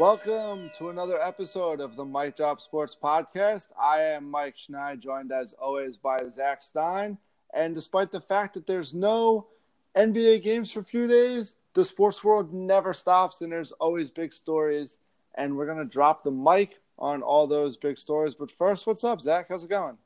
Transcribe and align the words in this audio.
Welcome 0.00 0.70
to 0.78 0.88
another 0.88 1.20
episode 1.20 1.78
of 1.78 1.94
the 1.94 2.06
Mike 2.06 2.34
Drop 2.34 2.62
Sports 2.62 2.96
Podcast. 2.96 3.68
I 3.78 4.00
am 4.00 4.30
Mike 4.30 4.56
Schneid, 4.56 5.00
joined 5.00 5.30
as 5.30 5.52
always 5.60 5.98
by 5.98 6.16
Zach 6.30 6.62
Stein. 6.62 7.18
And 7.52 7.74
despite 7.74 8.10
the 8.10 8.22
fact 8.22 8.54
that 8.54 8.66
there's 8.66 8.94
no 8.94 9.48
NBA 9.94 10.42
games 10.42 10.72
for 10.72 10.80
a 10.80 10.84
few 10.84 11.06
days, 11.06 11.56
the 11.74 11.84
sports 11.84 12.24
world 12.24 12.50
never 12.50 12.94
stops 12.94 13.42
and 13.42 13.52
there's 13.52 13.72
always 13.72 14.10
big 14.10 14.32
stories. 14.32 14.96
And 15.34 15.54
we're 15.54 15.66
going 15.66 15.76
to 15.76 15.84
drop 15.84 16.24
the 16.24 16.30
mic 16.30 16.80
on 16.98 17.20
all 17.20 17.46
those 17.46 17.76
big 17.76 17.98
stories. 17.98 18.34
But 18.34 18.50
first, 18.50 18.86
what's 18.86 19.04
up, 19.04 19.20
Zach? 19.20 19.48
How's 19.50 19.64
it 19.64 19.68
going? 19.68 19.98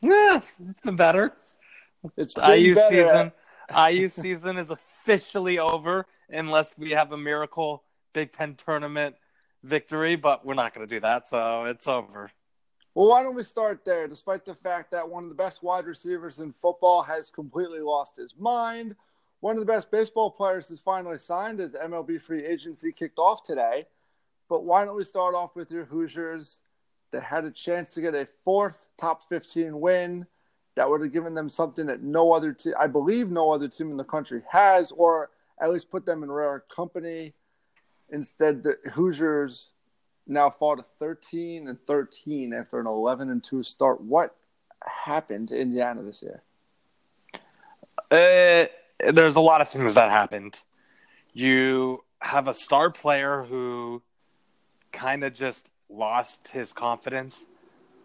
Yeah, 0.00 0.42
it's 0.68 0.78
been 0.78 0.94
better. 0.94 1.32
It's 2.16 2.34
been 2.34 2.50
IU 2.52 2.76
better. 2.76 2.88
season. 2.88 3.32
IU 3.76 4.08
season 4.10 4.58
is 4.58 4.70
officially 4.70 5.58
over 5.58 6.06
unless 6.30 6.72
we 6.78 6.92
have 6.92 7.10
a 7.10 7.18
miracle 7.18 7.82
Big 8.12 8.32
Ten 8.32 8.54
tournament 8.54 9.16
victory, 9.62 10.16
but 10.16 10.44
we're 10.44 10.54
not 10.54 10.74
going 10.74 10.86
to 10.86 10.94
do 10.94 11.00
that, 11.00 11.26
so 11.26 11.64
it's 11.64 11.88
over. 11.88 12.30
Well, 12.94 13.08
why 13.08 13.22
don't 13.22 13.34
we 13.34 13.44
start 13.44 13.84
there? 13.84 14.08
Despite 14.08 14.44
the 14.44 14.54
fact 14.54 14.90
that 14.90 15.08
one 15.08 15.24
of 15.24 15.28
the 15.28 15.34
best 15.34 15.62
wide 15.62 15.86
receivers 15.86 16.38
in 16.38 16.52
football 16.52 17.02
has 17.02 17.30
completely 17.30 17.80
lost 17.80 18.16
his 18.16 18.34
mind, 18.36 18.96
one 19.40 19.54
of 19.54 19.60
the 19.60 19.72
best 19.72 19.90
baseball 19.90 20.30
players 20.30 20.68
has 20.68 20.80
finally 20.80 21.18
signed 21.18 21.60
as 21.60 21.74
MLB 21.74 22.20
free 22.20 22.44
agency 22.44 22.90
kicked 22.90 23.18
off 23.18 23.44
today. 23.44 23.86
But 24.48 24.64
why 24.64 24.84
don't 24.84 24.96
we 24.96 25.04
start 25.04 25.34
off 25.34 25.54
with 25.54 25.70
your 25.70 25.84
Hoosiers 25.84 26.58
that 27.12 27.22
had 27.22 27.44
a 27.44 27.50
chance 27.50 27.94
to 27.94 28.00
get 28.00 28.14
a 28.14 28.26
fourth 28.44 28.88
top 28.98 29.28
15 29.28 29.78
win 29.78 30.26
that 30.74 30.88
would 30.88 31.00
have 31.00 31.12
given 31.12 31.34
them 31.34 31.48
something 31.48 31.86
that 31.86 32.02
no 32.02 32.32
other 32.32 32.52
team, 32.52 32.74
I 32.78 32.86
believe 32.86 33.30
no 33.30 33.50
other 33.50 33.68
team 33.68 33.90
in 33.90 33.96
the 33.96 34.04
country 34.04 34.42
has, 34.50 34.92
or 34.92 35.30
at 35.60 35.70
least 35.70 35.90
put 35.90 36.06
them 36.06 36.22
in 36.22 36.30
rare 36.30 36.64
company. 36.74 37.34
Instead, 38.10 38.62
the 38.62 38.76
Hoosiers 38.92 39.70
now 40.26 40.50
fall 40.50 40.76
to 40.76 40.84
13 40.98 41.68
and 41.68 41.78
13 41.86 42.52
after 42.52 42.78
an 42.78 42.86
11 42.86 43.30
and 43.30 43.42
2 43.42 43.62
start. 43.62 44.00
What 44.00 44.34
happened 44.86 45.48
to 45.48 45.58
Indiana 45.58 46.02
this 46.02 46.22
year? 46.22 46.42
Uh, 48.10 48.66
there's 49.12 49.36
a 49.36 49.40
lot 49.40 49.60
of 49.60 49.68
things 49.68 49.94
that 49.94 50.10
happened. 50.10 50.60
You 51.32 52.04
have 52.20 52.48
a 52.48 52.54
star 52.54 52.90
player 52.90 53.44
who 53.44 54.02
kind 54.92 55.24
of 55.24 55.34
just 55.34 55.68
lost 55.90 56.48
his 56.48 56.72
confidence 56.72 57.46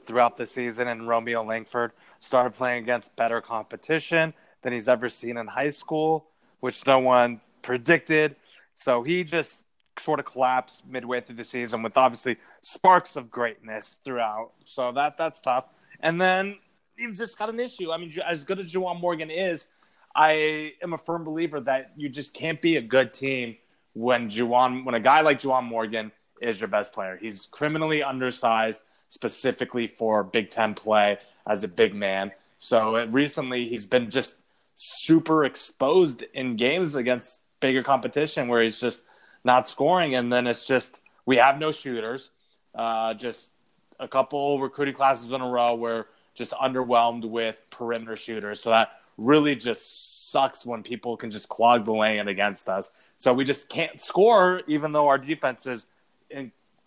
throughout 0.06 0.38
the 0.38 0.46
season, 0.46 0.88
and 0.88 1.08
Romeo 1.08 1.44
Langford 1.44 1.94
started 2.20 2.54
playing 2.54 2.84
against 2.84 3.16
better 3.16 3.42
competition 3.42 4.34
than 4.62 4.74
he's 4.74 4.88
ever 4.88 5.10
seen 5.10 5.38
in 5.38 5.48
high 5.48 5.70
school, 5.70 6.26
which 6.60 6.86
no 6.86 7.00
one 7.00 7.42
predicted. 7.62 8.36
So 8.76 9.04
he 9.04 9.24
just 9.24 9.66
sort 9.98 10.20
of 10.20 10.26
collapse 10.26 10.82
midway 10.88 11.22
through 11.22 11.36
the 11.36 11.44
season 11.44 11.84
with 11.84 11.98
obviously 11.98 12.38
sparks 12.62 13.16
of 13.16 13.30
greatness 13.30 14.00
throughout. 14.04 14.52
So 14.66 14.92
that 14.94 15.18
that's 15.18 15.42
tough. 15.42 15.66
And 16.00 16.20
then 16.20 16.58
you've 16.98 17.18
just 17.18 17.38
got 17.38 17.50
an 17.50 17.60
issue. 17.60 17.92
I 17.92 17.98
mean, 17.98 18.12
as 18.28 18.44
good 18.44 18.60
as 18.60 18.72
Juwan 18.72 19.00
Morgan 19.00 19.30
is, 19.30 19.68
I 20.16 20.74
am 20.82 20.94
a 20.94 20.98
firm 20.98 21.24
believer 21.24 21.60
that 21.62 21.92
you 21.98 22.10
just 22.10 22.34
can't 22.34 22.62
be 22.62 22.78
a 22.78 22.82
good 22.82 23.14
team 23.14 23.58
when 23.94 24.30
Juwan, 24.30 24.86
when 24.86 24.96
a 24.96 25.00
guy 25.00 25.22
like 25.22 25.42
Juwan 25.42 25.64
Morgan 25.64 26.12
is 26.42 26.60
your 26.60 26.68
best 26.68 26.94
player. 26.94 27.18
He's 27.20 27.48
criminally 27.48 28.04
undersized 28.04 28.82
specifically 29.10 29.88
for 29.88 30.24
Big 30.24 30.50
Ten 30.52 30.74
play 30.74 31.18
as 31.48 31.64
a 31.64 31.68
big 31.68 31.94
man. 31.94 32.32
So 32.58 32.96
uh, 32.96 33.06
recently 33.06 33.70
he's 33.70 33.86
been 33.86 34.10
just 34.10 34.36
super 34.76 35.46
exposed 35.46 36.24
in 36.34 36.56
games 36.56 36.96
against 36.96 37.42
bigger 37.60 37.84
competition 37.84 38.48
where 38.48 38.62
he's 38.62 38.80
just 38.80 39.04
not 39.44 39.68
scoring. 39.68 40.16
And 40.16 40.32
then 40.32 40.48
it's 40.48 40.66
just, 40.66 41.02
we 41.26 41.38
have 41.38 41.60
no 41.60 41.72
shooters. 41.72 42.30
Uh, 42.76 43.14
just 43.14 43.52
a 44.00 44.08
couple 44.08 44.60
recruiting 44.60 44.94
classes 44.94 45.32
in 45.32 45.42
a 45.42 45.48
row 45.48 45.76
where 45.76 46.08
just 46.34 46.54
underwhelmed 46.54 47.30
with 47.30 47.64
perimeter 47.72 48.16
shooters. 48.16 48.62
So 48.62 48.72
that 48.72 48.92
really 49.18 49.56
just 49.56 50.32
sucks 50.32 50.66
when 50.66 50.82
people 50.82 51.16
can 51.16 51.30
just 51.30 51.50
clog 51.50 51.86
the 51.86 51.94
lane 51.94 52.28
against 52.28 52.68
us. 52.68 52.92
So 53.18 53.34
we 53.34 53.46
just 53.46 53.70
can't 53.70 54.02
score, 54.02 54.62
even 54.68 54.92
though 54.92 55.08
our 55.08 55.18
defense 55.18 55.68
is 55.68 55.86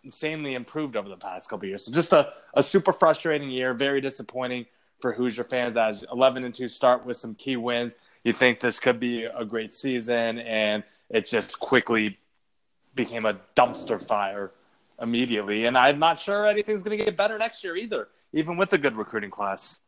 insanely 0.03 0.55
improved 0.55 0.97
over 0.97 1.09
the 1.09 1.17
past 1.17 1.49
couple 1.49 1.69
years. 1.69 1.85
So 1.85 1.93
just 1.93 2.13
a, 2.13 2.33
a 2.55 2.63
super 2.63 2.93
frustrating 2.93 3.51
year, 3.51 3.75
very 3.75 4.01
disappointing 4.01 4.67
for 5.01 5.13
Hoosier 5.13 5.45
fans 5.45 5.77
as 5.77 6.05
11 6.11 6.45
and 6.45 6.55
2 6.55 6.69
start 6.69 7.07
with 7.07 7.17
some 7.17 7.35
key 7.35 7.57
wins. 7.57 7.97
You 8.25 8.33
think 8.33 8.61
this 8.61 8.81
could 8.81 8.99
be 8.99 9.25
a 9.25 9.45
great 9.45 9.73
season, 9.73 10.39
and 10.41 10.83
it 11.11 11.27
just 11.27 11.61
quickly 11.61 12.19
became 12.97 13.27
a 13.27 13.39
dumpster 13.55 14.03
fire 14.03 14.51
immediately. 15.01 15.67
And 15.67 15.77
I'm 15.77 15.99
not 15.99 16.19
sure 16.19 16.47
anything's 16.47 16.83
going 16.83 16.99
to 16.99 17.05
get 17.05 17.17
better 17.17 17.39
next 17.39 17.63
year 17.63 17.77
either, 17.77 18.09
even 18.33 18.57
with 18.57 18.73
a 18.73 18.79
good 18.79 18.95
recruiting 18.95 19.31
class. 19.31 19.81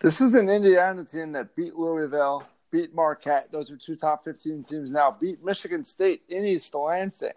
This 0.00 0.20
is 0.20 0.34
an 0.34 0.48
Indiana 0.48 1.04
team 1.04 1.32
that 1.32 1.56
beat 1.56 1.74
Louisville, 1.74 2.46
beat 2.70 2.94
Marquette. 2.94 3.50
Those 3.50 3.70
are 3.70 3.76
two 3.76 3.96
top 3.96 4.24
15 4.24 4.62
teams 4.62 4.90
now. 4.90 5.16
Beat 5.18 5.42
Michigan 5.44 5.84
State 5.84 6.22
in 6.28 6.44
East 6.44 6.74
Lansing. 6.74 7.30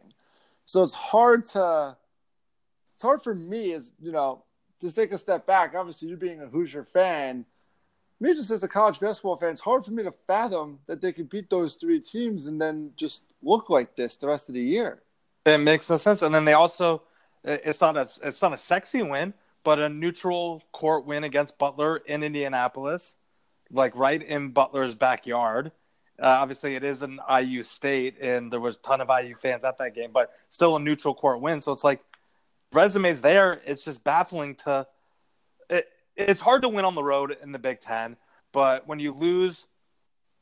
So 0.66 0.84
it's 0.84 0.94
hard 0.94 1.46
to, 1.46 1.98
it's 2.96 3.04
hard 3.04 3.24
for 3.24 3.34
me 3.34 3.74
as, 3.74 3.94
you 4.00 4.12
know, 4.12 4.44
to 4.82 4.94
take 4.94 5.14
a 5.14 5.18
step 5.18 5.48
back. 5.48 5.74
Obviously, 5.74 6.10
you 6.10 6.18
being 6.18 6.42
a 6.42 6.48
Hoosier 6.48 6.84
fan, 6.84 7.46
me 8.20 8.34
just 8.34 8.52
as 8.52 8.64
a 8.64 8.68
college 8.68 9.00
basketball 9.00 9.38
fan, 9.38 9.52
it's 9.52 9.62
hard 9.62 9.86
for 9.86 9.92
me 9.92 10.04
to 10.04 10.14
fathom 10.28 10.80
that 10.88 11.02
they 11.02 11.14
could 11.14 11.30
beat 11.30 11.50
those 11.50 11.76
three 11.76 12.00
teams 12.00 12.46
and 12.46 12.62
then 12.62 12.92
just 12.96 13.24
look 13.42 13.70
like 13.70 13.96
this 13.96 14.18
the 14.18 14.28
rest 14.28 14.50
of 14.50 14.56
the 14.56 14.62
year. 14.62 15.02
It 15.46 15.60
makes 15.60 15.90
no 15.90 15.98
sense. 15.98 16.22
And 16.22 16.36
then 16.36 16.46
they 16.46 16.54
also, 16.54 17.04
it's 17.44 17.82
not 17.82 17.96
a, 17.96 18.10
it's 18.22 18.42
not 18.42 18.54
a 18.54 18.58
sexy 18.58 19.02
win, 19.02 19.34
but 19.64 19.80
a 19.80 19.90
neutral 19.90 20.64
court 20.72 21.06
win 21.06 21.24
against 21.24 21.58
Butler 21.58 21.98
in 21.98 22.24
Indianapolis, 22.24 23.16
like 23.72 23.96
right 23.96 24.22
in 24.22 24.50
Butler's 24.50 24.96
backyard. 24.96 25.72
Uh, 26.22 26.28
obviously, 26.28 26.76
it 26.76 26.84
is 26.84 27.02
an 27.02 27.20
IU 27.34 27.64
state, 27.64 28.20
and 28.20 28.52
there 28.52 28.60
was 28.60 28.76
a 28.76 28.80
ton 28.80 29.00
of 29.00 29.10
IU 29.10 29.36
fans 29.36 29.64
at 29.64 29.78
that 29.78 29.96
game, 29.96 30.12
but 30.14 30.34
still 30.50 30.76
a 30.76 30.80
neutral 30.80 31.14
court 31.14 31.40
win. 31.40 31.62
So 31.62 31.72
it's 31.72 31.86
like 31.86 32.02
resumes 32.74 33.22
there. 33.22 33.62
It's 33.66 33.84
just 33.84 34.04
baffling 34.04 34.56
to. 34.56 34.86
It, 36.20 36.30
it's 36.30 36.42
hard 36.42 36.62
to 36.64 36.70
win 36.70 36.86
on 36.86 36.96
the 36.96 37.04
road 37.04 37.36
in 37.42 37.52
the 37.52 37.60
Big 37.60 37.82
Ten, 37.82 38.18
but 38.52 38.88
when 38.88 39.00
you 39.00 39.14
lose 39.14 39.66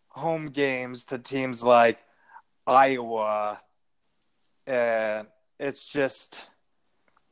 home 0.09 0.47
games 0.47 1.05
to 1.05 1.19
teams 1.19 1.61
like 1.61 1.99
Iowa, 2.65 3.61
and 4.65 5.27
it's 5.59 5.87
just 5.87 6.41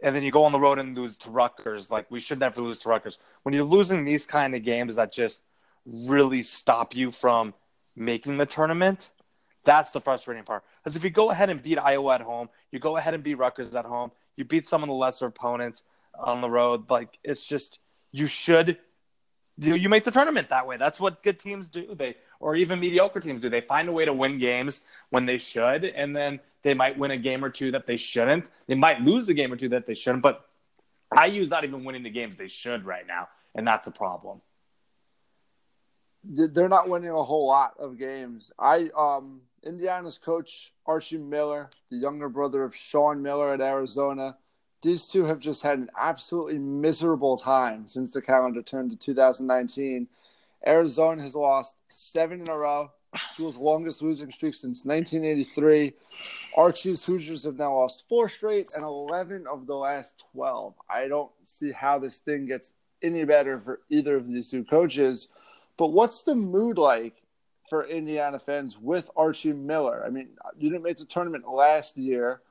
and 0.01 0.15
then 0.15 0.23
you 0.23 0.31
go 0.31 0.43
on 0.43 0.51
the 0.51 0.59
road 0.59 0.77
and 0.77 0.95
lose 0.95 1.17
to 1.17 1.29
Rutgers. 1.29 1.89
Like 1.89 2.09
we 2.11 2.19
should 2.19 2.39
never 2.39 2.61
lose 2.61 2.79
to 2.79 2.89
Rutgers. 2.89 3.17
When 3.43 3.53
you're 3.53 3.63
losing 3.63 4.05
these 4.05 4.25
kind 4.25 4.55
of 4.55 4.63
games 4.63 4.97
that 4.97 5.11
just 5.11 5.41
really 5.85 6.43
stop 6.43 6.95
you 6.95 7.11
from 7.11 7.53
making 7.95 8.37
the 8.37 8.45
tournament, 8.45 9.09
that's 9.63 9.91
the 9.91 10.01
frustrating 10.01 10.43
part. 10.43 10.63
Because 10.83 10.95
if 10.95 11.03
you 11.03 11.09
go 11.09 11.31
ahead 11.31 11.49
and 11.49 11.61
beat 11.61 11.79
Iowa 11.79 12.15
at 12.15 12.21
home, 12.21 12.49
you 12.71 12.79
go 12.79 12.97
ahead 12.97 13.13
and 13.13 13.23
beat 13.23 13.35
Rutgers 13.35 13.73
at 13.73 13.85
home, 13.85 14.11
you 14.35 14.45
beat 14.45 14.67
some 14.67 14.83
of 14.83 14.89
the 14.89 14.93
lesser 14.93 15.27
opponents 15.27 15.83
on 16.19 16.41
the 16.41 16.49
road. 16.49 16.89
Like 16.89 17.17
it's 17.23 17.45
just 17.45 17.79
you 18.15 18.27
should 18.27 18.77
you, 19.57 19.75
you 19.75 19.89
make 19.89 20.03
the 20.03 20.11
tournament 20.11 20.49
that 20.49 20.67
way. 20.67 20.77
That's 20.77 20.99
what 20.99 21.23
good 21.23 21.39
teams 21.39 21.67
do. 21.67 21.95
They 21.95 22.15
or 22.39 22.55
even 22.55 22.79
mediocre 22.79 23.19
teams 23.19 23.41
do. 23.41 23.49
They 23.49 23.61
find 23.61 23.87
a 23.87 23.91
way 23.91 24.05
to 24.05 24.13
win 24.13 24.37
games 24.37 24.81
when 25.09 25.25
they 25.25 25.37
should, 25.37 25.85
and 25.85 26.15
then 26.15 26.39
they 26.63 26.73
might 26.73 26.97
win 26.97 27.11
a 27.11 27.17
game 27.17 27.43
or 27.43 27.49
two 27.49 27.71
that 27.71 27.85
they 27.87 27.97
shouldn't. 27.97 28.49
They 28.67 28.75
might 28.75 29.01
lose 29.01 29.29
a 29.29 29.33
game 29.33 29.53
or 29.53 29.55
two 29.55 29.69
that 29.69 29.85
they 29.85 29.93
shouldn't. 29.93 30.23
But 30.23 30.45
IU's 31.25 31.49
not 31.49 31.63
even 31.63 31.83
winning 31.83 32.03
the 32.03 32.09
games 32.09 32.35
they 32.35 32.47
should 32.47 32.85
right 32.85 33.07
now, 33.07 33.29
and 33.53 33.65
that's 33.65 33.87
a 33.87 33.91
problem. 33.91 34.41
They're 36.23 36.69
not 36.69 36.89
winning 36.89 37.11
a 37.11 37.23
whole 37.23 37.47
lot 37.47 37.75
of 37.79 37.97
games. 37.97 38.51
I 38.59 38.89
um 38.97 39.41
Indiana's 39.63 40.17
coach 40.17 40.73
Archie 40.85 41.17
Miller, 41.17 41.69
the 41.89 41.97
younger 41.97 42.29
brother 42.29 42.63
of 42.63 42.75
Sean 42.75 43.21
Miller 43.21 43.53
at 43.53 43.61
Arizona. 43.61 44.37
These 44.85 45.07
two 45.07 45.25
have 45.25 45.39
just 45.39 45.63
had 45.63 45.79
an 45.79 45.89
absolutely 45.97 46.59
miserable 46.59 47.37
time 47.37 47.87
since 47.87 48.13
the 48.13 48.21
calendar 48.21 48.61
turned 48.61 48.91
to 48.91 48.95
2019. 48.95 50.07
Arizona 50.67 51.23
has 51.23 51.33
lost 51.33 51.75
seven 51.87 52.39
in 52.39 52.49
a 52.49 52.55
row, 52.55 52.91
school's 53.17 53.57
longest 53.57 54.03
losing 54.03 54.31
streak 54.31 54.53
since 54.53 54.85
1983. 54.85 55.91
Archie's 56.55 57.03
Hoosiers 57.03 57.45
have 57.45 57.57
now 57.57 57.73
lost 57.73 58.07
four 58.07 58.29
straight 58.29 58.67
and 58.75 58.83
11 58.85 59.47
of 59.47 59.65
the 59.65 59.73
last 59.73 60.23
12. 60.33 60.75
I 60.87 61.07
don't 61.07 61.31
see 61.41 61.71
how 61.71 61.97
this 61.97 62.19
thing 62.19 62.45
gets 62.45 62.73
any 63.01 63.25
better 63.25 63.59
for 63.61 63.79
either 63.89 64.15
of 64.15 64.27
these 64.27 64.51
two 64.51 64.63
coaches. 64.65 65.29
But 65.77 65.93
what's 65.93 66.21
the 66.21 66.35
mood 66.35 66.77
like 66.77 67.23
for 67.71 67.87
Indiana 67.87 68.37
fans 68.37 68.77
with 68.77 69.09
Archie 69.15 69.51
Miller? 69.51 70.03
I 70.05 70.11
mean, 70.11 70.29
you 70.59 70.69
didn't 70.69 70.83
make 70.83 70.97
the 70.97 71.05
tournament 71.05 71.49
last 71.49 71.97
year. 71.97 72.41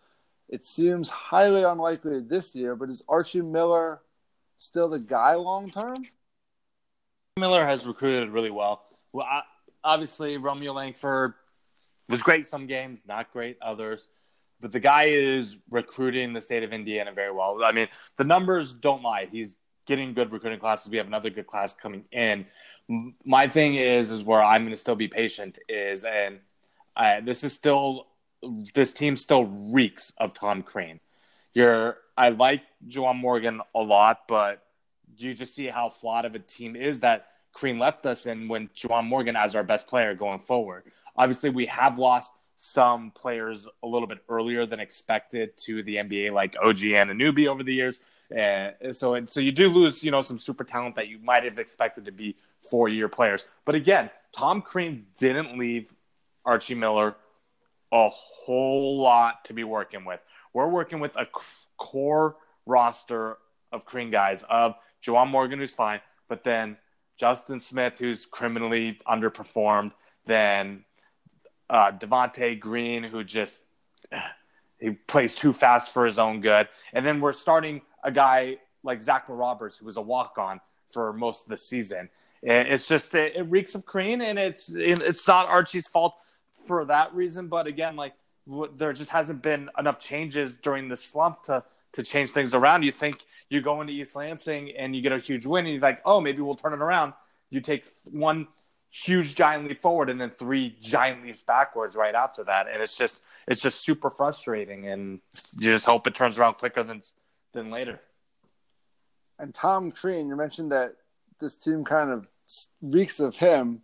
It 0.55 0.65
seems 0.65 1.09
highly 1.09 1.65
unlikely 1.65 2.21
this 2.21 2.55
year, 2.55 2.77
but 2.77 2.89
is 2.89 3.03
Archie 3.09 3.41
Miller 3.41 4.03
still 4.57 4.87
the 4.87 5.01
guy 5.01 5.35
long 5.35 5.69
term? 5.69 5.97
Miller 7.37 7.67
has 7.67 7.85
recruited 7.85 8.31
really 8.31 8.53
well. 8.53 8.85
Well, 9.13 9.27
obviously 9.83 10.37
Romeo 10.37 10.73
Langford 10.73 11.35
was 12.09 12.23
great 12.23 12.47
some 12.47 12.69
games, 12.69 13.01
not 13.05 13.33
great 13.33 13.59
others. 13.61 14.09
but 14.65 14.73
the 14.73 14.81
guy 14.81 15.05
is 15.05 15.59
recruiting 15.71 16.33
the 16.33 16.41
state 16.41 16.63
of 16.63 16.73
Indiana 16.73 17.13
very 17.13 17.31
well. 17.31 17.63
I 17.63 17.73
mean, 17.73 17.89
the 18.17 18.25
numbers 18.25 18.75
don't 18.75 19.03
lie. 19.03 19.29
He's 19.31 19.59
getting 19.85 20.15
good 20.15 20.33
recruiting 20.33 20.59
classes. 20.59 20.91
We 20.91 20.97
have 20.97 21.07
another 21.07 21.29
good 21.29 21.47
class 21.47 21.77
coming 21.77 22.05
in. 22.13 22.47
My 23.27 23.47
thing 23.47 23.75
is, 23.75 24.11
is 24.11 24.25
where 24.25 24.43
I'm 24.43 24.63
going 24.63 24.71
to 24.71 24.79
still 24.79 24.95
be 24.95 25.07
patient 25.09 25.59
is, 25.69 26.05
and 26.05 26.39
uh, 26.97 27.21
this 27.23 27.45
is 27.45 27.53
still, 27.53 28.07
this 28.75 28.93
team 28.93 29.17
still 29.17 29.45
reeks 29.73 30.13
of 30.19 30.35
Tom 30.35 30.63
Crean. 30.63 31.01
You're, 31.53 31.99
I 32.17 32.31
like 32.31 32.63
Juwan 32.89 33.17
Morgan 33.17 33.61
a 33.75 33.81
lot, 33.81 34.23
but 34.29 34.63
you 35.17 35.35
just 35.35 35.55
see 35.55 35.67
how 35.67 35.89
flawed 35.89 36.25
of 36.25 36.35
a 36.35 36.39
team 36.39 36.77
is 36.77 37.01
that 37.01 37.29
Crean 37.53 37.79
left 37.79 38.05
us 38.07 38.27
in 38.27 38.49
when 38.49 38.69
Juwan 38.69 39.07
Morgan 39.07 39.37
as 39.37 39.55
our 39.55 39.63
best 39.63 39.87
player 39.87 40.15
going 40.15 40.41
forward. 40.41 40.85
Obviously, 41.17 41.51
we 41.51 41.67
have 41.67 41.99
lost 41.99 42.33
some 42.57 43.11
players 43.11 43.67
a 43.83 43.87
little 43.87 44.07
bit 44.07 44.19
earlier 44.29 44.67
than 44.67 44.81
expected 44.81 45.57
to 45.57 45.83
the 45.83 45.97
NBA, 45.97 46.33
like 46.33 46.57
OG 46.63 46.79
Anunoby 46.79 47.49
over 47.49 47.63
the 47.63 47.75
years. 47.75 48.01
And 48.31 48.75
so, 48.95 49.15
and 49.15 49.29
so 49.29 49.41
you 49.41 49.53
do 49.53 49.69
lose, 49.69 50.05
you 50.05 50.11
know, 50.11 50.21
some 50.21 50.39
super 50.39 50.65
talent 50.65 50.95
that 50.97 51.09
you 51.09 51.19
might 51.19 51.45
have 51.45 51.59
expected 51.59 52.05
to 52.07 52.13
be 52.13 52.37
four 52.71 52.89
year 52.89 53.09
players. 53.09 53.45
But 53.65 53.75
again, 53.75 54.11
Tom 54.33 54.63
Crean 54.63 55.07
didn't 55.19 55.59
leave 55.59 55.93
Archie 56.45 56.75
Miller 56.75 57.17
a 57.95 58.11
whole 58.11 59.01
lot 59.01 59.45
to 59.45 59.55
be 59.55 59.63
working 59.63 60.05
with. 60.05 60.21
We're 60.53 60.69
working 60.69 60.99
with 60.99 61.17
a 61.17 61.27
core 61.79 62.37
roster 62.67 63.39
of 63.73 63.85
Crean 63.85 64.11
guys 64.11 64.45
of 64.51 64.75
Juwan 65.03 65.31
Morgan, 65.31 65.61
who's 65.61 65.75
fine, 65.75 66.01
but 66.29 66.43
then 66.43 66.77
Justin 67.17 67.61
Smith, 67.61 67.95
who's 67.99 68.27
criminally 68.27 68.99
underperformed, 69.07 69.93
then 70.27 70.85
uh, 71.71 71.93
Devonte 71.93 72.59
Green, 72.59 73.05
who 73.05 73.23
just 73.23 73.63
he 74.81 74.91
plays 74.91 75.37
too 75.37 75.53
fast 75.53 75.93
for 75.93 76.05
his 76.05 76.19
own 76.19 76.41
good, 76.41 76.69
and 76.93 77.07
then 77.07 77.21
we're 77.21 77.33
starting 77.33 77.81
a 78.03 78.11
guy 78.11 78.59
like 78.83 79.01
Zach 79.01 79.29
McRoberts, 79.29 79.79
who 79.79 79.87
was 79.87 79.97
a 79.97 80.03
walk 80.03 80.37
on 80.37 80.61
for 80.89 81.13
most 81.13 81.45
of 81.45 81.49
the 81.49 81.59
season. 81.59 82.11
It's 82.43 82.87
just 82.89 83.15
it, 83.15 83.37
it 83.37 83.43
reeks 83.43 83.75
of 83.75 83.87
Crean, 83.87 84.21
and 84.21 84.39
it's 84.39 84.69
it's 84.69 85.27
not 85.29 85.49
Archie's 85.49 85.89
fault 85.89 86.15
for 86.67 86.85
that 86.87 87.15
reason. 87.15 87.49
But 87.49 87.67
again, 87.67 87.97
like 87.97 88.15
there 88.77 88.93
just 88.93 89.11
hasn't 89.11 89.43
been 89.43 89.71
enough 89.79 90.01
changes 90.01 90.57
during 90.57 90.89
the 90.89 90.97
slump 90.97 91.45
to 91.45 91.65
to 91.93 92.03
change 92.03 92.31
things 92.31 92.55
around. 92.55 92.83
You 92.83 92.93
think 92.93 93.25
you 93.49 93.61
go 93.61 93.81
into 93.81 93.93
East 93.93 94.17
Lansing 94.17 94.73
and 94.77 94.95
you 94.95 95.03
get 95.03 95.13
a 95.13 95.19
huge 95.19 95.47
win, 95.47 95.65
and 95.65 95.75
you're 95.75 95.83
like, 95.83 96.03
oh, 96.05 96.21
maybe 96.21 96.43
we'll 96.43 96.57
turn 96.57 96.73
it 96.73 96.81
around. 96.81 97.13
You 97.51 97.61
take 97.61 97.87
one 98.11 98.49
huge 98.95 99.35
giant 99.35 99.67
leap 99.67 99.81
forward 99.81 100.09
and 100.09 100.21
then 100.21 100.31
three 100.31 100.77
giant 100.81 101.25
leaps 101.25 101.43
backwards 101.43 101.97
right 101.97 102.15
after 102.15 102.45
that 102.45 102.69
and 102.69 102.81
it's 102.81 102.97
just 102.97 103.21
it's 103.49 103.61
just 103.61 103.81
super 103.81 104.09
frustrating 104.09 104.87
and 104.87 105.21
you 105.59 105.73
just 105.73 105.85
hope 105.85 106.07
it 106.07 106.15
turns 106.15 106.39
around 106.39 106.55
quicker 106.55 106.85
than 106.85 107.03
than 107.55 107.73
later 107.73 108.01
and 109.41 109.53
tom 109.53 109.91
crean 109.91 110.29
you 110.29 110.37
mentioned 110.37 110.71
that 110.71 110.95
this 111.41 111.57
team 111.57 111.83
kind 111.83 112.09
of 112.09 112.29
reeks 112.83 113.19
of 113.19 113.37
him 113.37 113.83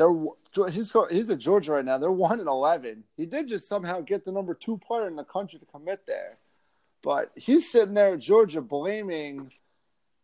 they're 0.00 0.70
he's 0.70 0.92
he's 1.10 1.30
at 1.30 1.38
georgia 1.38 1.72
right 1.72 1.84
now 1.84 1.98
they're 1.98 2.10
1 2.10 2.40
and 2.40 2.48
11 2.48 3.04
he 3.16 3.26
did 3.26 3.46
just 3.48 3.68
somehow 3.68 4.00
get 4.00 4.24
the 4.24 4.32
number 4.32 4.54
two 4.54 4.78
player 4.78 5.06
in 5.06 5.16
the 5.16 5.24
country 5.24 5.58
to 5.58 5.66
commit 5.66 6.06
there 6.06 6.38
but 7.02 7.30
he's 7.36 7.70
sitting 7.70 7.94
there 7.94 8.14
at 8.14 8.20
georgia 8.20 8.60
blaming 8.60 9.52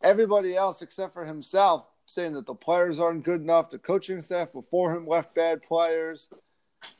everybody 0.02 0.56
else 0.56 0.82
except 0.82 1.12
for 1.12 1.24
himself 1.24 1.86
saying 2.06 2.32
that 2.34 2.46
the 2.46 2.54
players 2.54 3.00
aren't 3.00 3.24
good 3.24 3.40
enough. 3.40 3.68
The 3.68 3.78
coaching 3.78 4.22
staff 4.22 4.52
before 4.52 4.96
him 4.96 5.06
left 5.06 5.34
bad 5.34 5.62
players. 5.62 6.28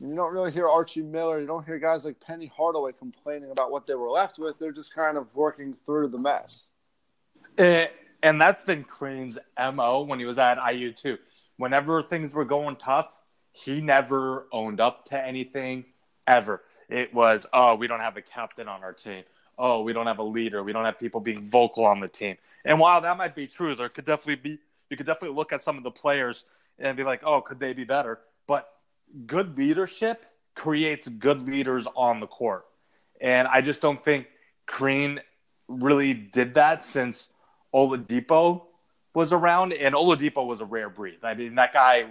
You 0.00 0.14
don't 0.14 0.32
really 0.32 0.50
hear 0.50 0.66
Archie 0.66 1.02
Miller. 1.02 1.40
You 1.40 1.46
don't 1.46 1.64
hear 1.64 1.78
guys 1.78 2.04
like 2.04 2.18
Penny 2.18 2.50
Hardaway 2.54 2.92
complaining 2.92 3.52
about 3.52 3.70
what 3.70 3.86
they 3.86 3.94
were 3.94 4.10
left 4.10 4.38
with. 4.38 4.58
They're 4.58 4.72
just 4.72 4.92
kind 4.92 5.16
of 5.16 5.32
working 5.34 5.76
through 5.86 6.08
the 6.08 6.18
mess. 6.18 6.68
Eh, 7.56 7.86
and 8.22 8.40
that's 8.40 8.62
been 8.62 8.82
Crean's 8.82 9.38
MO 9.56 10.02
when 10.02 10.18
he 10.18 10.24
was 10.24 10.38
at 10.38 10.58
IU, 10.72 10.92
too. 10.92 11.18
Whenever 11.56 12.02
things 12.02 12.32
were 12.32 12.44
going 12.44 12.76
tough, 12.76 13.18
he 13.52 13.80
never 13.80 14.46
owned 14.52 14.80
up 14.80 15.06
to 15.06 15.18
anything 15.18 15.84
ever. 16.26 16.62
It 16.88 17.14
was, 17.14 17.46
oh, 17.52 17.74
we 17.74 17.86
don't 17.86 18.00
have 18.00 18.16
a 18.16 18.22
captain 18.22 18.68
on 18.68 18.82
our 18.82 18.92
team. 18.92 19.24
Oh, 19.58 19.82
we 19.82 19.92
don't 19.92 20.06
have 20.06 20.18
a 20.18 20.22
leader. 20.22 20.62
We 20.62 20.72
don't 20.72 20.84
have 20.84 20.98
people 20.98 21.20
being 21.20 21.48
vocal 21.48 21.84
on 21.84 22.00
the 22.00 22.08
team. 22.08 22.36
And 22.64 22.78
while 22.78 23.00
that 23.00 23.16
might 23.16 23.34
be 23.34 23.46
true, 23.46 23.74
there 23.74 23.88
could 23.88 24.04
definitely 24.04 24.50
be 24.50 24.58
you 24.90 24.96
could 24.96 25.06
definitely 25.06 25.34
look 25.34 25.52
at 25.52 25.62
some 25.62 25.76
of 25.76 25.82
the 25.82 25.90
players 25.90 26.44
and 26.78 26.96
be 26.96 27.02
like, 27.02 27.22
oh, 27.24 27.40
could 27.40 27.58
they 27.58 27.72
be 27.72 27.84
better? 27.84 28.20
But 28.46 28.68
good 29.26 29.58
leadership 29.58 30.24
creates 30.54 31.08
good 31.08 31.48
leaders 31.48 31.88
on 31.96 32.20
the 32.20 32.26
court. 32.26 32.66
And 33.20 33.48
I 33.48 33.62
just 33.62 33.82
don't 33.82 34.00
think 34.02 34.28
Crean 34.66 35.20
really 35.68 36.14
did 36.14 36.54
that 36.54 36.84
since 36.84 37.28
Oladipo 37.74 38.62
was 39.16 39.32
around, 39.32 39.72
and 39.72 39.94
Oladipo 39.94 40.46
was 40.46 40.60
a 40.60 40.66
rare 40.66 40.90
breed. 40.90 41.20
I 41.22 41.32
mean, 41.32 41.54
that 41.54 41.72
guy, 41.72 42.04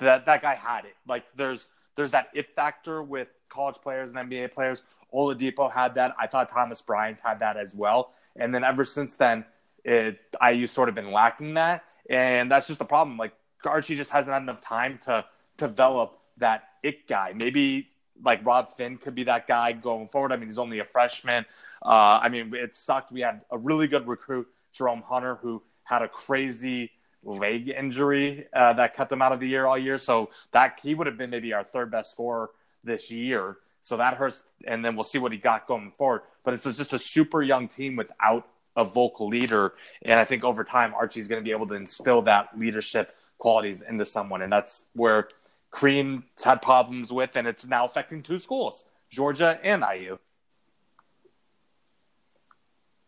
that 0.00 0.26
that 0.26 0.42
guy 0.42 0.54
had 0.54 0.84
it. 0.84 0.94
Like, 1.08 1.24
there's 1.34 1.68
there's 1.96 2.10
that 2.10 2.28
it 2.34 2.54
factor 2.54 3.02
with 3.02 3.28
college 3.48 3.76
players 3.76 4.10
and 4.10 4.18
NBA 4.18 4.52
players. 4.52 4.82
Oladipo 5.14 5.72
had 5.72 5.94
that. 5.94 6.14
I 6.20 6.26
thought 6.26 6.50
Thomas 6.50 6.82
Bryant 6.82 7.20
had 7.22 7.38
that 7.38 7.56
as 7.56 7.74
well. 7.74 8.12
And 8.36 8.54
then 8.54 8.64
ever 8.64 8.84
since 8.84 9.14
then, 9.14 9.46
it 9.82 10.20
IU 10.46 10.66
sort 10.66 10.90
of 10.90 10.94
been 10.94 11.10
lacking 11.10 11.54
that, 11.54 11.84
and 12.10 12.52
that's 12.52 12.66
just 12.66 12.78
the 12.78 12.84
problem. 12.84 13.16
Like 13.16 13.32
Archie 13.64 13.96
just 13.96 14.10
hasn't 14.10 14.34
had 14.34 14.42
enough 14.42 14.60
time 14.60 14.98
to 15.04 15.24
develop 15.56 16.18
that 16.36 16.64
it 16.82 17.08
guy. 17.08 17.32
Maybe 17.34 17.88
like 18.22 18.44
Rob 18.44 18.76
Finn 18.76 18.98
could 18.98 19.14
be 19.14 19.24
that 19.24 19.46
guy 19.46 19.72
going 19.72 20.06
forward. 20.06 20.32
I 20.32 20.36
mean, 20.36 20.48
he's 20.48 20.58
only 20.58 20.80
a 20.80 20.84
freshman. 20.84 21.46
Uh, 21.80 22.20
I 22.22 22.28
mean, 22.28 22.54
it 22.54 22.74
sucked. 22.74 23.10
We 23.10 23.22
had 23.22 23.40
a 23.50 23.56
really 23.56 23.86
good 23.86 24.06
recruit, 24.06 24.48
Jerome 24.74 25.00
Hunter, 25.00 25.36
who 25.36 25.62
had 25.92 26.02
a 26.02 26.08
crazy 26.08 26.90
leg 27.22 27.68
injury 27.68 28.46
uh, 28.52 28.72
that 28.72 28.94
kept 28.94 29.12
him 29.12 29.22
out 29.22 29.32
of 29.32 29.40
the 29.40 29.48
year 29.48 29.66
all 29.66 29.78
year. 29.78 29.98
So 29.98 30.30
that 30.52 30.80
he 30.82 30.94
would 30.94 31.06
have 31.06 31.18
been 31.18 31.30
maybe 31.30 31.52
our 31.52 31.64
third 31.64 31.90
best 31.90 32.10
scorer 32.10 32.50
this 32.82 33.10
year. 33.10 33.58
So 33.82 33.96
that 33.96 34.14
hurts. 34.14 34.42
And 34.66 34.84
then 34.84 34.94
we'll 34.96 35.04
see 35.04 35.18
what 35.18 35.32
he 35.32 35.38
got 35.38 35.66
going 35.66 35.92
forward. 35.92 36.22
But 36.44 36.54
it's 36.54 36.64
just 36.64 36.92
a 36.92 36.98
super 36.98 37.42
young 37.42 37.68
team 37.68 37.96
without 37.96 38.48
a 38.74 38.84
vocal 38.84 39.28
leader. 39.28 39.74
And 40.02 40.18
I 40.18 40.24
think 40.24 40.44
over 40.44 40.64
time, 40.64 40.94
Archie's 40.94 41.28
going 41.28 41.40
to 41.40 41.44
be 41.44 41.52
able 41.52 41.66
to 41.68 41.74
instill 41.74 42.22
that 42.22 42.58
leadership 42.58 43.14
qualities 43.38 43.82
into 43.82 44.04
someone. 44.04 44.40
And 44.42 44.52
that's 44.52 44.86
where 44.94 45.28
Crean's 45.72 46.44
had 46.44 46.62
problems 46.62 47.12
with, 47.12 47.34
and 47.34 47.48
it's 47.48 47.66
now 47.66 47.84
affecting 47.84 48.22
two 48.22 48.38
schools, 48.38 48.84
Georgia 49.10 49.58
and 49.64 49.82
IU. 49.82 50.18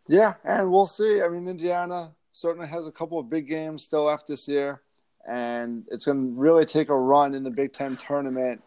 Yeah, 0.09 0.35
and 0.43 0.71
we'll 0.73 0.87
see. 0.87 1.23
I 1.23 1.29
mean, 1.29 1.47
Indiana 1.47 2.13
certainly 2.35 2.67
has 2.67 2.89
a 2.89 2.93
couple 2.93 3.19
of 3.19 3.31
big 3.31 3.47
games 3.47 3.85
still 3.85 4.03
left 4.05 4.27
this 4.27 4.49
year, 4.49 4.83
and 5.27 5.87
it's 5.93 6.05
going 6.05 6.35
to 6.35 6.41
really 6.41 6.67
take 6.67 6.91
a 6.91 6.99
run 6.99 7.33
in 7.33 7.45
the 7.45 7.51
Big 7.51 7.73
Ten 7.73 7.97
tournament 7.97 8.61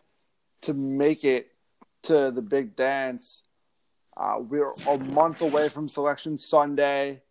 to 0.61 0.73
make 0.73 1.25
it 1.25 1.51
to 2.03 2.31
the 2.31 2.41
big 2.41 2.77
dance. 2.77 3.43
Uh, 4.15 4.37
we're 4.39 4.71
a 4.87 4.97
month 5.11 5.41
away 5.41 5.67
from 5.67 5.89
Selection 5.89 6.37
Sunday. 6.37 7.21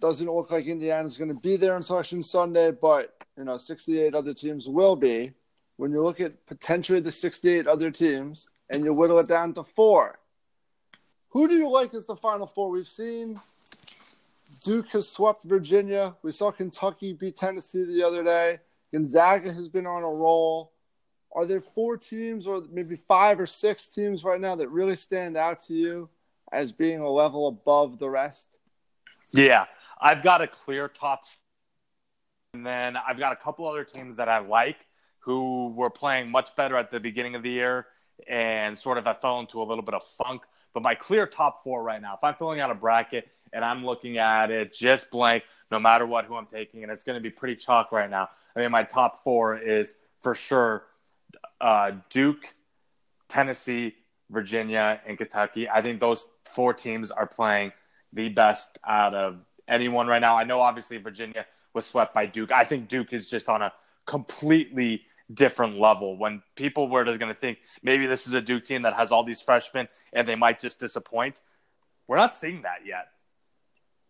Doesn't 0.00 0.26
look 0.26 0.50
like 0.50 0.66
Indiana's 0.66 1.16
going 1.16 1.28
to 1.28 1.40
be 1.40 1.56
there 1.56 1.76
on 1.76 1.82
Selection 1.82 2.20
Sunday, 2.20 2.72
but 2.72 3.16
you 3.36 3.44
know, 3.44 3.56
68 3.56 4.16
other 4.16 4.34
teams 4.34 4.68
will 4.68 4.96
be. 4.96 5.32
When 5.76 5.92
you 5.92 6.02
look 6.02 6.20
at 6.20 6.44
potentially 6.46 6.98
the 6.98 7.12
68 7.12 7.68
other 7.68 7.92
teams 7.92 8.50
and 8.68 8.84
you 8.84 8.92
whittle 8.92 9.20
it 9.20 9.28
down 9.28 9.54
to 9.54 9.62
four, 9.62 10.18
who 11.28 11.46
do 11.46 11.54
you 11.54 11.70
like 11.70 11.94
as 11.94 12.04
the 12.04 12.16
final 12.16 12.48
four? 12.48 12.68
We've 12.68 12.88
seen 12.88 13.40
Duke 14.64 14.88
has 14.90 15.08
swept 15.08 15.44
Virginia. 15.44 16.16
We 16.22 16.32
saw 16.32 16.50
Kentucky 16.50 17.12
beat 17.12 17.36
Tennessee 17.36 17.84
the 17.84 18.02
other 18.02 18.24
day. 18.24 18.58
Gonzaga 18.92 19.52
has 19.52 19.68
been 19.68 19.86
on 19.86 20.02
a 20.02 20.08
roll 20.08 20.72
are 21.32 21.46
there 21.46 21.60
four 21.60 21.96
teams 21.96 22.46
or 22.46 22.62
maybe 22.70 22.96
five 22.96 23.38
or 23.38 23.46
six 23.46 23.88
teams 23.88 24.24
right 24.24 24.40
now 24.40 24.56
that 24.56 24.68
really 24.68 24.96
stand 24.96 25.36
out 25.36 25.60
to 25.60 25.74
you 25.74 26.08
as 26.52 26.72
being 26.72 27.00
a 27.00 27.10
level 27.10 27.48
above 27.48 27.98
the 27.98 28.08
rest? 28.08 28.56
Yeah, 29.32 29.66
I've 30.00 30.22
got 30.22 30.40
a 30.40 30.46
clear 30.46 30.88
top. 30.88 31.24
And 32.54 32.64
then 32.64 32.96
I've 32.96 33.18
got 33.18 33.32
a 33.32 33.36
couple 33.36 33.68
other 33.68 33.84
teams 33.84 34.16
that 34.16 34.28
I 34.28 34.38
like 34.38 34.78
who 35.20 35.68
were 35.68 35.90
playing 35.90 36.30
much 36.30 36.56
better 36.56 36.76
at 36.76 36.90
the 36.90 36.98
beginning 36.98 37.34
of 37.34 37.42
the 37.42 37.50
year 37.50 37.86
and 38.26 38.76
sort 38.78 38.96
of 38.96 39.06
I 39.06 39.12
fell 39.12 39.38
into 39.38 39.60
a 39.60 39.64
little 39.64 39.84
bit 39.84 39.94
of 39.94 40.02
funk. 40.02 40.42
But 40.72 40.82
my 40.82 40.94
clear 40.94 41.26
top 41.26 41.62
four 41.62 41.82
right 41.82 42.00
now, 42.00 42.14
if 42.14 42.24
I'm 42.24 42.34
filling 42.34 42.60
out 42.60 42.70
a 42.70 42.74
bracket 42.74 43.28
and 43.52 43.64
I'm 43.64 43.84
looking 43.84 44.18
at 44.18 44.50
it 44.50 44.74
just 44.74 45.10
blank, 45.10 45.44
no 45.70 45.78
matter 45.78 46.06
what, 46.06 46.24
who 46.24 46.36
I'm 46.36 46.46
taking, 46.46 46.82
and 46.82 46.92
it's 46.92 47.04
going 47.04 47.16
to 47.16 47.22
be 47.22 47.30
pretty 47.30 47.56
chalk 47.56 47.92
right 47.92 48.10
now. 48.10 48.28
I 48.54 48.60
mean, 48.60 48.70
my 48.70 48.82
top 48.82 49.22
four 49.22 49.56
is 49.56 49.94
for 50.20 50.34
sure 50.34 50.84
uh, 51.60 51.92
Duke, 52.10 52.54
Tennessee, 53.28 53.94
Virginia, 54.30 55.00
and 55.06 55.16
Kentucky. 55.16 55.68
I 55.68 55.80
think 55.82 56.00
those 56.00 56.26
four 56.54 56.74
teams 56.74 57.10
are 57.10 57.26
playing 57.26 57.72
the 58.12 58.28
best 58.28 58.78
out 58.86 59.14
of 59.14 59.38
anyone 59.66 60.06
right 60.06 60.20
now. 60.20 60.36
I 60.36 60.44
know 60.44 60.60
obviously 60.60 60.96
Virginia 60.98 61.46
was 61.74 61.86
swept 61.86 62.14
by 62.14 62.26
Duke. 62.26 62.52
I 62.52 62.64
think 62.64 62.88
Duke 62.88 63.12
is 63.12 63.28
just 63.28 63.48
on 63.48 63.62
a 63.62 63.72
completely 64.06 65.02
different 65.32 65.78
level. 65.78 66.16
When 66.16 66.42
people 66.56 66.88
were 66.88 67.04
just 67.04 67.18
going 67.18 67.32
to 67.32 67.38
think 67.38 67.58
maybe 67.82 68.06
this 68.06 68.26
is 68.26 68.34
a 68.34 68.40
Duke 68.40 68.64
team 68.64 68.82
that 68.82 68.94
has 68.94 69.12
all 69.12 69.24
these 69.24 69.42
freshmen 69.42 69.86
and 70.12 70.26
they 70.26 70.34
might 70.34 70.58
just 70.58 70.80
disappoint, 70.80 71.40
we're 72.06 72.16
not 72.16 72.36
seeing 72.36 72.62
that 72.62 72.86
yet. 72.86 73.08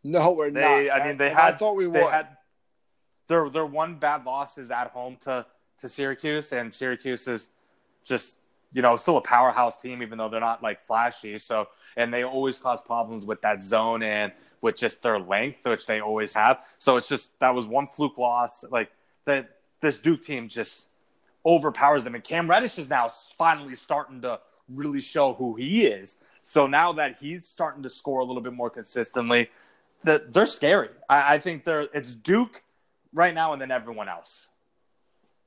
No, 0.04 0.32
we're 0.32 0.50
They, 0.50 0.88
not. 0.88 1.00
I 1.00 1.06
mean, 1.06 1.16
they 1.18 1.28
And 1.28 1.38
had 1.38 1.54
I 1.54 1.56
thought 1.56 1.76
we 1.76 1.84
they 1.84 2.02
would. 2.02 2.10
had 2.12 2.28
their 3.28 3.48
their 3.50 3.66
one 3.66 3.96
bad 3.96 4.24
loss 4.24 4.58
is 4.58 4.70
at 4.70 4.88
home 4.90 5.16
to 5.22 5.46
to 5.80 5.88
Syracuse, 5.88 6.52
and 6.52 6.72
Syracuse 6.72 7.28
is 7.28 7.48
just 8.04 8.38
you 8.72 8.82
know 8.82 8.96
still 8.96 9.16
a 9.16 9.22
powerhouse 9.22 9.80
team, 9.80 10.02
even 10.02 10.18
though 10.18 10.28
they're 10.28 10.40
not 10.40 10.62
like 10.62 10.82
flashy. 10.82 11.36
So 11.38 11.68
and 11.96 12.12
they 12.12 12.22
always 12.24 12.58
cause 12.58 12.80
problems 12.80 13.26
with 13.26 13.42
that 13.42 13.62
zone 13.62 14.02
and 14.02 14.32
with 14.62 14.76
just 14.76 15.02
their 15.02 15.18
length, 15.18 15.58
which 15.64 15.86
they 15.86 16.00
always 16.00 16.34
have. 16.34 16.58
So 16.78 16.96
it's 16.96 17.08
just 17.08 17.38
that 17.40 17.54
was 17.54 17.66
one 17.66 17.86
fluke 17.86 18.18
loss. 18.18 18.64
Like 18.70 18.90
that, 19.26 19.50
this 19.80 20.00
Duke 20.00 20.24
team 20.24 20.48
just 20.48 20.84
overpowers 21.44 22.04
them, 22.04 22.14
and 22.14 22.24
Cam 22.24 22.48
Reddish 22.48 22.78
is 22.78 22.88
now 22.88 23.08
finally 23.36 23.74
starting 23.74 24.22
to 24.22 24.40
really 24.74 25.00
show 25.00 25.34
who 25.34 25.54
he 25.56 25.86
is. 25.86 26.18
So 26.42 26.66
now 26.66 26.92
that 26.94 27.18
he's 27.20 27.46
starting 27.46 27.82
to 27.82 27.90
score 27.90 28.20
a 28.20 28.24
little 28.24 28.42
bit 28.42 28.52
more 28.52 28.70
consistently, 28.70 29.50
that 30.04 30.32
they're 30.32 30.46
scary. 30.46 30.90
I, 31.08 31.34
I 31.34 31.38
think 31.38 31.64
they're 31.64 31.88
it's 31.92 32.14
Duke 32.14 32.62
right 33.12 33.34
now, 33.34 33.52
and 33.52 33.60
then 33.60 33.70
everyone 33.70 34.08
else. 34.08 34.48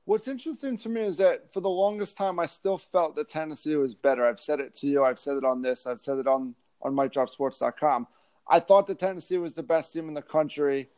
What's 0.06 0.28
interesting 0.28 0.78
to 0.78 0.90
me 0.90 1.02
is 1.02 1.18
that 1.18 1.54
for 1.54 1.62
the 1.62 1.70
longest 1.70 2.18
time, 2.18 2.40
I 2.40 2.48
still 2.48 2.78
felt 2.78 3.16
that 3.16 3.30
Tennessee 3.30 3.76
was 3.76 3.94
better. 3.94 4.26
I've 4.26 4.40
said 4.40 4.60
it 4.60 4.74
to 4.76 4.88
you. 4.88 5.04
I've 5.04 5.20
said 5.20 5.38
it 5.38 5.46
on 5.46 5.62
this. 5.62 5.86
I've 5.86 6.02
said 6.02 6.18
it 6.18 6.28
on 6.28 6.56
on 6.82 6.94
MikeDropSports.com. 6.96 8.08
I 8.50 8.60
thought 8.60 8.88
that 8.88 9.00
Tennessee 9.00 9.38
was 9.38 9.54
the 9.54 9.64
best 9.64 9.94
team 9.94 10.08
in 10.08 10.14
the 10.14 10.22
country. 10.22 10.90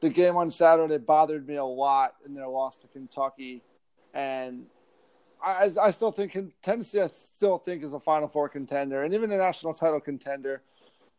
The 0.00 0.10
game 0.10 0.36
on 0.36 0.50
Saturday 0.50 0.98
bothered 0.98 1.46
me 1.48 1.56
a 1.56 1.64
lot 1.64 2.14
in 2.26 2.34
their 2.34 2.48
loss 2.48 2.78
to 2.80 2.88
Kentucky, 2.88 3.62
and 4.12 4.66
I, 5.42 5.70
I 5.80 5.90
still 5.90 6.12
think 6.12 6.36
Tennessee. 6.62 7.00
I 7.00 7.08
still 7.08 7.58
think 7.58 7.82
is 7.82 7.94
a 7.94 8.00
Final 8.00 8.28
Four 8.28 8.48
contender 8.48 9.02
and 9.02 9.14
even 9.14 9.32
a 9.32 9.36
national 9.36 9.74
title 9.74 10.00
contender. 10.00 10.62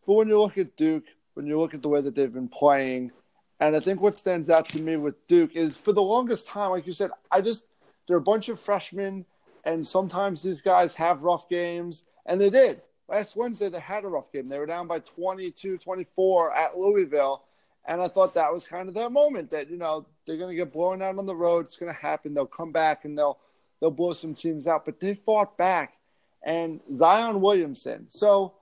But 0.05 0.13
when 0.13 0.27
you 0.27 0.39
look 0.39 0.57
at 0.57 0.75
Duke, 0.75 1.05
when 1.33 1.45
you 1.45 1.59
look 1.59 1.73
at 1.73 1.81
the 1.81 1.89
way 1.89 2.01
that 2.01 2.15
they've 2.15 2.33
been 2.33 2.47
playing, 2.47 3.11
and 3.59 3.75
I 3.75 3.79
think 3.79 4.01
what 4.01 4.17
stands 4.17 4.49
out 4.49 4.67
to 4.69 4.79
me 4.79 4.97
with 4.97 5.25
Duke 5.27 5.55
is 5.55 5.75
for 5.75 5.93
the 5.93 6.01
longest 6.01 6.47
time, 6.47 6.71
like 6.71 6.87
you 6.87 6.93
said, 6.93 7.11
I 7.31 7.41
just 7.41 7.67
they're 8.07 8.17
a 8.17 8.21
bunch 8.21 8.49
of 8.49 8.59
freshmen, 8.59 9.25
and 9.63 9.85
sometimes 9.85 10.41
these 10.41 10.61
guys 10.61 10.95
have 10.95 11.23
rough 11.23 11.47
games, 11.47 12.05
and 12.25 12.39
they 12.39 12.49
did. 12.49 12.81
Last 13.07 13.35
Wednesday, 13.35 13.69
they 13.69 13.79
had 13.79 14.05
a 14.05 14.07
rough 14.07 14.31
game. 14.31 14.49
They 14.49 14.59
were 14.59 14.65
down 14.65 14.87
by 14.87 14.99
22 14.99 15.77
24 15.77 16.55
at 16.55 16.77
Louisville. 16.77 17.43
And 17.85 18.01
I 18.01 18.07
thought 18.07 18.33
that 18.35 18.51
was 18.53 18.65
kind 18.65 18.87
of 18.87 18.95
that 18.95 19.11
moment 19.11 19.51
that, 19.51 19.69
you 19.69 19.77
know, 19.77 20.05
they're 20.25 20.37
going 20.37 20.49
to 20.49 20.55
get 20.55 20.71
blown 20.71 21.01
out 21.01 21.17
on 21.17 21.25
the 21.25 21.35
road. 21.35 21.65
It's 21.65 21.75
going 21.75 21.93
to 21.93 21.99
happen. 21.99 22.33
They'll 22.33 22.45
come 22.45 22.71
back 22.71 23.03
and 23.03 23.17
they'll 23.17 23.39
they'll 23.81 23.91
blow 23.91 24.13
some 24.13 24.33
teams 24.33 24.67
out. 24.67 24.85
But 24.85 24.99
they 24.99 25.13
fought 25.15 25.57
back. 25.57 25.97
And 26.45 26.79
Zion 26.93 27.41
Williamson. 27.41 28.05
So 28.09 28.53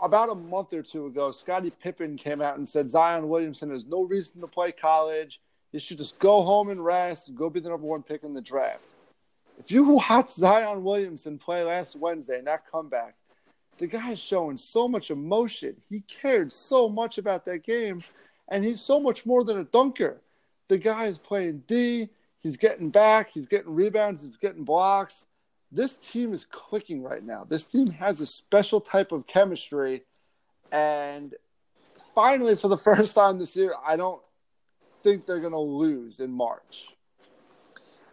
about 0.00 0.30
a 0.30 0.34
month 0.34 0.72
or 0.72 0.82
two 0.82 1.06
ago, 1.06 1.32
Scottie 1.32 1.72
Pippen 1.82 2.16
came 2.16 2.40
out 2.40 2.56
and 2.56 2.68
said 2.68 2.88
Zion 2.88 3.28
Williamson 3.28 3.70
has 3.70 3.86
no 3.86 4.02
reason 4.02 4.40
to 4.40 4.46
play 4.46 4.72
college. 4.72 5.40
You 5.72 5.80
should 5.80 5.98
just 5.98 6.18
go 6.18 6.42
home 6.42 6.70
and 6.70 6.84
rest 6.84 7.28
and 7.28 7.36
go 7.36 7.50
be 7.50 7.60
the 7.60 7.68
number 7.68 7.86
one 7.86 8.02
pick 8.02 8.22
in 8.22 8.34
the 8.34 8.40
draft. 8.40 8.90
If 9.58 9.70
you 9.70 9.82
watch 9.84 10.30
Zion 10.30 10.84
Williamson 10.84 11.38
play 11.38 11.62
last 11.62 11.96
Wednesday 11.96 12.38
and 12.38 12.46
that 12.46 12.70
comeback, 12.70 13.16
the 13.76 13.86
guy 13.86 14.12
is 14.12 14.18
showing 14.18 14.56
so 14.56 14.88
much 14.88 15.10
emotion. 15.10 15.76
He 15.88 16.00
cared 16.00 16.52
so 16.52 16.88
much 16.88 17.18
about 17.18 17.44
that 17.44 17.64
game, 17.64 18.02
and 18.48 18.64
he's 18.64 18.80
so 18.80 18.98
much 18.98 19.26
more 19.26 19.44
than 19.44 19.58
a 19.58 19.64
dunker. 19.64 20.20
The 20.68 20.78
guy 20.78 21.06
is 21.06 21.18
playing 21.18 21.64
D. 21.66 22.08
He's 22.40 22.56
getting 22.56 22.90
back. 22.90 23.30
He's 23.30 23.46
getting 23.46 23.74
rebounds. 23.74 24.22
He's 24.22 24.36
getting 24.36 24.64
blocks. 24.64 25.24
This 25.70 25.96
team 25.96 26.32
is 26.32 26.44
clicking 26.44 27.02
right 27.02 27.22
now. 27.22 27.44
This 27.44 27.66
team 27.66 27.90
has 27.90 28.20
a 28.20 28.26
special 28.26 28.80
type 28.80 29.12
of 29.12 29.26
chemistry, 29.26 30.04
and 30.72 31.34
finally, 32.14 32.56
for 32.56 32.68
the 32.68 32.78
first 32.88 33.14
time 33.14 33.38
this 33.38 33.54
year, 33.54 33.74
I 33.86 33.96
don't 33.96 34.22
think 35.02 35.26
they're 35.26 35.40
going 35.40 35.52
to 35.52 35.58
lose 35.58 36.20
in 36.20 36.30
March. 36.30 36.88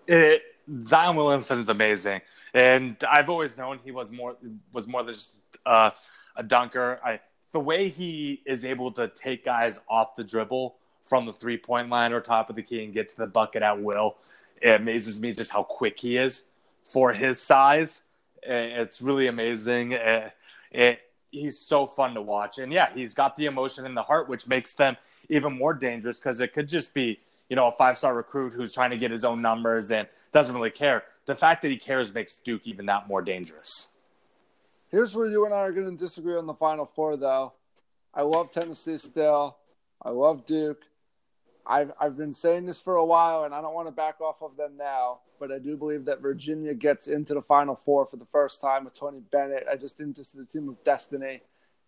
It, 0.07 0.41
Zion 0.83 1.15
Williamson 1.15 1.59
is 1.59 1.69
amazing, 1.69 2.21
and 2.53 2.97
I've 3.09 3.29
always 3.29 3.55
known 3.55 3.79
he 3.83 3.91
was 3.91 4.11
more 4.11 4.35
was 4.73 4.85
more 4.87 5.03
than 5.03 5.13
just 5.13 5.31
uh, 5.65 5.91
a 6.35 6.43
dunker. 6.43 6.99
I, 7.03 7.21
the 7.53 7.59
way 7.61 7.87
he 7.87 8.41
is 8.45 8.65
able 8.65 8.91
to 8.93 9.07
take 9.07 9.45
guys 9.45 9.79
off 9.87 10.17
the 10.17 10.25
dribble 10.25 10.75
from 10.99 11.25
the 11.25 11.31
three 11.31 11.57
point 11.57 11.89
line 11.89 12.11
or 12.11 12.19
top 12.19 12.49
of 12.49 12.57
the 12.57 12.63
key 12.63 12.83
and 12.83 12.93
get 12.93 13.09
to 13.09 13.17
the 13.17 13.27
bucket 13.27 13.63
at 13.63 13.81
will, 13.81 14.17
it 14.61 14.81
amazes 14.81 15.21
me 15.21 15.33
just 15.33 15.51
how 15.51 15.63
quick 15.63 15.97
he 15.99 16.17
is 16.17 16.43
for 16.85 17.11
his 17.11 17.41
size. 17.41 18.01
It's 18.41 19.01
really 19.01 19.27
amazing. 19.27 19.93
It, 19.93 20.31
it, 20.71 20.99
he's 21.31 21.59
so 21.59 21.85
fun 21.85 22.13
to 22.13 22.21
watch, 22.21 22.59
and 22.59 22.71
yeah, 22.71 22.93
he's 22.93 23.13
got 23.13 23.35
the 23.35 23.45
emotion 23.45 23.85
in 23.85 23.95
the 23.95 24.03
heart, 24.03 24.29
which 24.29 24.47
makes 24.47 24.73
them 24.73 24.95
even 25.29 25.57
more 25.57 25.73
dangerous 25.73 26.19
because 26.19 26.39
it 26.39 26.53
could 26.53 26.69
just 26.69 26.93
be 26.93 27.19
you 27.49 27.55
know 27.55 27.67
a 27.67 27.71
five 27.71 27.97
star 27.97 28.13
recruit 28.13 28.53
who's 28.53 28.73
trying 28.73 28.91
to 28.91 28.97
get 28.97 29.11
his 29.11 29.25
own 29.25 29.41
numbers 29.41 29.91
and 29.91 30.07
doesn't 30.31 30.53
really 30.53 30.71
care. 30.71 31.03
The 31.25 31.35
fact 31.35 31.63
that 31.63 31.69
he 31.69 31.77
cares 31.77 32.13
makes 32.13 32.37
Duke 32.37 32.61
even 32.65 32.85
that 32.85 33.07
more 33.07 33.21
dangerous. 33.21 33.87
Here's 34.89 35.15
where 35.15 35.27
you 35.27 35.45
and 35.45 35.53
I 35.53 35.57
are 35.57 35.71
going 35.71 35.89
to 35.89 35.97
disagree 35.97 36.37
on 36.37 36.45
the 36.45 36.53
Final 36.53 36.85
Four, 36.85 37.17
though. 37.17 37.53
I 38.13 38.21
love 38.21 38.51
Tennessee 38.51 38.97
still. 38.97 39.57
I 40.01 40.09
love 40.09 40.45
Duke. 40.45 40.83
I've 41.67 41.91
I've 41.99 42.17
been 42.17 42.33
saying 42.33 42.65
this 42.65 42.79
for 42.79 42.95
a 42.95 43.05
while, 43.05 43.43
and 43.43 43.53
I 43.53 43.61
don't 43.61 43.73
want 43.73 43.87
to 43.87 43.91
back 43.91 44.21
off 44.21 44.41
of 44.41 44.55
them 44.57 44.77
now. 44.77 45.19
But 45.39 45.51
I 45.51 45.59
do 45.59 45.75
believe 45.75 46.05
that 46.05 46.21
Virginia 46.21 46.73
gets 46.73 47.07
into 47.07 47.33
the 47.33 47.41
Final 47.41 47.75
Four 47.75 48.05
for 48.05 48.17
the 48.17 48.25
first 48.25 48.61
time 48.61 48.85
with 48.85 48.93
Tony 48.93 49.21
Bennett. 49.31 49.65
I 49.71 49.75
just 49.75 49.97
think 49.97 50.15
this 50.15 50.33
is 50.33 50.41
a 50.41 50.45
team 50.45 50.69
of 50.69 50.83
destiny. 50.83 51.41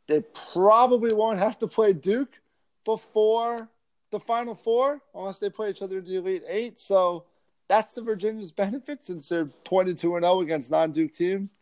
They 0.08 0.24
probably 0.54 1.14
won't 1.14 1.40
have 1.40 1.60
to 1.60 1.68
play 1.68 1.94
Duke 1.94 2.40
before 2.86 3.70
the 4.12 4.20
Final 4.20 4.56
Four, 4.56 5.02
unless 5.14 5.40
they 5.40 5.50
play 5.50 5.70
each 5.70 5.82
other 5.82 6.00
in 6.00 6.06
the 6.06 6.16
Elite 6.16 6.44
Eight. 6.48 6.80
So 6.80 7.26
that's 7.68 7.94
the 7.94 8.02
Virginia's 8.02 8.52
benefit 8.64 9.04
since 9.04 9.30
they're 9.30 9.50
22 9.66 10.16
and 10.16 10.24
0 10.24 10.42
against 10.42 10.72
non-Duke 10.72 11.14
teams. 11.14 11.56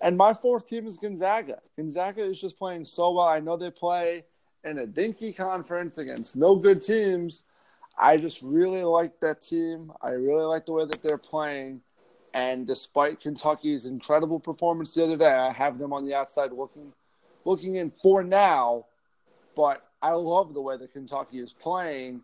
And 0.00 0.16
my 0.16 0.34
fourth 0.34 0.68
team 0.68 0.86
is 0.86 0.98
Gonzaga. 0.98 1.60
Gonzaga 1.76 2.24
is 2.24 2.40
just 2.40 2.58
playing 2.58 2.84
so 2.84 3.12
well. 3.12 3.26
I 3.26 3.40
know 3.40 3.56
they 3.56 3.70
play 3.70 4.24
in 4.64 4.78
a 4.78 4.86
dinky 4.86 5.32
conference 5.32 5.96
against 5.96 6.36
no 6.36 6.56
good 6.56 6.82
teams. 6.82 7.44
I 7.98 8.16
just 8.16 8.42
really 8.42 8.82
like 8.82 9.20
that 9.20 9.42
team. 9.42 9.92
I 10.02 10.10
really 10.10 10.44
like 10.44 10.66
the 10.66 10.72
way 10.72 10.84
that 10.84 11.02
they're 11.02 11.18
playing. 11.18 11.80
And 12.34 12.66
despite 12.66 13.20
Kentucky's 13.20 13.86
incredible 13.86 14.38
performance 14.38 14.92
the 14.94 15.04
other 15.04 15.16
day, 15.16 15.32
I 15.32 15.50
have 15.52 15.78
them 15.78 15.92
on 15.92 16.04
the 16.04 16.14
outside 16.14 16.52
looking 16.52 16.92
looking 17.44 17.76
in 17.76 17.90
for 17.90 18.22
now. 18.22 18.84
But 19.54 19.88
I 20.02 20.10
love 20.12 20.52
the 20.52 20.60
way 20.60 20.76
that 20.76 20.92
Kentucky 20.92 21.38
is 21.38 21.54
playing. 21.54 22.20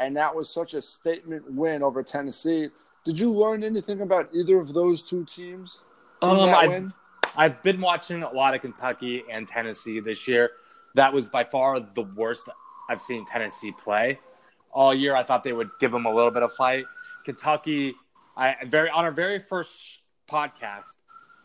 And 0.00 0.16
that 0.16 0.34
was 0.34 0.52
such 0.52 0.74
a 0.74 0.82
statement 0.82 1.52
win 1.52 1.84
over 1.84 2.02
Tennessee. 2.02 2.68
Did 3.04 3.18
you 3.18 3.30
learn 3.30 3.62
anything 3.62 4.00
about 4.00 4.30
either 4.34 4.58
of 4.58 4.74
those 4.74 5.02
two 5.02 5.24
teams? 5.24 5.84
Um, 6.20 6.38
that 6.38 6.56
I, 6.56 6.66
win? 6.66 6.92
I've 7.36 7.62
been 7.62 7.80
watching 7.80 8.24
a 8.24 8.32
lot 8.32 8.54
of 8.54 8.62
Kentucky 8.62 9.22
and 9.30 9.46
Tennessee 9.46 10.00
this 10.00 10.26
year. 10.26 10.50
That 10.96 11.12
was 11.12 11.28
by 11.28 11.44
far 11.44 11.78
the 11.78 12.02
worst 12.02 12.48
I've 12.88 13.00
seen 13.00 13.24
Tennessee 13.26 13.70
play 13.70 14.18
all 14.74 14.92
year. 14.92 15.16
I 15.16 15.22
thought 15.22 15.42
they 15.44 15.52
would 15.54 15.70
give 15.80 15.92
them 15.92 16.04
a 16.04 16.12
little 16.14 16.30
bit 16.30 16.42
of 16.42 16.52
fight. 16.52 16.84
Kentucky, 17.24 17.94
I 18.36 18.56
very 18.66 18.90
on 18.90 19.04
our 19.04 19.12
very 19.12 19.38
first 19.38 20.02
podcast. 20.30 20.98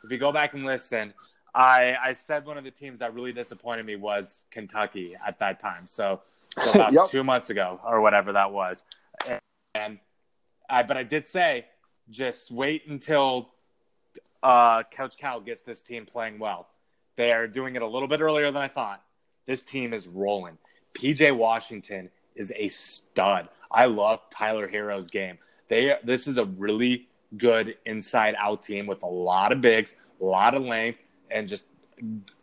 If 0.04 0.12
you 0.12 0.18
go 0.18 0.32
back 0.34 0.54
and 0.54 0.66
listen, 0.66 1.14
I 1.56 1.96
I 2.02 2.14
said 2.14 2.46
one 2.46 2.58
of 2.58 2.64
the 2.66 2.72
teams 2.72 3.00
that 3.00 3.14
really 3.14 3.32
disappointed 3.32 3.86
me 3.86 3.96
was 3.96 4.46
Kentucky 4.52 5.16
at 5.26 5.40
that 5.40 5.60
time. 5.60 5.88
So, 5.88 6.22
so 6.58 6.72
about 6.76 6.92
Yep. 6.94 7.08
two 7.08 7.24
months 7.24 7.50
ago 7.50 7.80
or 7.86 8.02
whatever 8.02 8.34
that 8.34 8.52
was, 8.52 8.84
and, 9.28 9.40
and 9.76 10.00
I 10.70 10.84
but 10.84 10.98
I 10.98 11.04
did 11.04 11.28
say 11.28 11.66
just 12.10 12.50
wait 12.52 12.88
until 12.88 13.50
uh, 14.42 14.84
Coach 14.84 15.18
Cal 15.18 15.40
gets 15.40 15.62
this 15.62 15.80
team 15.80 16.06
playing 16.06 16.40
well. 16.40 16.68
They 17.18 17.32
are 17.32 17.48
doing 17.48 17.76
it 17.76 17.82
a 17.82 17.88
little 17.88 18.08
bit 18.08 18.22
earlier 18.22 18.52
than 18.52 18.62
I 18.62 18.68
thought. 18.70 19.04
This 19.46 19.64
team 19.64 19.94
is 19.94 20.08
rolling. 20.08 20.58
PJ 20.94 21.36
Washington 21.36 22.10
is 22.40 22.52
a 22.56 22.70
stud. 22.70 23.50
I 23.70 23.86
love 23.86 24.22
Tyler 24.32 24.68
Herro's 24.68 25.10
game. 25.10 25.38
They 25.68 25.94
this 26.04 26.28
is 26.28 26.40
a 26.40 26.46
really 26.46 27.08
good 27.38 27.76
inside 27.86 28.34
out 28.40 28.64
team 28.64 28.88
with 28.88 29.04
a 29.04 29.08
lot 29.08 29.52
of 29.52 29.62
bigs, 29.62 29.94
a 30.20 30.26
lot 30.26 30.56
of 30.56 30.64
length, 30.64 31.00
and 31.30 31.48
just 31.48 31.66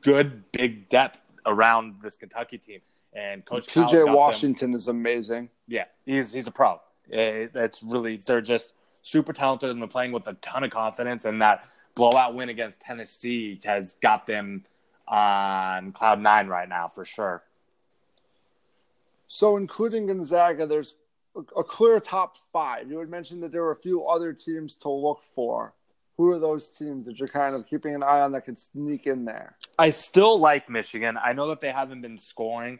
good 0.03 0.45
big 0.53 0.89
depth 0.89 1.21
around 1.45 1.97
this 2.03 2.17
Kentucky 2.17 2.59
team. 2.59 2.81
And 3.13 3.45
Coach 3.45 3.73
got 3.75 3.89
PJ 3.89 4.05
them- 4.05 4.15
Washington 4.15 4.75
is 4.75 4.87
amazing. 4.87 5.49
yeah, 5.67 5.87
he's 6.05 6.33
he's 6.33 6.47
a 6.47 6.53
pro. 6.53 6.81
Eh, 7.11 7.19
it, 7.19 7.53
it's 7.55 7.83
really 7.83 8.19
they're 8.19 8.41
just 8.41 8.75
super 9.03 9.33
talented 9.33 9.71
and 9.71 9.81
they're 9.81 9.89
playing 9.89 10.13
with 10.13 10.27
a 10.29 10.35
ton 10.35 10.63
of 10.63 10.71
confidence. 10.71 11.25
And 11.25 11.41
that 11.41 11.65
blowout 11.95 12.35
win 12.35 12.51
against 12.51 12.81
Tennessee 12.81 13.59
has 13.65 13.95
got 14.03 14.27
them 14.27 14.65
on 15.09 15.93
cloud 15.93 16.21
nine 16.21 16.49
right 16.49 16.69
now 16.69 16.89
for 16.89 17.05
sure. 17.05 17.43
So, 19.29 19.57
including 19.57 20.07
Gonzaga, 20.07 20.67
there's 20.67 20.97
a 21.57 21.65
clear 21.65 22.01
top 22.01 22.37
five. 22.53 22.91
You 22.91 22.99
had 22.99 23.09
mentioned 23.09 23.43
that 23.43 23.53
there 23.53 23.63
were 23.63 23.73
a 23.73 23.77
few 23.77 24.07
other 24.07 24.33
teams 24.33 24.77
to 24.77 24.91
look 24.91 25.23
for. 25.35 25.75
Who 26.17 26.31
are 26.31 26.39
those 26.39 26.71
teams 26.71 27.05
that 27.07 27.19
you're 27.19 27.29
kind 27.29 27.55
of 27.55 27.67
keeping 27.67 27.95
an 27.95 28.03
eye 28.03 28.21
on 28.21 28.33
that 28.33 28.47
could 28.47 28.57
sneak 28.57 29.07
in 29.07 29.27
there? 29.27 29.57
I 29.79 29.91
still 29.91 30.39
like 30.39 30.71
Michigan. 30.71 31.19
I 31.23 31.35
know 31.35 31.49
that 31.49 31.61
they 31.61 31.71
haven't 31.71 32.01
been 32.01 32.17
scoring 32.17 32.79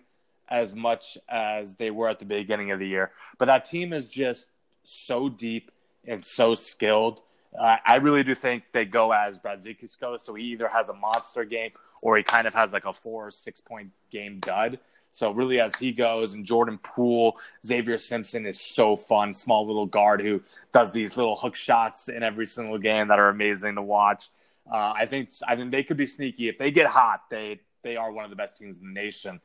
as 0.49 0.75
much 0.75 1.19
as 1.29 1.75
they 1.75 1.91
were 1.91 2.09
at 2.09 2.19
the 2.19 2.25
beginning 2.25 2.71
of 2.71 2.79
the 2.79 2.87
year, 2.87 3.11
but 3.37 3.47
that 3.47 3.67
team 3.67 3.93
is 3.93 4.09
just 4.09 4.49
so 4.85 5.29
deep 5.29 5.71
and 6.07 6.25
so 6.25 6.55
skilled 6.55 7.21
uh, 7.59 7.77
I 7.85 7.97
really 7.97 8.23
do 8.23 8.35
think 8.35 8.65
they 8.73 8.85
go 8.85 9.13
as 9.13 9.39
Brazdeikis 9.39 9.99
goes. 9.99 10.23
So 10.25 10.35
he 10.35 10.45
either 10.45 10.69
has 10.69 10.89
a 10.89 10.95
monster 10.95 11.45
game 11.45 11.71
or 12.03 12.17
he 12.17 12.23
kind 12.23 12.47
of 12.47 12.55
has 12.55 12.73
like 12.73 12.85
a 12.85 12.93
four 12.93 13.29
or 13.29 13.31
six 13.31 13.61
point 13.61 13.91
game 14.11 14.41
dud. 14.41 14.79
So 15.13 15.31
really, 15.31 15.61
as 15.61 15.75
he 15.77 15.93
goes, 15.93 16.35
and 16.35 16.45
Jordan 16.45 16.79
Poole, 16.83 17.39
Xavier 17.65 17.99
Simpson 17.99 18.47
is 18.47 18.61
so 18.61 18.97
fun, 18.97 19.33
small 19.33 19.67
little 19.67 19.87
guard 19.87 20.21
who 20.21 20.43
does 20.73 20.93
these 20.93 21.17
little 21.17 21.37
hook 21.37 21.57
shots 21.57 22.09
in 22.09 22.23
every 22.23 22.47
single 22.47 22.79
game 22.79 23.09
that 23.09 23.19
are 23.19 23.29
amazing 23.29 23.77
to 23.77 23.83
watch. 23.83 24.29
Uh, 24.71 24.93
I 24.97 25.07
think 25.07 25.31
I 25.47 25.57
think 25.57 25.71
they 25.71 25.83
could 25.83 25.97
be 25.97 26.07
sneaky 26.07 26.49
if 26.49 26.59
they 26.59 26.71
get 26.71 26.87
hot. 26.87 27.31
They 27.31 27.61
they 27.83 27.97
are 27.97 28.13
one 28.13 28.25
of 28.25 28.31
the 28.31 28.37
best 28.37 28.59
teams 28.59 28.79
in 28.79 28.87
the 28.87 28.93
nation. 28.93 29.41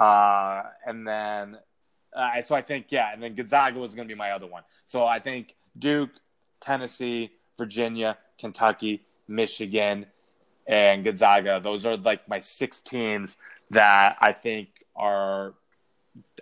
Uh, 0.00 0.62
and 0.86 1.06
then 1.06 1.58
uh, 2.14 2.40
so 2.42 2.54
I 2.54 2.62
think 2.62 2.86
yeah, 2.90 3.12
and 3.12 3.22
then 3.22 3.34
Gonzaga 3.34 3.78
was 3.78 3.94
going 3.94 4.08
to 4.08 4.12
be 4.12 4.18
my 4.18 4.30
other 4.30 4.46
one. 4.46 4.62
So 4.86 5.04
I 5.04 5.18
think 5.18 5.54
Duke, 5.78 6.10
Tennessee. 6.60 7.32
Virginia, 7.58 8.18
Kentucky, 8.38 9.02
Michigan, 9.28 10.06
and 10.66 11.04
Gonzaga. 11.04 11.60
Those 11.62 11.86
are 11.86 11.96
like 11.96 12.28
my 12.28 12.38
six 12.38 12.80
teams 12.80 13.36
that 13.70 14.16
I 14.20 14.32
think 14.32 14.68
are 14.94 15.54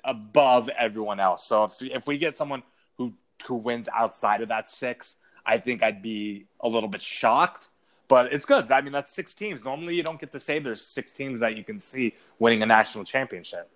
above 0.05 0.69
everyone 0.71 1.21
else. 1.21 1.47
So 1.47 1.65
if 1.65 1.83
if 1.83 2.07
we 2.07 2.19
get 2.19 2.37
someone 2.37 2.63
who 2.97 3.15
who 3.47 3.55
wins 3.55 3.89
outside 3.95 4.43
of 4.43 4.49
that 4.49 4.69
six, 4.69 5.17
I 5.45 5.59
think 5.59 5.83
I'd 5.83 6.03
be 6.03 6.47
a 6.61 6.69
little 6.69 6.89
bit 6.89 7.03
shocked. 7.03 7.71
But 8.09 8.33
it's 8.33 8.45
good. 8.45 8.71
I 8.73 8.81
mean, 8.81 8.93
that's 8.93 9.13
six 9.13 9.35
teams. 9.35 9.65
Normally, 9.65 9.95
you 9.95 10.03
don't 10.03 10.21
get 10.21 10.33
to 10.33 10.41
say 10.41 10.59
there's 10.59 10.85
six 10.85 11.13
teams 11.13 11.41
that 11.41 11.57
you 11.57 11.63
can 11.63 11.79
see 11.79 12.15
winning 12.41 12.63
a 12.63 12.67
national 12.67 13.05
championship. 13.05 13.71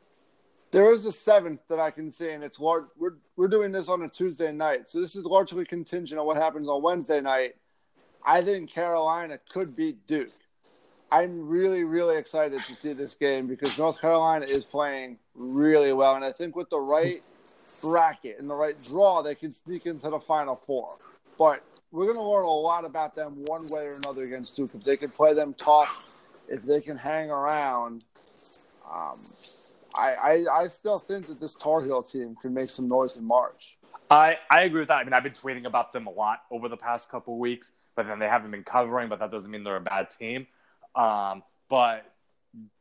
There 0.74 0.90
is 0.90 1.04
a 1.04 1.12
seventh 1.12 1.60
that 1.68 1.78
I 1.78 1.92
can 1.92 2.10
see, 2.10 2.30
and 2.30 2.42
it's 2.42 2.58
large. 2.58 2.86
We're 2.98 3.14
we're 3.36 3.46
doing 3.46 3.70
this 3.70 3.88
on 3.88 4.02
a 4.02 4.08
Tuesday 4.08 4.50
night, 4.50 4.88
so 4.88 5.00
this 5.00 5.14
is 5.14 5.24
largely 5.24 5.64
contingent 5.64 6.18
on 6.18 6.26
what 6.26 6.36
happens 6.36 6.68
on 6.68 6.82
Wednesday 6.82 7.20
night. 7.20 7.54
I 8.26 8.42
think 8.42 8.72
Carolina 8.72 9.38
could 9.52 9.76
beat 9.76 10.04
Duke. 10.08 10.32
I'm 11.12 11.48
really, 11.48 11.84
really 11.84 12.16
excited 12.16 12.60
to 12.66 12.74
see 12.74 12.92
this 12.92 13.14
game 13.14 13.46
because 13.46 13.78
North 13.78 14.00
Carolina 14.00 14.46
is 14.46 14.64
playing 14.64 15.18
really 15.36 15.92
well, 15.92 16.16
and 16.16 16.24
I 16.24 16.32
think 16.32 16.56
with 16.56 16.70
the 16.70 16.80
right 16.80 17.22
bracket 17.80 18.40
and 18.40 18.50
the 18.50 18.56
right 18.56 18.76
draw, 18.84 19.22
they 19.22 19.36
can 19.36 19.52
sneak 19.52 19.86
into 19.86 20.10
the 20.10 20.18
Final 20.18 20.56
Four. 20.56 20.88
But 21.38 21.62
we're 21.92 22.06
going 22.06 22.16
to 22.16 22.24
learn 22.24 22.46
a 22.46 22.50
lot 22.50 22.84
about 22.84 23.14
them 23.14 23.44
one 23.46 23.62
way 23.70 23.84
or 23.84 23.94
another 24.02 24.24
against 24.24 24.56
Duke. 24.56 24.74
If 24.74 24.82
they 24.82 24.96
can 24.96 25.10
play 25.10 25.34
them 25.34 25.54
tough, 25.54 26.24
if 26.48 26.62
they 26.62 26.80
can 26.80 26.96
hang 26.96 27.30
around, 27.30 28.02
um, 28.92 29.16
I, 29.94 30.14
I, 30.14 30.62
I 30.62 30.66
still 30.66 30.98
think 30.98 31.26
that 31.26 31.40
this 31.40 31.54
Tar 31.54 31.82
Heel 31.82 32.02
team 32.02 32.36
could 32.40 32.52
make 32.52 32.70
some 32.70 32.88
noise 32.88 33.16
in 33.16 33.24
March. 33.24 33.76
I, 34.10 34.38
I 34.50 34.62
agree 34.62 34.80
with 34.80 34.88
that. 34.88 34.98
I 34.98 35.04
mean, 35.04 35.12
I've 35.12 35.22
been 35.22 35.32
tweeting 35.32 35.66
about 35.66 35.92
them 35.92 36.06
a 36.06 36.10
lot 36.10 36.42
over 36.50 36.68
the 36.68 36.76
past 36.76 37.08
couple 37.08 37.38
weeks, 37.38 37.72
but 37.96 38.06
then 38.06 38.18
they 38.18 38.28
haven't 38.28 38.50
been 38.50 38.64
covering. 38.64 39.08
But 39.08 39.18
that 39.20 39.30
doesn't 39.30 39.50
mean 39.50 39.64
they're 39.64 39.76
a 39.76 39.80
bad 39.80 40.10
team. 40.10 40.46
Um, 40.94 41.42
but 41.68 42.12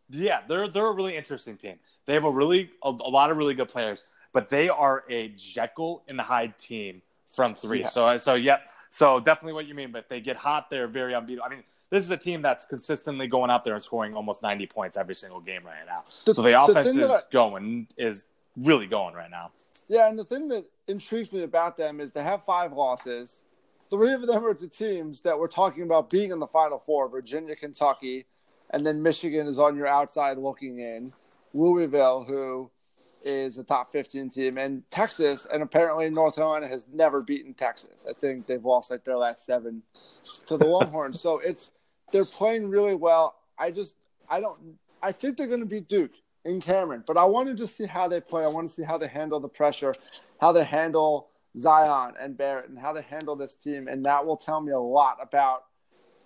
yeah, 0.09 0.41
they're 0.47 0.67
they're 0.67 0.87
a 0.87 0.93
really 0.93 1.15
interesting 1.15 1.57
team. 1.57 1.75
They 2.05 2.13
have 2.13 2.25
a 2.25 2.31
really 2.31 2.71
a, 2.83 2.89
a, 2.89 3.09
lot 3.09 3.31
of 3.31 3.37
really 3.37 3.53
good 3.53 3.69
players, 3.69 4.05
but 4.33 4.49
they 4.49 4.69
are 4.69 5.05
a 5.09 5.29
Jekyll 5.29 6.03
and 6.07 6.19
Hyde 6.19 6.57
team 6.57 7.01
from 7.27 7.55
three. 7.55 7.79
Yes. 7.79 7.93
So 7.93 8.17
so 8.17 8.35
yep. 8.35 8.67
So 8.89 9.19
definitely 9.19 9.53
what 9.53 9.65
you 9.65 9.75
mean. 9.75 9.91
But 9.91 10.09
they 10.09 10.19
get 10.19 10.35
hot, 10.35 10.69
they're 10.69 10.87
very 10.87 11.15
unbeatable. 11.15 11.45
I 11.45 11.49
mean, 11.49 11.63
this 11.93 12.03
is 12.03 12.09
a 12.09 12.17
team 12.17 12.41
that's 12.41 12.65
consistently 12.65 13.27
going 13.27 13.51
out 13.51 13.63
there 13.63 13.75
and 13.75 13.83
scoring 13.83 14.15
almost 14.15 14.41
90 14.41 14.65
points 14.65 14.97
every 14.97 15.13
single 15.13 15.39
game 15.39 15.63
right 15.63 15.85
now. 15.85 16.03
The, 16.25 16.33
so 16.33 16.41
the 16.41 16.59
offense 16.59 16.95
the 16.95 17.03
is 17.03 17.11
I, 17.11 17.19
going 17.31 17.87
is 17.99 18.25
really 18.57 18.87
going 18.87 19.13
right 19.13 19.29
now. 19.29 19.51
Yeah, 19.87 20.09
and 20.09 20.17
the 20.17 20.25
thing 20.25 20.47
that 20.47 20.65
intrigues 20.87 21.31
me 21.31 21.43
about 21.43 21.77
them 21.77 21.99
is 21.99 22.11
they 22.11 22.23
have 22.23 22.43
five 22.45 22.73
losses. 22.73 23.41
Three 23.91 24.11
of 24.11 24.25
them 24.25 24.43
are 24.43 24.55
to 24.55 24.67
teams 24.67 25.21
that 25.21 25.37
we're 25.37 25.47
talking 25.47 25.83
about 25.83 26.09
being 26.09 26.31
in 26.31 26.39
the 26.39 26.47
Final 26.47 26.79
Four: 26.79 27.09
Virginia, 27.09 27.55
Kentucky, 27.55 28.25
and 28.71 28.83
then 28.83 29.03
Michigan 29.03 29.45
is 29.45 29.59
on 29.59 29.75
your 29.75 29.85
outside 29.85 30.39
looking 30.39 30.79
in. 30.79 31.13
Louisville, 31.53 32.23
who 32.23 32.71
is 33.23 33.59
a 33.59 33.63
top 33.63 33.91
15 33.91 34.29
team, 34.29 34.57
and 34.57 34.81
Texas, 34.89 35.45
and 35.53 35.61
apparently 35.61 36.09
North 36.09 36.37
Carolina 36.37 36.67
has 36.67 36.87
never 36.91 37.21
beaten 37.21 37.53
Texas. 37.53 38.07
I 38.09 38.13
think 38.13 38.47
they've 38.47 38.65
lost 38.65 38.89
like 38.89 39.03
their 39.03 39.17
last 39.17 39.45
seven 39.45 39.83
to 40.47 40.57
the 40.57 40.65
Longhorns. 40.65 41.21
so 41.21 41.37
it's 41.37 41.69
they're 42.13 42.23
playing 42.23 42.69
really 42.69 42.95
well. 42.95 43.35
I 43.57 43.71
just 43.71 43.95
I 44.29 44.39
don't 44.39 44.77
I 45.01 45.11
think 45.11 45.35
they're 45.35 45.47
going 45.47 45.59
to 45.59 45.65
beat 45.65 45.89
Duke 45.89 46.11
in 46.45 46.61
Cameron, 46.61 47.03
but 47.05 47.17
I 47.17 47.25
wanted 47.25 47.57
to 47.57 47.63
just 47.63 47.75
see 47.75 47.85
how 47.85 48.07
they 48.07 48.21
play. 48.21 48.45
I 48.45 48.47
want 48.47 48.69
to 48.69 48.73
see 48.73 48.83
how 48.83 48.97
they 48.97 49.07
handle 49.07 49.41
the 49.41 49.49
pressure, 49.49 49.95
how 50.39 50.53
they 50.53 50.63
handle 50.63 51.27
Zion 51.57 52.13
and 52.19 52.37
Barrett, 52.37 52.69
and 52.69 52.77
how 52.77 52.93
they 52.93 53.01
handle 53.01 53.35
this 53.35 53.55
team, 53.55 53.89
and 53.89 54.05
that 54.05 54.25
will 54.25 54.37
tell 54.37 54.61
me 54.61 54.71
a 54.71 54.79
lot 54.79 55.17
about 55.21 55.65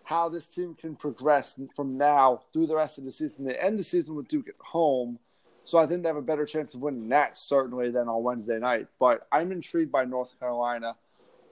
how 0.03 0.29
this 0.29 0.47
team 0.47 0.75
can 0.75 0.95
progress 0.95 1.59
from 1.75 1.97
now 1.97 2.41
through 2.53 2.67
the 2.67 2.75
rest 2.75 2.97
of 2.97 3.03
the 3.03 3.11
season. 3.11 3.45
They 3.45 3.55
end 3.55 3.77
the 3.77 3.83
season 3.83 4.15
with 4.15 4.27
Duke 4.27 4.47
at 4.47 4.55
home, 4.59 5.19
so 5.65 5.77
I 5.77 5.85
think 5.85 6.03
they 6.03 6.09
have 6.09 6.15
a 6.15 6.21
better 6.21 6.45
chance 6.45 6.75
of 6.75 6.81
winning 6.81 7.09
that 7.09 7.37
certainly 7.37 7.91
than 7.91 8.07
on 8.07 8.23
Wednesday 8.23 8.59
night. 8.59 8.87
But 8.99 9.27
I'm 9.31 9.51
intrigued 9.51 9.91
by 9.91 10.05
North 10.05 10.39
Carolina. 10.39 10.95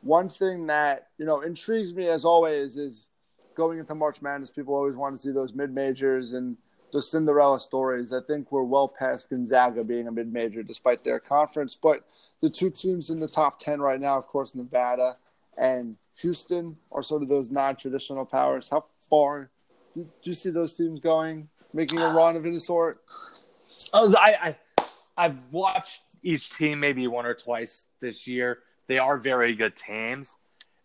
One 0.01 0.29
thing 0.29 0.67
that 0.67 1.07
you 1.17 1.25
know 1.25 1.41
intrigues 1.41 1.93
me 1.93 2.07
as 2.07 2.23
always 2.23 2.77
is 2.77 3.09
going 3.55 3.79
into 3.79 3.95
March 3.95 4.21
Madness, 4.21 4.51
people 4.51 4.75
always 4.75 4.95
want 4.95 5.15
to 5.15 5.21
see 5.21 5.31
those 5.31 5.53
mid 5.53 5.73
majors 5.73 6.33
and 6.33 6.57
the 6.91 7.01
Cinderella 7.01 7.59
stories. 7.59 8.13
I 8.13 8.21
think 8.21 8.51
we're 8.51 8.63
well 8.63 8.87
past 8.87 9.29
Gonzaga 9.29 9.83
being 9.83 10.07
a 10.07 10.11
mid 10.11 10.31
major 10.31 10.63
despite 10.63 11.03
their 11.03 11.19
conference. 11.19 11.75
But 11.75 12.05
the 12.41 12.49
two 12.49 12.69
teams 12.69 13.09
in 13.09 13.19
the 13.19 13.27
top 13.27 13.59
10 13.59 13.81
right 13.81 13.99
now, 13.99 14.17
of 14.17 14.27
course, 14.27 14.55
Nevada 14.55 15.17
and 15.57 15.95
Houston 16.19 16.77
are 16.91 17.01
sort 17.03 17.21
of 17.21 17.27
those 17.27 17.51
non 17.51 17.75
traditional 17.75 18.25
powers. 18.25 18.69
How 18.69 18.85
far 19.09 19.49
do 19.95 20.07
you 20.23 20.33
see 20.33 20.49
those 20.49 20.75
teams 20.75 20.99
going, 20.99 21.49
making 21.73 21.99
a 21.99 22.13
run 22.13 22.35
of 22.35 22.45
any 22.45 22.59
sort? 22.59 23.01
Oh, 23.93 24.13
I, 24.17 24.55
I, 24.77 24.85
I've 25.17 25.53
watched 25.53 26.01
each 26.23 26.49
team 26.51 26.79
maybe 26.79 27.07
one 27.07 27.25
or 27.25 27.33
twice 27.33 27.85
this 27.99 28.27
year. 28.27 28.59
They 28.87 28.99
are 28.99 29.17
very 29.17 29.55
good 29.55 29.75
teams. 29.75 30.35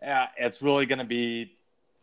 Uh, 0.05 0.27
it's 0.39 0.63
really 0.63 0.87
going 0.87 0.99
to 0.99 1.05
be 1.05 1.53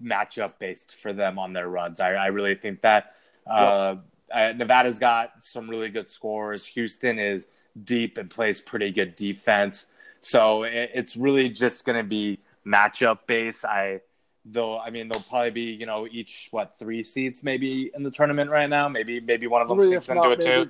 matchup 0.04 0.60
based 0.60 0.94
for 0.94 1.14
them 1.14 1.40
on 1.40 1.54
their 1.54 1.68
runs. 1.68 2.00
I, 2.00 2.14
I 2.14 2.28
really 2.28 2.56
think 2.56 2.82
that 2.82 3.14
uh, 3.50 3.96
uh, 4.34 4.54
Nevada's 4.56 5.00
got 5.00 5.42
some 5.42 5.70
really 5.70 5.90
good 5.90 6.10
scores. 6.10 6.66
Houston 6.68 7.20
is 7.20 7.48
deep 7.84 8.18
and 8.18 8.30
plays 8.30 8.62
pretty 8.62 8.92
good 8.92 9.16
defense. 9.16 9.88
So 10.20 10.64
it, 10.64 10.92
it's 10.94 11.16
really 11.16 11.50
just 11.50 11.86
going 11.86 11.98
to 11.98 12.04
be 12.04 12.40
matchup 12.66 13.26
based. 13.28 13.66
I 13.66 14.02
though 14.50 14.80
I 14.80 14.90
mean 14.92 15.10
they'll 15.10 15.22
probably 15.24 15.52
be 15.52 15.72
you 15.74 15.86
know 15.86 16.08
each 16.10 16.48
what 16.52 16.78
three 16.80 17.04
seats 17.04 17.44
maybe 17.44 17.92
in 17.94 18.04
the 18.04 18.12
tournament 18.12 18.50
right 18.50 18.70
now. 18.70 18.90
Maybe 18.90 19.20
maybe 19.20 19.48
one 19.48 19.62
of 19.62 19.68
them 19.68 19.80
sneaks 19.82 20.10
into 20.10 20.32
it 20.32 20.42
too. 20.42 20.70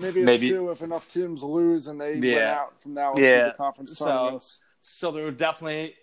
Maybe, 0.00 0.22
maybe 0.22 0.50
two 0.50 0.70
if 0.70 0.80
enough 0.82 1.12
teams 1.12 1.42
lose 1.42 1.88
and 1.88 2.00
they 2.00 2.14
yeah. 2.14 2.34
win 2.34 2.44
out 2.44 2.80
from 2.80 2.94
now 2.94 3.14
yeah. 3.16 3.46
the 3.46 3.54
conference 3.54 3.98
tournaments. 3.98 4.62
So, 4.80 5.08
so 5.08 5.12
there 5.12 5.24
would 5.24 5.36
definitely. 5.36 5.94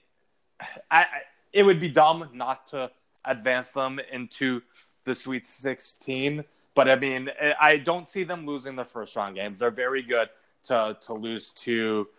I, 0.91 1.01
I 1.01 1.08
it 1.56 1.63
would 1.63 1.80
be 1.80 1.88
dumb 1.88 2.30
not 2.34 2.68
to 2.68 2.91
advance 3.24 3.72
them 3.72 4.00
into 4.12 4.62
the 5.06 5.15
Sweet 5.15 5.48
16. 5.48 6.44
But 6.76 6.89
I 6.89 6.98
mean, 6.98 7.30
I 7.60 7.78
don't 7.78 8.10
see 8.10 8.26
them 8.26 8.46
losing 8.46 8.76
the 8.76 8.84
first 8.84 9.15
round 9.15 9.38
games. 9.38 9.60
They're 9.60 9.72
very 9.72 10.04
good 10.04 10.28
to 10.65 10.98
to 11.04 11.13
lose 11.13 11.52
to, 11.52 12.10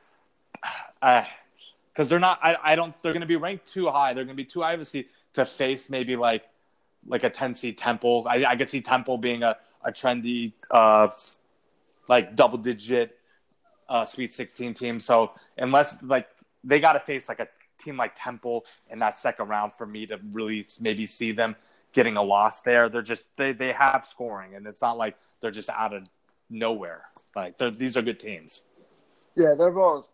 because 1.02 1.26
uh, 1.98 2.04
they're 2.04 2.18
not. 2.18 2.40
I, 2.42 2.56
I 2.64 2.74
don't. 2.74 2.94
They're 3.02 3.12
going 3.12 3.20
to 3.20 3.26
be 3.26 3.36
ranked 3.36 3.70
too 3.70 3.90
high. 3.90 4.14
They're 4.14 4.24
going 4.24 4.36
to 4.36 4.42
be 4.42 4.46
too 4.46 4.62
high 4.62 4.72
of 4.72 4.80
a 4.80 4.84
seed 4.86 5.06
to 5.34 5.44
face 5.44 5.90
maybe 5.90 6.16
like 6.16 6.44
like 7.06 7.22
a 7.22 7.30
10 7.30 7.54
seed 7.54 7.76
Temple. 7.76 8.26
I, 8.28 8.46
I 8.46 8.56
could 8.56 8.70
see 8.70 8.80
Temple 8.80 9.18
being 9.18 9.42
a 9.42 9.58
a 9.84 9.92
trendy 9.92 10.52
uh, 10.70 11.08
like 12.08 12.34
double 12.34 12.56
digit 12.58 13.18
uh, 13.90 14.06
Sweet 14.06 14.32
16 14.32 14.72
team. 14.72 14.98
So 14.98 15.32
unless 15.58 16.02
like 16.02 16.28
they 16.64 16.80
got 16.80 16.94
to 16.94 17.00
face 17.00 17.28
like 17.28 17.40
a 17.40 17.48
team 17.78 17.96
like 17.96 18.12
Temple 18.14 18.64
in 18.90 18.98
that 19.00 19.18
second 19.18 19.48
round 19.48 19.74
for 19.74 19.86
me 19.86 20.06
to 20.06 20.18
really 20.32 20.66
maybe 20.80 21.06
see 21.06 21.32
them 21.32 21.56
getting 21.92 22.16
a 22.16 22.22
loss 22.22 22.60
there. 22.60 22.88
They're 22.88 23.02
just 23.02 23.28
they 23.36 23.52
they 23.52 23.72
have 23.72 24.04
scoring, 24.04 24.54
and 24.54 24.66
it's 24.66 24.82
not 24.82 24.98
like 24.98 25.16
they're 25.40 25.50
just 25.50 25.70
out 25.70 25.94
of 25.94 26.04
nowhere. 26.50 27.02
Like 27.34 27.58
these 27.58 27.96
are 27.96 28.02
good 28.02 28.20
teams. 28.20 28.64
Yeah, 29.34 29.54
they're 29.58 29.70
both 29.70 30.12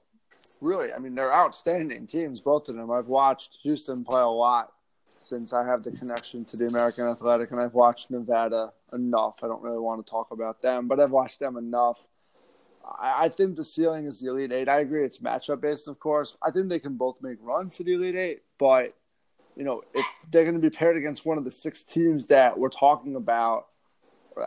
really. 0.61 0.93
I 0.93 0.99
mean, 0.99 1.15
they're 1.15 1.33
outstanding 1.33 2.07
teams, 2.07 2.41
both 2.41 2.69
of 2.69 2.77
them. 2.77 2.91
I've 2.91 3.09
watched 3.09 3.59
Houston 3.63 4.05
play 4.05 4.21
a 4.21 4.27
lot 4.27 4.73
since 5.19 5.53
I 5.53 5.65
have 5.65 5.83
the 5.83 5.93
connection 5.93 6.45
to 6.47 6.57
the 6.57 6.67
American 6.67 7.07
Athletic, 7.07 7.51
and 7.51 7.61
I've 7.61 7.75
watched 7.75 8.11
Nevada 8.11 8.73
enough. 8.93 9.43
I 9.43 9.47
don't 9.47 9.63
really 9.63 9.79
want 9.79 10.05
to 10.05 10.11
talk 10.11 10.31
about 10.31 10.63
them, 10.63 10.89
but 10.89 11.01
I've 11.01 11.11
watched 11.11 11.41
them 11.41 11.57
enough. 11.57 12.07
I, 13.01 13.29
think 13.29 13.57
the 13.57 13.65
ceiling 13.65 14.07
is 14.07 14.21
the 14.21 14.29
Elite 14.29 14.53
Eight. 14.53 14.69
I 14.69 14.81
agree, 14.81 15.05
it's 15.05 15.19
matchup 15.19 15.61
based, 15.61 15.89
of 15.89 15.99
course. 15.99 16.37
I 16.43 16.51
think 16.51 16.69
they 16.69 16.79
can 16.79 16.97
both 16.97 17.17
make 17.23 17.39
runs 17.41 17.77
to 17.77 17.85
the 17.85 17.95
Elite 17.95 18.17
Eight, 18.17 18.43
but 18.59 18.95
you 19.57 19.65
know, 19.65 19.83
if 19.95 20.07
they're 20.31 20.45
going 20.45 20.55
to 20.55 20.61
be 20.61 20.71
paired 20.71 20.97
against 20.97 21.27
one 21.27 21.39
of 21.39 21.45
the 21.45 21.51
six 21.51 21.83
teams 21.83 22.27
that 22.27 22.59
we're 22.59 22.71
talking 22.71 23.17
about 23.17 23.67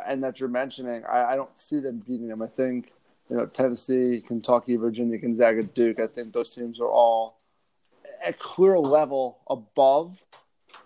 and 0.07 0.23
that 0.23 0.39
you're 0.39 0.49
mentioning, 0.49 1.03
I, 1.05 1.33
I 1.33 1.35
don't 1.35 1.59
see 1.59 1.79
them 1.79 2.03
beating 2.05 2.27
them. 2.27 2.41
I 2.41 2.47
think 2.47 2.91
you 3.29 3.37
know 3.37 3.45
Tennessee, 3.45 4.23
Kentucky, 4.25 4.75
Virginia, 4.77 5.17
Gonzaga, 5.17 5.63
Duke. 5.63 5.99
I 5.99 6.07
think 6.07 6.33
those 6.33 6.53
teams 6.53 6.79
are 6.79 6.89
all 6.89 7.39
a 8.25 8.33
clear 8.33 8.77
level 8.77 9.39
above 9.49 10.23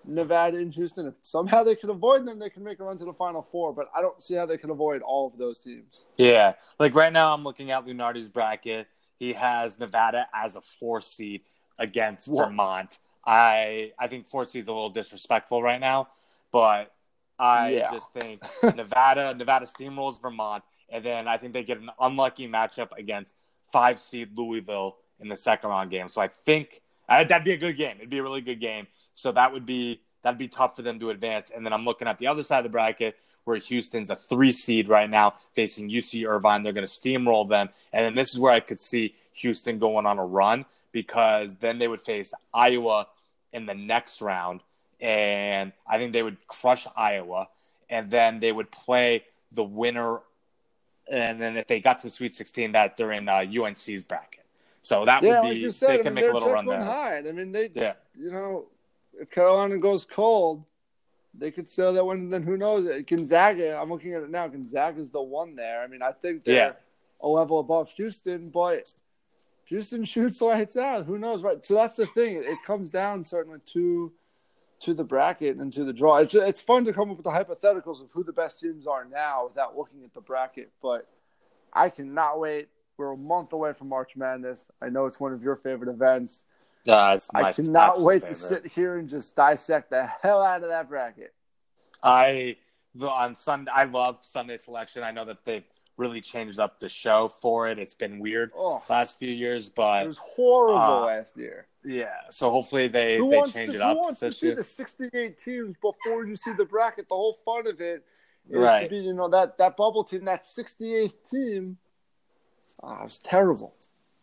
Nevada 0.05 0.57
and 0.57 0.73
Houston. 0.73 1.07
If 1.07 1.13
somehow 1.21 1.63
they 1.63 1.75
can 1.75 1.89
avoid 1.89 2.25
them, 2.25 2.39
they 2.39 2.49
can 2.49 2.63
make 2.63 2.79
a 2.79 2.83
run 2.83 2.97
to 2.97 3.05
the 3.05 3.13
Final 3.13 3.47
Four. 3.51 3.73
But 3.73 3.89
I 3.95 4.01
don't 4.01 4.21
see 4.21 4.35
how 4.35 4.45
they 4.45 4.57
can 4.57 4.69
avoid 4.69 5.01
all 5.01 5.27
of 5.27 5.37
those 5.37 5.59
teams. 5.59 6.05
Yeah, 6.17 6.53
like 6.79 6.95
right 6.95 7.13
now, 7.13 7.33
I'm 7.33 7.43
looking 7.43 7.71
at 7.71 7.85
Lunardi's 7.85 8.29
bracket. 8.29 8.87
He 9.17 9.33
has 9.33 9.79
Nevada 9.79 10.27
as 10.33 10.55
a 10.55 10.61
four 10.61 11.01
seed 11.01 11.41
against 11.77 12.27
what? 12.27 12.49
Vermont. 12.49 12.99
I 13.25 13.91
I 13.99 14.07
think 14.07 14.27
four 14.27 14.45
seed 14.45 14.61
is 14.63 14.67
a 14.67 14.73
little 14.73 14.89
disrespectful 14.89 15.61
right 15.61 15.79
now, 15.79 16.09
but 16.51 16.93
I 17.37 17.71
yeah. 17.71 17.91
just 17.91 18.11
think 18.13 18.41
Nevada 18.75 19.33
Nevada 19.33 19.65
steamrolls 19.65 20.21
Vermont, 20.21 20.63
and 20.89 21.03
then 21.03 21.27
I 21.27 21.37
think 21.37 21.53
they 21.53 21.63
get 21.63 21.79
an 21.79 21.89
unlucky 21.99 22.47
matchup 22.47 22.89
against 22.97 23.35
five 23.71 23.99
seed 23.99 24.37
Louisville 24.37 24.97
in 25.19 25.27
the 25.27 25.37
second 25.37 25.69
round 25.69 25.91
game. 25.91 26.07
So 26.07 26.21
I 26.21 26.29
think 26.45 26.81
uh, 27.07 27.23
that'd 27.23 27.43
be 27.43 27.53
a 27.53 27.57
good 27.57 27.77
game. 27.77 27.95
It'd 27.97 28.09
be 28.09 28.19
a 28.19 28.23
really 28.23 28.41
good 28.41 28.59
game. 28.59 28.87
So 29.19 29.33
that 29.33 29.51
would 29.51 29.65
be 29.65 29.99
that'd 30.23 30.39
be 30.39 30.47
tough 30.47 30.77
for 30.77 30.81
them 30.81 30.97
to 31.01 31.09
advance. 31.09 31.51
And 31.53 31.65
then 31.65 31.73
I'm 31.73 31.83
looking 31.83 32.07
at 32.07 32.19
the 32.19 32.27
other 32.27 32.41
side 32.41 32.59
of 32.59 32.63
the 32.63 32.69
bracket 32.69 33.17
where 33.43 33.57
Houston's 33.57 34.09
a 34.09 34.15
three 34.15 34.53
seed 34.53 34.87
right 34.87 35.09
now 35.09 35.33
facing 35.53 35.89
UC 35.89 36.25
Irvine. 36.25 36.63
They're 36.63 36.71
going 36.71 36.87
to 36.87 36.93
steamroll 36.93 37.47
them. 37.47 37.69
And 37.91 38.05
then 38.05 38.15
this 38.15 38.33
is 38.33 38.39
where 38.39 38.53
I 38.53 38.61
could 38.61 38.79
see 38.79 39.15
Houston 39.33 39.77
going 39.77 40.05
on 40.05 40.19
a 40.19 40.25
run 40.25 40.65
because 40.93 41.55
then 41.55 41.79
they 41.79 41.87
would 41.89 42.01
face 42.01 42.33
Iowa 42.53 43.07
in 43.51 43.65
the 43.65 43.73
next 43.73 44.21
round. 44.21 44.61
And 45.01 45.73
I 45.85 45.97
think 45.97 46.13
they 46.13 46.23
would 46.23 46.37
crush 46.47 46.87
Iowa. 46.95 47.49
And 47.89 48.09
then 48.09 48.39
they 48.39 48.53
would 48.53 48.71
play 48.71 49.25
the 49.51 49.63
winner. 49.63 50.19
And 51.11 51.41
then 51.41 51.57
if 51.57 51.67
they 51.67 51.81
got 51.81 51.99
to 51.99 52.07
the 52.07 52.11
Sweet 52.11 52.35
16, 52.35 52.71
that 52.71 52.95
they're 52.95 53.11
in 53.11 53.27
uh, 53.27 53.43
UNC's 53.43 54.03
bracket. 54.03 54.45
So 54.81 55.03
that 55.05 55.23
yeah, 55.23 55.41
would 55.41 55.49
be, 55.49 55.65
like 55.65 55.73
said, 55.73 55.89
they 55.89 55.97
can 55.97 56.07
I 56.07 56.09
mean, 56.11 56.15
make 56.15 56.31
a 56.31 56.33
little 56.33 56.53
run 56.53 56.65
there. 56.65 56.81
High. 56.81 57.17
I 57.17 57.31
mean, 57.33 57.51
they, 57.51 57.69
yeah. 57.73 57.93
you 58.15 58.31
know, 58.31 58.67
if 59.19 59.29
Carolina 59.29 59.77
goes 59.77 60.05
cold, 60.05 60.65
they 61.33 61.51
could 61.51 61.69
sell 61.69 61.93
that 61.93 62.05
one. 62.05 62.29
Then 62.29 62.43
who 62.43 62.57
knows? 62.57 62.87
Gonzaga, 63.05 63.77
I'm 63.79 63.89
looking 63.89 64.13
at 64.13 64.23
it 64.23 64.29
now. 64.29 64.47
Gonzaga's 64.47 65.11
the 65.11 65.21
one 65.21 65.55
there. 65.55 65.81
I 65.81 65.87
mean, 65.87 66.01
I 66.01 66.11
think 66.11 66.43
they're 66.43 66.55
yeah. 66.55 66.73
a 67.21 67.27
level 67.27 67.59
above 67.59 67.91
Houston, 67.91 68.49
but 68.49 68.93
Houston 69.65 70.03
shoots 70.05 70.41
lights 70.41 70.77
out. 70.77 71.05
Who 71.05 71.19
knows? 71.19 71.41
Right. 71.41 71.63
So 71.65 71.75
that's 71.75 71.95
the 71.95 72.07
thing. 72.07 72.43
It 72.43 72.63
comes 72.65 72.89
down 72.89 73.23
certainly 73.25 73.59
to 73.73 74.11
to 74.81 74.93
the 74.93 75.03
bracket 75.03 75.57
and 75.57 75.73
to 75.73 75.83
the 75.83 75.91
draw. 75.91 76.17
It's, 76.17 76.33
it's 76.33 76.61
fun 76.61 76.85
to 76.85 76.93
come 76.93 77.11
up 77.11 77.17
with 77.17 77.25
the 77.25 77.31
hypotheticals 77.31 78.01
of 78.01 78.09
who 78.13 78.23
the 78.23 78.31
best 78.31 78.61
teams 78.61 78.87
are 78.87 79.05
now 79.05 79.47
without 79.47 79.77
looking 79.77 80.05
at 80.05 80.13
the 80.13 80.21
bracket. 80.21 80.71
But 80.81 81.05
I 81.73 81.89
cannot 81.89 82.39
wait. 82.39 82.69
We're 82.97 83.11
a 83.11 83.17
month 83.17 83.53
away 83.53 83.73
from 83.73 83.89
March 83.89 84.15
Madness. 84.15 84.69
I 84.81 84.89
know 84.89 85.05
it's 85.05 85.19
one 85.19 85.33
of 85.33 85.43
your 85.43 85.57
favorite 85.57 85.89
events. 85.89 86.45
Uh, 86.89 87.19
I 87.33 87.51
cannot 87.51 88.01
wait 88.01 88.21
favorite. 88.21 88.29
to 88.29 88.35
sit 88.35 88.65
here 88.67 88.97
and 88.97 89.07
just 89.07 89.35
dissect 89.35 89.91
the 89.91 90.09
hell 90.21 90.41
out 90.41 90.63
of 90.63 90.69
that 90.69 90.89
bracket. 90.89 91.33
I 92.01 92.57
on 93.01 93.35
Sunday. 93.35 93.71
I 93.73 93.83
love 93.85 94.19
Sunday 94.21 94.57
selection. 94.57 95.03
I 95.03 95.11
know 95.11 95.25
that 95.25 95.45
they've 95.45 95.63
really 95.97 96.21
changed 96.21 96.59
up 96.59 96.79
the 96.79 96.89
show 96.89 97.27
for 97.27 97.67
it. 97.67 97.77
It's 97.77 97.93
been 97.93 98.19
weird 98.19 98.51
oh, 98.55 98.81
last 98.89 99.19
few 99.19 99.31
years, 99.31 99.69
but 99.69 100.03
it 100.03 100.07
was 100.07 100.17
horrible 100.17 100.79
uh, 100.79 101.05
last 101.05 101.37
year. 101.37 101.67
Yeah, 101.83 102.07
so 102.31 102.49
hopefully 102.49 102.87
they 102.87 103.17
who 103.17 103.29
they 103.29 103.41
change 103.51 103.71
to, 103.71 103.75
it 103.75 103.81
up. 103.81 103.97
Who 103.97 104.03
wants 104.03 104.19
to 104.21 104.31
see 104.31 104.47
year? 104.47 104.55
the 104.55 104.63
68 104.63 105.37
teams 105.37 105.75
before 105.81 106.25
you 106.25 106.35
see 106.35 106.53
the 106.53 106.65
bracket? 106.65 107.07
The 107.07 107.15
whole 107.15 107.39
fun 107.45 107.67
of 107.67 107.79
it 107.79 108.03
is 108.49 108.59
right. 108.59 108.83
to 108.83 108.89
be, 108.89 108.97
you 108.97 109.13
know, 109.13 109.29
that 109.29 109.57
that 109.57 109.77
bubble 109.77 110.03
team, 110.03 110.25
that 110.25 110.43
68th 110.43 111.29
team. 111.29 111.77
Oh, 112.81 113.01
it 113.01 113.05
was 113.05 113.19
terrible. 113.19 113.75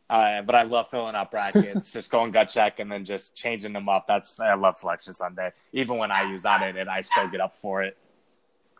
Uh, 0.08 0.42
but 0.42 0.54
I 0.54 0.62
love 0.62 0.88
filling 0.88 1.16
out 1.16 1.30
brackets, 1.30 1.92
just 1.92 2.10
going 2.10 2.30
gut 2.30 2.48
check 2.48 2.78
and 2.78 2.90
then 2.90 3.04
just 3.04 3.34
changing 3.34 3.72
them 3.72 3.88
up. 3.88 4.06
That's 4.06 4.38
I 4.38 4.54
love 4.54 4.76
Selection 4.76 5.12
Sunday. 5.12 5.52
Even 5.72 5.98
when 5.98 6.12
I 6.12 6.30
use 6.30 6.42
that 6.42 6.62
in 6.62 6.76
it, 6.76 6.86
I 6.86 7.00
still 7.00 7.28
get 7.28 7.40
up 7.40 7.54
for 7.54 7.82
it. 7.82 7.96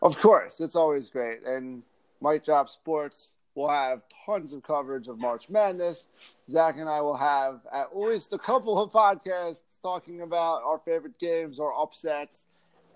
Of 0.01 0.19
course, 0.19 0.61
it's 0.61 0.75
always 0.75 1.09
great. 1.09 1.43
And 1.43 1.83
Mike 2.21 2.45
Drop 2.45 2.69
Sports 2.69 3.35
will 3.55 3.67
have 3.67 4.03
tons 4.25 4.53
of 4.53 4.63
coverage 4.63 5.07
of 5.07 5.17
March 5.17 5.49
Madness. 5.49 6.07
Zach 6.49 6.75
and 6.77 6.87
I 6.87 7.01
will 7.01 7.17
have 7.17 7.61
at 7.73 7.97
least 7.97 8.31
a 8.31 8.37
couple 8.37 8.81
of 8.81 8.91
podcasts 8.91 9.81
talking 9.81 10.21
about 10.21 10.63
our 10.63 10.79
favorite 10.85 11.19
games 11.19 11.59
or 11.59 11.77
upsets. 11.77 12.45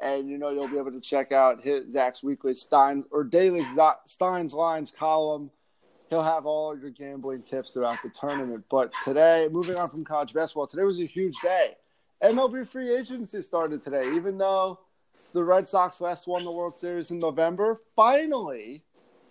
And 0.01 0.29
you 0.29 0.37
know 0.37 0.51
you'll 0.51 0.67
be 0.67 0.77
able 0.77 0.91
to 0.91 1.01
check 1.01 1.31
out 1.31 1.61
his, 1.63 1.91
Zach's 1.91 2.23
weekly 2.23 2.55
Stein 2.55 3.03
or 3.11 3.23
daily 3.23 3.65
Stein's 4.05 4.53
Lines 4.53 4.93
column 4.97 5.51
he'll 6.11 6.21
have 6.21 6.45
all 6.45 6.77
your 6.77 6.89
gambling 6.89 7.41
tips 7.41 7.71
throughout 7.71 7.97
the 8.03 8.09
tournament. 8.09 8.65
But 8.69 8.91
today, 9.03 9.47
moving 9.49 9.77
on 9.77 9.89
from 9.89 10.03
college 10.03 10.33
basketball, 10.33 10.67
today 10.67 10.83
was 10.83 10.99
a 10.99 11.05
huge 11.05 11.37
day. 11.41 11.77
MLB 12.21 12.67
free 12.67 12.93
agency 12.93 13.41
started 13.41 13.81
today, 13.81 14.11
even 14.13 14.37
though 14.37 14.81
the 15.33 15.43
Red 15.43 15.67
Sox 15.67 16.01
last 16.01 16.27
won 16.27 16.43
the 16.43 16.51
World 16.51 16.75
Series 16.75 17.11
in 17.11 17.19
November. 17.19 17.79
Finally, 17.95 18.83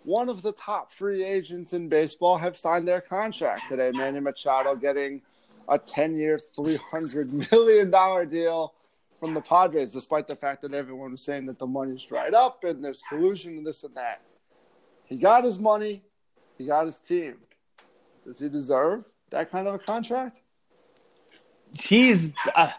one 0.04 0.30
of 0.30 0.40
the 0.40 0.52
top 0.52 0.90
free 0.90 1.22
agents 1.22 1.74
in 1.74 1.88
baseball 1.88 2.38
have 2.38 2.56
signed 2.56 2.88
their 2.88 3.02
contract 3.02 3.68
today. 3.68 3.92
Manny 3.92 4.18
Machado 4.18 4.74
getting 4.74 5.20
a 5.68 5.78
10 5.78 6.16
year, 6.16 6.40
$300 6.56 7.52
million 7.52 8.30
deal 8.30 8.74
from 9.20 9.34
the 9.34 9.40
Padres, 9.42 9.92
despite 9.92 10.26
the 10.26 10.34
fact 10.34 10.62
that 10.62 10.72
everyone 10.72 11.10
was 11.10 11.20
saying 11.20 11.44
that 11.44 11.58
the 11.58 11.66
money's 11.66 12.02
dried 12.02 12.32
up 12.32 12.64
and 12.64 12.82
there's 12.82 13.02
collusion 13.06 13.58
and 13.58 13.66
this 13.66 13.84
and 13.84 13.94
that. 13.94 14.22
He 15.04 15.18
got 15.18 15.44
his 15.44 15.58
money. 15.58 16.02
He 16.60 16.66
got 16.66 16.84
his 16.84 16.98
team. 16.98 17.36
Does 18.26 18.38
he 18.38 18.50
deserve 18.50 19.06
that 19.30 19.50
kind 19.50 19.66
of 19.66 19.76
a 19.76 19.78
contract? 19.78 20.42
He's, 21.80 22.34
uh, 22.54 22.72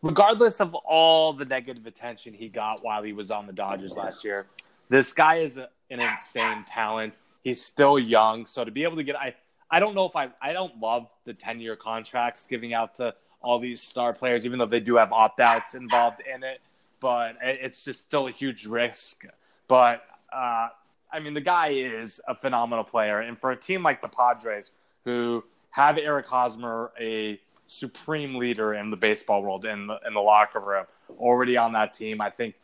regardless 0.00 0.58
of 0.58 0.74
all 0.74 1.34
the 1.34 1.44
negative 1.44 1.84
attention 1.84 2.32
he 2.32 2.48
got 2.48 2.82
while 2.82 3.02
he 3.02 3.12
was 3.12 3.30
on 3.30 3.46
the 3.46 3.52
Dodgers 3.52 3.92
last 3.94 4.24
year, 4.24 4.46
this 4.88 5.12
guy 5.12 5.34
is 5.34 5.58
a, 5.58 5.68
an 5.90 6.00
insane 6.00 6.64
talent. 6.66 7.18
He's 7.44 7.62
still 7.62 7.98
young, 7.98 8.46
so 8.46 8.64
to 8.64 8.70
be 8.70 8.84
able 8.84 8.96
to 8.96 9.04
get, 9.04 9.16
I, 9.16 9.34
I 9.70 9.80
don't 9.80 9.94
know 9.94 10.06
if 10.06 10.16
I, 10.16 10.30
I 10.40 10.54
don't 10.54 10.80
love 10.80 11.12
the 11.26 11.34
ten 11.34 11.60
year 11.60 11.76
contracts 11.76 12.46
giving 12.46 12.72
out 12.72 12.94
to 12.94 13.14
all 13.42 13.58
these 13.58 13.82
star 13.82 14.14
players, 14.14 14.46
even 14.46 14.58
though 14.58 14.64
they 14.64 14.80
do 14.80 14.96
have 14.96 15.12
opt 15.12 15.40
outs 15.40 15.74
involved 15.74 16.22
in 16.22 16.42
it. 16.42 16.62
But 17.00 17.36
it's 17.42 17.84
just 17.84 18.00
still 18.00 18.28
a 18.28 18.30
huge 18.30 18.64
risk. 18.64 19.26
But 19.68 20.04
uh, 20.32 20.68
I 21.16 21.20
mean, 21.20 21.32
the 21.32 21.40
guy 21.40 21.68
is 21.68 22.20
a 22.28 22.34
phenomenal 22.34 22.84
player. 22.84 23.20
And 23.20 23.40
for 23.40 23.50
a 23.50 23.56
team 23.56 23.82
like 23.82 24.02
the 24.02 24.08
Padres, 24.08 24.72
who 25.04 25.44
have 25.70 25.96
Eric 25.96 26.26
Hosmer, 26.26 26.92
a 27.00 27.40
supreme 27.66 28.36
leader 28.36 28.74
in 28.74 28.90
the 28.90 28.98
baseball 28.98 29.42
world, 29.42 29.64
in 29.64 29.86
the, 29.86 29.98
in 30.06 30.12
the 30.12 30.20
locker 30.20 30.60
room, 30.60 30.84
already 31.18 31.56
on 31.56 31.72
that 31.72 31.94
team, 31.94 32.20
I 32.20 32.28
think 32.28 32.56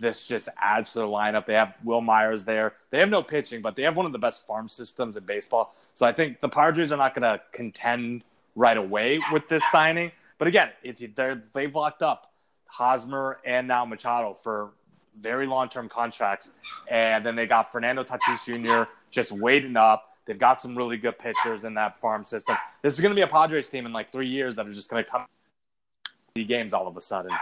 this 0.00 0.26
just 0.26 0.48
adds 0.56 0.92
to 0.92 1.00
the 1.00 1.06
lineup. 1.06 1.44
They 1.44 1.52
have 1.52 1.74
Wil 1.84 2.00
Myers 2.00 2.44
there. 2.44 2.72
They 2.88 2.98
have 2.98 3.10
no 3.10 3.22
pitching, 3.22 3.60
but 3.60 3.76
they 3.76 3.82
have 3.82 3.96
one 3.96 4.06
of 4.06 4.12
the 4.12 4.18
best 4.18 4.46
farm 4.46 4.68
systems 4.68 5.18
in 5.18 5.24
baseball. 5.24 5.74
So 5.94 6.06
I 6.06 6.12
think 6.12 6.40
the 6.40 6.48
Padres 6.48 6.92
are 6.92 6.96
not 6.96 7.14
going 7.14 7.30
to 7.30 7.42
contend 7.52 8.24
right 8.56 8.76
away 8.76 9.20
with 9.30 9.48
this 9.50 9.62
signing. 9.70 10.12
But 10.38 10.48
again, 10.48 10.70
it, 10.82 11.14
they've 11.52 11.74
locked 11.74 12.02
up 12.02 12.32
Hosmer 12.68 13.38
and 13.44 13.68
now 13.68 13.84
Machado 13.84 14.32
for 14.32 14.70
very 15.18 15.46
long 15.46 15.68
term 15.68 15.88
contracts. 15.88 16.50
And 16.90 17.24
then 17.24 17.36
they 17.36 17.46
got 17.46 17.72
Fernando 17.72 18.04
Tatis 18.04 18.44
Jr. 18.44 18.90
just 19.10 19.32
waiting 19.32 19.76
up. 19.76 20.04
They've 20.26 20.38
got 20.38 20.60
some 20.60 20.76
really 20.76 20.98
good 20.98 21.18
pitchers 21.18 21.64
in 21.64 21.74
that 21.74 21.98
farm 21.98 22.22
system. 22.22 22.56
This 22.82 22.94
is 22.94 23.00
going 23.00 23.10
to 23.10 23.16
be 23.16 23.22
a 23.22 23.26
Padres 23.26 23.70
team 23.70 23.86
in 23.86 23.92
like 23.92 24.10
three 24.10 24.28
years 24.28 24.56
that 24.56 24.68
are 24.68 24.72
just 24.72 24.90
going 24.90 25.02
to 25.02 25.10
come 25.10 25.24
the 26.34 26.44
games 26.44 26.72
all 26.72 26.86
of 26.86 26.96
a 26.96 27.00
sudden. 27.00 27.32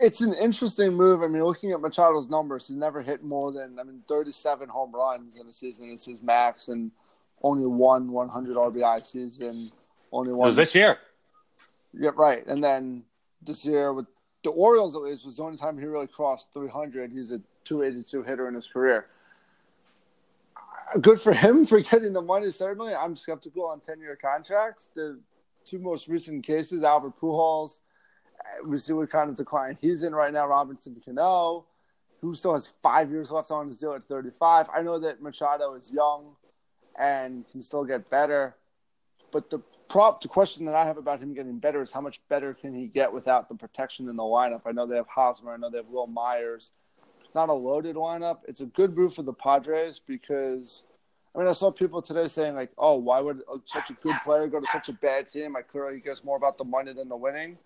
It's 0.00 0.20
an 0.20 0.34
interesting 0.34 0.92
move. 0.92 1.22
I 1.22 1.28
mean, 1.28 1.44
looking 1.44 1.72
at 1.72 1.78
Machado's 1.78 2.28
numbers, 2.28 2.68
he's 2.68 2.76
never 2.76 3.00
hit 3.00 3.22
more 3.22 3.52
than 3.52 3.78
I 3.78 3.84
mean, 3.84 4.02
37 4.08 4.68
home 4.68 4.92
runs 4.92 5.36
in 5.36 5.46
a 5.46 5.52
season 5.52 5.90
is 5.90 6.04
his 6.04 6.22
max, 6.22 6.68
and 6.68 6.90
only 7.42 7.66
one 7.66 8.10
100 8.10 8.56
RBI 8.56 9.04
season. 9.04 9.70
Only 10.12 10.32
one. 10.32 10.46
It 10.46 10.48
was 10.48 10.56
this 10.56 10.74
year. 10.74 10.98
Yeah, 11.92 12.10
right. 12.16 12.44
And 12.46 12.62
then 12.62 13.04
this 13.42 13.64
year 13.64 13.92
with 13.92 14.06
the 14.44 14.50
Orioles 14.50 14.94
at 14.94 15.02
least 15.02 15.24
was 15.24 15.38
the 15.38 15.42
only 15.42 15.58
time 15.58 15.76
he 15.78 15.86
really 15.86 16.06
crossed 16.06 16.52
300. 16.52 17.10
He's 17.10 17.32
a 17.32 17.40
282 17.64 18.22
hitter 18.22 18.46
in 18.46 18.54
his 18.54 18.66
career. 18.66 19.06
Good 21.00 21.20
for 21.20 21.32
him 21.32 21.66
for 21.66 21.80
getting 21.90 22.12
the 22.12 22.20
money. 22.20 22.50
Certainly, 22.50 22.94
I'm 22.94 23.16
skeptical 23.16 23.66
on 23.66 23.80
10 23.80 23.98
year 24.00 24.16
contracts. 24.20 24.90
The 24.94 25.18
two 25.64 25.78
most 25.78 26.08
recent 26.08 26.44
cases, 26.44 26.84
Albert 26.84 27.18
Pujols, 27.18 27.80
uh, 28.38 28.68
we 28.68 28.76
see 28.76 28.92
what 28.92 29.10
kind 29.10 29.30
of 29.30 29.36
decline 29.36 29.78
he's 29.80 30.02
in 30.02 30.14
right 30.14 30.32
now. 30.32 30.46
Robinson 30.46 31.00
Cano, 31.02 31.64
who 32.20 32.34
still 32.34 32.54
has 32.54 32.70
five 32.82 33.10
years 33.10 33.30
left 33.30 33.50
on 33.50 33.66
his 33.66 33.78
deal 33.78 33.94
at 33.94 34.06
35. 34.06 34.66
I 34.74 34.82
know 34.82 34.98
that 34.98 35.22
Machado 35.22 35.74
is 35.74 35.90
young 35.90 36.36
and 36.98 37.48
can 37.48 37.62
still 37.62 37.84
get 37.84 38.10
better. 38.10 38.54
But 39.34 39.50
the 39.50 39.58
prop, 39.88 40.20
the 40.20 40.28
question 40.28 40.64
that 40.66 40.76
I 40.76 40.86
have 40.86 40.96
about 40.96 41.18
him 41.18 41.34
getting 41.34 41.58
better 41.58 41.82
is 41.82 41.90
how 41.90 42.00
much 42.00 42.20
better 42.28 42.54
can 42.54 42.72
he 42.72 42.86
get 42.86 43.12
without 43.12 43.48
the 43.48 43.56
protection 43.56 44.08
in 44.08 44.14
the 44.14 44.22
lineup? 44.22 44.60
I 44.64 44.70
know 44.70 44.86
they 44.86 44.94
have 44.94 45.08
Hosmer, 45.08 45.52
I 45.52 45.56
know 45.56 45.68
they 45.68 45.78
have 45.78 45.88
Wil 45.88 46.06
Myers. 46.06 46.70
It's 47.24 47.34
not 47.34 47.48
a 47.48 47.52
loaded 47.52 47.96
lineup. 47.96 48.38
It's 48.46 48.60
a 48.60 48.66
good 48.66 48.96
move 48.96 49.12
for 49.12 49.22
the 49.22 49.32
Padres 49.32 49.98
because, 49.98 50.84
I 51.34 51.40
mean, 51.40 51.48
I 51.48 51.52
saw 51.52 51.72
people 51.72 52.00
today 52.00 52.28
saying 52.28 52.54
like, 52.54 52.70
"Oh, 52.78 52.94
why 52.94 53.20
would 53.20 53.42
such 53.64 53.90
a 53.90 53.94
good 53.94 54.14
player 54.22 54.46
go 54.46 54.60
to 54.60 54.66
such 54.68 54.88
a 54.88 54.92
bad 54.92 55.26
team?" 55.26 55.56
I 55.56 55.62
clearly 55.62 55.96
he 55.96 56.00
cares 56.00 56.22
more 56.22 56.36
about 56.36 56.56
the 56.56 56.64
money 56.64 56.92
than 56.92 57.08
the 57.08 57.16
winning. 57.16 57.58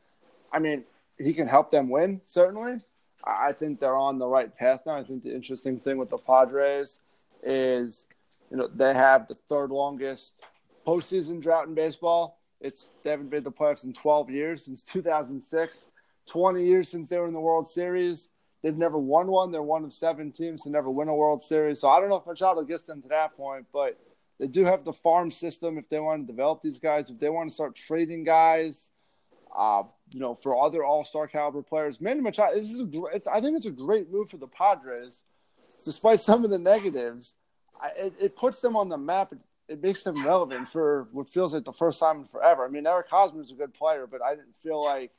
I 0.50 0.60
mean, 0.60 0.84
he 1.18 1.34
can 1.34 1.46
help 1.46 1.70
them 1.70 1.90
win 1.90 2.22
certainly. 2.24 2.80
I 3.24 3.52
think 3.52 3.78
they're 3.78 3.94
on 3.94 4.18
the 4.18 4.26
right 4.26 4.56
path 4.56 4.86
now. 4.86 4.94
I 4.94 5.04
think 5.04 5.22
the 5.22 5.34
interesting 5.34 5.80
thing 5.80 5.98
with 5.98 6.08
the 6.08 6.16
Padres 6.16 7.00
is, 7.42 8.06
you 8.50 8.56
know, 8.56 8.68
they 8.68 8.94
have 8.94 9.28
the 9.28 9.34
third 9.34 9.70
longest 9.70 10.42
postseason 10.88 11.40
drought 11.40 11.68
in 11.68 11.74
baseball. 11.74 12.40
It's 12.60 12.88
they 13.04 13.10
haven't 13.10 13.28
been 13.28 13.44
to 13.44 13.50
the 13.50 13.52
playoffs 13.52 13.84
in 13.84 13.92
12 13.92 14.30
years 14.30 14.64
since 14.64 14.82
2006. 14.84 15.90
20 16.26 16.64
years 16.64 16.88
since 16.88 17.08
they 17.08 17.18
were 17.18 17.26
in 17.26 17.34
the 17.34 17.40
World 17.40 17.68
Series. 17.68 18.30
They've 18.62 18.76
never 18.76 18.98
won 18.98 19.28
one. 19.28 19.52
They're 19.52 19.62
one 19.62 19.84
of 19.84 19.92
seven 19.92 20.32
teams 20.32 20.62
to 20.62 20.70
never 20.70 20.90
win 20.90 21.08
a 21.08 21.14
World 21.14 21.42
Series. 21.42 21.80
So 21.80 21.88
I 21.88 22.00
don't 22.00 22.08
know 22.08 22.16
if 22.16 22.26
Machado 22.26 22.62
gets 22.62 22.84
them 22.84 23.02
to 23.02 23.08
that 23.08 23.36
point, 23.36 23.66
but 23.72 23.98
they 24.40 24.46
do 24.46 24.64
have 24.64 24.84
the 24.84 24.92
farm 24.92 25.30
system 25.30 25.78
if 25.78 25.88
they 25.88 26.00
want 26.00 26.26
to 26.26 26.32
develop 26.32 26.60
these 26.60 26.78
guys. 26.78 27.10
If 27.10 27.18
they 27.18 27.30
want 27.30 27.50
to 27.50 27.54
start 27.54 27.76
trading 27.76 28.24
guys, 28.24 28.90
uh, 29.56 29.84
you 30.12 30.20
know, 30.20 30.34
for 30.34 30.58
other 30.58 30.84
All 30.84 31.04
Star 31.04 31.26
caliber 31.26 31.62
players, 31.62 32.00
Manny 32.00 32.20
Machado. 32.20 32.54
This 32.54 32.72
is 32.72 32.80
a, 32.80 32.88
it's, 33.14 33.28
I 33.28 33.40
think 33.40 33.56
it's 33.56 33.66
a 33.66 33.70
great 33.70 34.10
move 34.10 34.30
for 34.30 34.38
the 34.38 34.48
Padres, 34.48 35.22
despite 35.84 36.20
some 36.20 36.44
of 36.44 36.50
the 36.50 36.58
negatives. 36.58 37.36
I, 37.80 37.88
it, 37.96 38.14
it 38.20 38.36
puts 38.36 38.60
them 38.60 38.76
on 38.76 38.88
the 38.88 38.98
map. 38.98 39.32
It, 39.32 39.38
it 39.68 39.82
makes 39.82 40.02
them 40.02 40.24
relevant 40.24 40.68
for 40.68 41.08
what 41.12 41.28
feels 41.28 41.54
like 41.54 41.64
the 41.64 41.72
first 41.72 42.00
time 42.00 42.20
in 42.20 42.24
forever. 42.26 42.64
I 42.64 42.68
mean, 42.68 42.86
Eric 42.86 43.08
Hosmer 43.10 43.42
is 43.42 43.50
a 43.50 43.54
good 43.54 43.74
player, 43.74 44.06
but 44.06 44.22
I 44.22 44.30
didn't 44.30 44.56
feel 44.56 44.82
like 44.82 45.12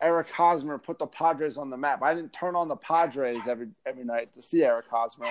Eric 0.00 0.30
Hosmer 0.30 0.78
put 0.78 0.98
the 0.98 1.06
Padres 1.06 1.58
on 1.58 1.70
the 1.70 1.76
map. 1.76 2.02
I 2.02 2.14
didn't 2.14 2.32
turn 2.32 2.56
on 2.56 2.68
the 2.68 2.76
Padres 2.76 3.46
every 3.46 3.68
every 3.86 4.04
night 4.04 4.32
to 4.34 4.42
see 4.42 4.62
Eric 4.62 4.86
Hosmer. 4.90 5.28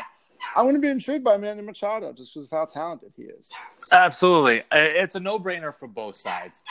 I'm 0.55 0.65
going 0.65 0.75
to 0.75 0.81
be 0.81 0.87
intrigued 0.87 1.23
by 1.23 1.37
Manny 1.37 1.61
Machado 1.61 2.13
just 2.13 2.33
because 2.33 2.45
of 2.45 2.51
how 2.51 2.65
talented 2.65 3.13
he 3.15 3.23
is. 3.23 3.49
Absolutely, 3.91 4.63
it's 4.71 5.15
a 5.15 5.19
no-brainer 5.19 5.73
for 5.73 5.87
both 5.87 6.15
sides. 6.15 6.63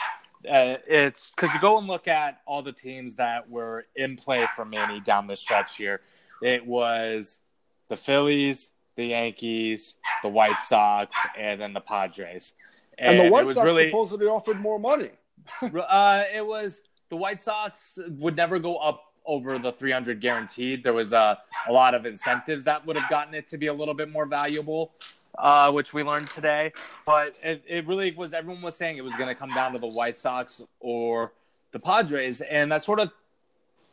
Uh, 0.43 0.75
it's 0.87 1.31
because 1.31 1.53
you 1.53 1.61
go 1.61 1.77
and 1.77 1.87
look 1.87 2.07
at 2.07 2.41
all 2.45 2.61
the 2.61 2.71
teams 2.71 3.15
that 3.15 3.49
were 3.49 3.85
in 3.95 4.17
play 4.17 4.47
for 4.55 4.65
Manny 4.65 4.99
down 5.01 5.27
the 5.27 5.37
stretch 5.37 5.77
here. 5.77 6.01
It 6.41 6.65
was 6.65 7.39
the 7.87 7.95
Phillies, 7.95 8.71
the 8.95 9.07
Yankees, 9.07 9.95
the 10.21 10.29
White 10.29 10.61
Sox, 10.61 11.15
and 11.37 11.59
then 11.59 11.73
the 11.73 11.81
Padres. 11.81 12.53
And, 12.97 13.17
and 13.17 13.27
the 13.27 13.31
White 13.31 13.49
Sox 13.51 13.65
really, 13.65 13.89
supposedly 13.89 14.27
offered 14.27 14.59
more 14.59 14.79
money. 14.79 15.11
uh, 15.61 16.23
it 16.33 16.45
was 16.45 16.81
the 17.09 17.17
White 17.17 17.41
Sox 17.41 17.97
would 18.19 18.35
never 18.35 18.59
go 18.59 18.77
up 18.77 19.11
over 19.25 19.57
the 19.59 19.71
300 19.71 20.19
guaranteed. 20.19 20.83
There 20.83 20.93
was 20.93 21.13
a, 21.13 21.37
a 21.67 21.71
lot 21.71 21.93
of 21.93 22.05
incentives 22.05 22.65
that 22.65 22.85
would 22.85 22.95
have 22.95 23.09
gotten 23.09 23.33
it 23.33 23.47
to 23.49 23.57
be 23.57 23.67
a 23.67 23.73
little 23.73 23.93
bit 23.93 24.09
more 24.09 24.25
valuable, 24.25 24.91
uh, 25.37 25.71
which 25.71 25.93
we 25.93 26.03
learned 26.03 26.29
today. 26.29 26.73
But 27.05 27.35
it, 27.43 27.63
it 27.67 27.87
really 27.87 28.11
was, 28.11 28.33
everyone 28.33 28.61
was 28.61 28.75
saying 28.75 28.97
it 28.97 29.03
was 29.03 29.15
going 29.15 29.29
to 29.29 29.35
come 29.35 29.53
down 29.53 29.73
to 29.73 29.79
the 29.79 29.87
White 29.87 30.17
Sox 30.17 30.61
or 30.79 31.33
the 31.71 31.79
Padres. 31.79 32.41
And 32.41 32.71
that 32.71 32.83
sort 32.83 32.99
of 32.99 33.11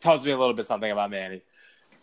tells 0.01 0.25
me 0.25 0.31
a 0.31 0.39
little 0.39 0.55
bit 0.55 0.67
something 0.67 0.91
about 0.91 1.11
Manny. 1.11 1.43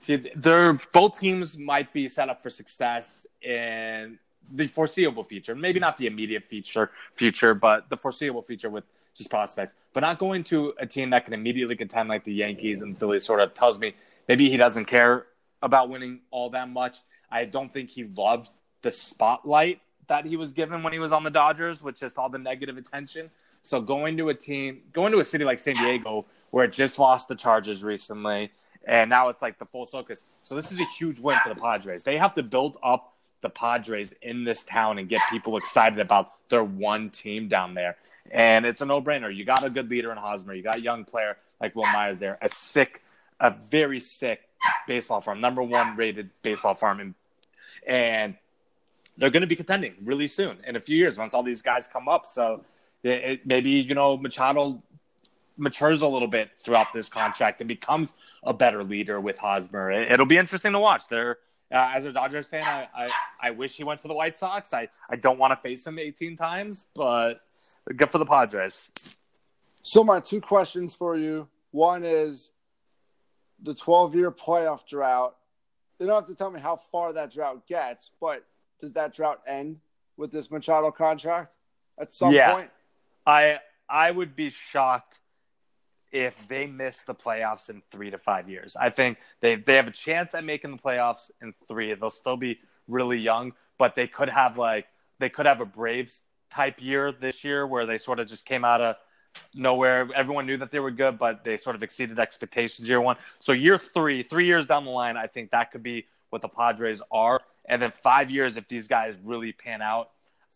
They're, 0.07 0.79
both 0.93 1.19
teams 1.19 1.57
might 1.57 1.91
be 1.91 2.09
set 2.09 2.29
up 2.29 2.41
for 2.41 2.49
success 2.49 3.25
in 3.41 4.19
the 4.51 4.67
foreseeable 4.67 5.23
future. 5.23 5.55
Maybe 5.55 5.79
not 5.79 5.97
the 5.97 6.07
immediate 6.07 6.43
future, 6.43 6.91
future, 7.15 7.53
but 7.53 7.89
the 7.89 7.97
foreseeable 7.97 8.41
future 8.41 8.69
with 8.69 8.83
just 9.15 9.29
prospects. 9.29 9.73
But 9.93 10.01
not 10.01 10.19
going 10.19 10.43
to 10.45 10.73
a 10.79 10.85
team 10.85 11.09
that 11.11 11.25
can 11.25 11.33
immediately 11.33 11.75
contend 11.75 12.09
like 12.09 12.23
the 12.23 12.33
Yankees 12.33 12.81
and 12.81 12.95
the 12.95 12.99
Phillies 12.99 13.25
sort 13.25 13.39
of 13.39 13.53
tells 13.53 13.79
me 13.79 13.95
maybe 14.27 14.49
he 14.49 14.57
doesn't 14.57 14.85
care 14.85 15.25
about 15.61 15.89
winning 15.89 16.19
all 16.31 16.49
that 16.51 16.69
much. 16.69 16.97
I 17.31 17.45
don't 17.45 17.73
think 17.73 17.89
he 17.89 18.03
loved 18.03 18.49
the 18.81 18.91
spotlight 18.91 19.81
that 20.07 20.25
he 20.25 20.37
was 20.37 20.51
given 20.51 20.83
when 20.83 20.93
he 20.93 20.99
was 20.99 21.11
on 21.11 21.23
the 21.23 21.31
Dodgers 21.31 21.81
with 21.81 21.95
just 21.95 22.17
all 22.17 22.29
the 22.29 22.37
negative 22.37 22.77
attention. 22.77 23.31
So 23.63 23.81
going 23.81 24.17
to 24.17 24.29
a 24.29 24.33
team, 24.33 24.81
going 24.93 25.11
to 25.13 25.19
a 25.19 25.25
city 25.25 25.43
like 25.43 25.57
San 25.57 25.75
Diego 25.75 26.27
where 26.51 26.65
it 26.65 26.71
just 26.71 26.99
lost 26.99 27.27
the 27.27 27.35
Chargers 27.35 27.83
recently, 27.83 28.51
and 28.85 29.09
now 29.09 29.29
it's 29.29 29.41
like 29.41 29.57
the 29.57 29.65
full 29.65 29.85
focus. 29.85 30.25
So 30.41 30.55
this 30.55 30.71
is 30.71 30.79
a 30.79 30.85
huge 30.85 31.19
win 31.19 31.37
for 31.43 31.49
the 31.49 31.59
Padres. 31.59 32.03
They 32.03 32.17
have 32.17 32.33
to 32.35 32.43
build 32.43 32.77
up 32.83 33.13
the 33.41 33.49
Padres 33.49 34.13
in 34.21 34.43
this 34.43 34.63
town 34.63 34.97
and 34.99 35.09
get 35.09 35.21
people 35.29 35.57
excited 35.57 35.99
about 35.99 36.31
their 36.49 36.63
one 36.63 37.09
team 37.09 37.47
down 37.47 37.73
there. 37.73 37.97
And 38.31 38.65
it's 38.65 38.81
a 38.81 38.85
no 38.85 39.01
brainer. 39.01 39.33
You 39.35 39.45
got 39.45 39.63
a 39.63 39.69
good 39.69 39.89
leader 39.89 40.11
in 40.11 40.17
Hosmer. 40.17 40.53
You 40.53 40.63
got 40.63 40.77
a 40.77 40.81
young 40.81 41.05
player 41.05 41.37
like 41.61 41.75
Wil 41.75 41.85
Myers 41.85 42.17
there, 42.17 42.37
a 42.41 42.49
sick, 42.49 43.01
a 43.39 43.51
very 43.51 43.99
sick 43.99 44.41
baseball 44.87 45.21
farm, 45.21 45.41
number 45.41 45.61
one 45.61 45.95
rated 45.95 46.29
baseball 46.41 46.73
farm. 46.73 46.99
And, 46.99 47.13
and 47.85 48.35
they're 49.17 49.29
going 49.29 49.41
to 49.41 49.47
be 49.47 49.55
contending 49.55 49.95
really 50.03 50.27
soon 50.27 50.57
in 50.65 50.75
a 50.75 50.79
few 50.79 50.97
years 50.97 51.17
once 51.17 51.33
all 51.33 51.43
these 51.43 51.61
guys 51.61 51.87
come 51.87 52.07
up. 52.07 52.25
So 52.25 52.63
it, 53.03 53.09
it, 53.09 53.45
maybe, 53.45 53.71
you 53.71 53.95
know, 53.95 54.17
Machado 54.17 54.81
matures 55.57 56.01
a 56.01 56.07
little 56.07 56.27
bit 56.27 56.51
throughout 56.59 56.93
this 56.93 57.09
contract 57.09 57.61
and 57.61 57.67
becomes 57.67 58.13
a 58.43 58.53
better 58.53 58.83
leader 58.83 59.19
with 59.19 59.37
Hosmer. 59.37 59.91
It, 59.91 60.17
will 60.17 60.25
be 60.25 60.37
interesting 60.37 60.73
to 60.73 60.79
watch. 60.79 61.07
They're, 61.07 61.37
uh, 61.71 61.91
as 61.93 62.05
a 62.05 62.11
Dodgers 62.11 62.47
fan, 62.47 62.63
I, 62.63 62.87
I, 62.95 63.09
I 63.41 63.51
wish 63.51 63.75
he 63.77 63.83
went 63.83 64.01
to 64.01 64.07
the 64.07 64.13
White 64.13 64.37
Sox. 64.37 64.73
I, 64.73 64.87
I 65.09 65.15
don't 65.15 65.39
want 65.39 65.51
to 65.51 65.57
face 65.57 65.85
him 65.87 65.97
18 65.97 66.37
times, 66.37 66.87
but 66.95 67.39
good 67.95 68.09
for 68.09 68.17
the 68.17 68.25
Padres. 68.25 68.89
So, 69.81 70.03
my 70.03 70.19
two 70.19 70.41
questions 70.41 70.95
for 70.95 71.15
you. 71.15 71.47
One 71.71 72.03
is 72.03 72.51
the 73.61 73.73
12 73.73 74.15
year 74.15 74.31
playoff 74.31 74.85
drought. 74.87 75.35
You 75.99 76.07
don't 76.07 76.15
have 76.15 76.27
to 76.27 76.35
tell 76.35 76.51
me 76.51 76.59
how 76.59 76.81
far 76.91 77.13
that 77.13 77.31
drought 77.31 77.67
gets, 77.67 78.11
but 78.19 78.45
does 78.79 78.93
that 78.93 79.13
drought 79.13 79.41
end 79.47 79.79
with 80.17 80.31
this 80.31 80.51
Machado 80.51 80.91
contract 80.91 81.55
at 81.97 82.13
some 82.13 82.33
yeah. 82.33 82.53
point? 82.53 82.69
I 83.25 83.59
I 83.89 84.11
would 84.11 84.35
be 84.35 84.49
shocked 84.49 85.19
if 86.11 86.33
they 86.47 86.67
miss 86.67 87.01
the 87.03 87.15
playoffs 87.15 87.69
in 87.69 87.81
three 87.91 88.09
to 88.11 88.17
five 88.17 88.49
years. 88.49 88.75
I 88.75 88.89
think 88.89 89.17
they 89.41 89.55
they 89.55 89.75
have 89.75 89.87
a 89.87 89.91
chance 89.91 90.33
at 90.33 90.43
making 90.43 90.71
the 90.71 90.77
playoffs 90.77 91.31
in 91.41 91.53
three. 91.67 91.93
They'll 91.93 92.09
still 92.09 92.37
be 92.37 92.57
really 92.87 93.17
young, 93.17 93.53
but 93.77 93.95
they 93.95 94.07
could 94.07 94.29
have 94.29 94.57
like 94.57 94.87
they 95.19 95.29
could 95.29 95.45
have 95.45 95.61
a 95.61 95.65
Braves 95.65 96.21
type 96.49 96.81
year 96.81 97.11
this 97.11 97.43
year 97.43 97.67
where 97.67 97.85
they 97.85 97.97
sort 97.97 98.19
of 98.19 98.27
just 98.27 98.45
came 98.45 98.63
out 98.63 98.81
of 98.81 98.95
nowhere. 99.53 100.07
Everyone 100.15 100.45
knew 100.45 100.57
that 100.57 100.71
they 100.71 100.79
were 100.79 100.91
good, 100.91 101.17
but 101.17 101.43
they 101.43 101.57
sort 101.57 101.75
of 101.75 101.83
exceeded 101.83 102.19
expectations 102.19 102.87
year 102.87 103.01
one. 103.01 103.17
So 103.39 103.51
year 103.51 103.77
three, 103.77 104.23
three 104.23 104.45
years 104.45 104.67
down 104.67 104.85
the 104.85 104.91
line, 104.91 105.17
I 105.17 105.27
think 105.27 105.51
that 105.51 105.71
could 105.71 105.83
be 105.83 106.05
what 106.29 106.41
the 106.41 106.47
Padres 106.47 107.01
are. 107.11 107.41
And 107.65 107.81
then 107.81 107.91
five 108.03 108.29
years, 108.29 108.57
if 108.57 108.67
these 108.67 108.87
guys 108.87 109.17
really 109.23 109.51
pan 109.51 109.81
out, 109.81 110.11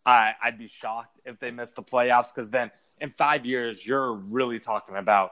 I, 0.05 0.33
I'd 0.41 0.57
be 0.57 0.67
shocked 0.67 1.19
if 1.25 1.39
they 1.39 1.51
miss 1.51 1.71
the 1.71 1.83
playoffs 1.83 2.33
because 2.33 2.49
then 2.49 2.71
in 3.01 3.11
five 3.11 3.45
years, 3.45 3.85
you're 3.85 4.13
really 4.13 4.59
talking 4.59 4.95
about. 4.95 5.31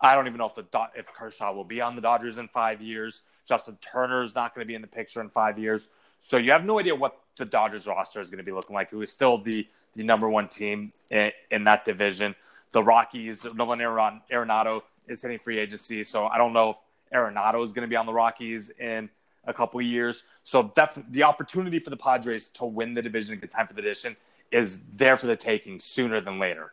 I 0.00 0.14
don't 0.14 0.26
even 0.26 0.38
know 0.38 0.46
if 0.46 0.54
the 0.54 0.66
if 0.94 1.06
Kershaw 1.06 1.52
will 1.52 1.64
be 1.64 1.80
on 1.80 1.94
the 1.94 2.00
Dodgers 2.00 2.38
in 2.38 2.48
five 2.48 2.80
years. 2.82 3.22
Justin 3.46 3.78
Turner 3.80 4.22
is 4.22 4.34
not 4.34 4.54
going 4.54 4.64
to 4.64 4.68
be 4.68 4.74
in 4.74 4.82
the 4.82 4.88
picture 4.88 5.20
in 5.20 5.28
five 5.28 5.58
years. 5.58 5.88
So 6.22 6.36
you 6.36 6.52
have 6.52 6.64
no 6.64 6.78
idea 6.78 6.94
what 6.94 7.20
the 7.36 7.44
Dodgers 7.44 7.86
roster 7.86 8.20
is 8.20 8.28
going 8.28 8.38
to 8.38 8.44
be 8.44 8.52
looking 8.52 8.74
like. 8.74 8.90
Who 8.90 9.02
is 9.02 9.10
still 9.10 9.38
the 9.38 9.66
the 9.96 10.04
number 10.04 10.28
one 10.28 10.48
team 10.48 10.88
in, 11.10 11.32
in 11.50 11.64
that 11.64 11.84
division. 11.84 12.34
The 12.72 12.82
Rockies, 12.82 13.46
Nolan 13.54 13.78
Arenado 13.78 14.82
is 15.08 15.22
hitting 15.22 15.38
free 15.38 15.58
agency, 15.58 16.04
so 16.04 16.26
I 16.26 16.36
don't 16.36 16.52
know 16.52 16.70
if 16.70 16.76
Arenado 17.14 17.64
is 17.64 17.72
going 17.72 17.86
to 17.86 17.88
be 17.88 17.96
on 17.96 18.06
the 18.06 18.12
Rockies 18.12 18.70
in 18.78 19.08
a 19.44 19.54
couple 19.54 19.80
years. 19.80 20.24
So 20.44 20.72
that's 20.74 20.98
the 21.10 21.22
opportunity 21.22 21.78
for 21.78 21.90
the 21.90 21.96
Padres 21.96 22.48
to 22.54 22.66
win 22.66 22.94
the 22.94 23.02
division 23.02 23.32
and 23.32 23.40
get 23.40 23.50
time 23.50 23.66
for 23.66 23.74
the 23.74 23.82
division 23.82 24.16
is 24.52 24.78
there 24.92 25.16
for 25.16 25.26
the 25.26 25.36
taking 25.36 25.80
sooner 25.80 26.20
than 26.20 26.38
later. 26.38 26.72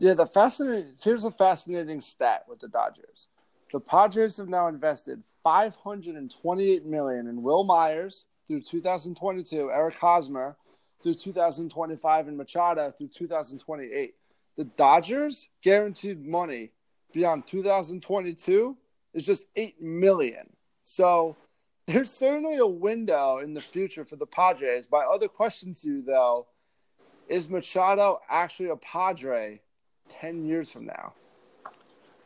Yeah, 0.00 0.14
the 0.14 0.26
fascinating 0.26 0.94
here's 1.04 1.24
a 1.24 1.30
fascinating 1.30 2.00
stat 2.00 2.46
with 2.48 2.58
the 2.58 2.68
Dodgers. 2.68 3.28
The 3.70 3.80
Padres 3.80 4.38
have 4.38 4.48
now 4.48 4.66
invested 4.66 5.22
528 5.44 6.86
million 6.86 7.28
in 7.28 7.42
Wil 7.42 7.64
Myers 7.64 8.24
through 8.48 8.62
2022, 8.62 9.70
Eric 9.70 9.96
Hosmer 9.96 10.56
through 11.02 11.14
2025 11.14 12.28
and 12.28 12.36
Machado 12.38 12.90
through 12.90 13.08
2028. 13.08 14.14
The 14.56 14.64
Dodgers 14.64 15.46
guaranteed 15.62 16.26
money 16.26 16.72
beyond 17.12 17.46
2022 17.46 18.78
is 19.12 19.26
just 19.26 19.44
8 19.54 19.82
million. 19.82 20.50
So 20.82 21.36
there's 21.86 22.10
certainly 22.10 22.56
a 22.56 22.66
window 22.66 23.40
in 23.40 23.52
the 23.52 23.60
future 23.60 24.06
for 24.06 24.16
the 24.16 24.26
Padres. 24.26 24.88
My 24.90 25.04
other 25.12 25.28
question 25.28 25.74
to 25.74 25.86
you 25.86 26.02
though, 26.02 26.46
is 27.28 27.50
Machado 27.50 28.18
actually 28.30 28.70
a 28.70 28.76
Padre 28.76 29.60
10 30.20 30.44
years 30.44 30.72
from 30.72 30.86
now? 30.86 31.12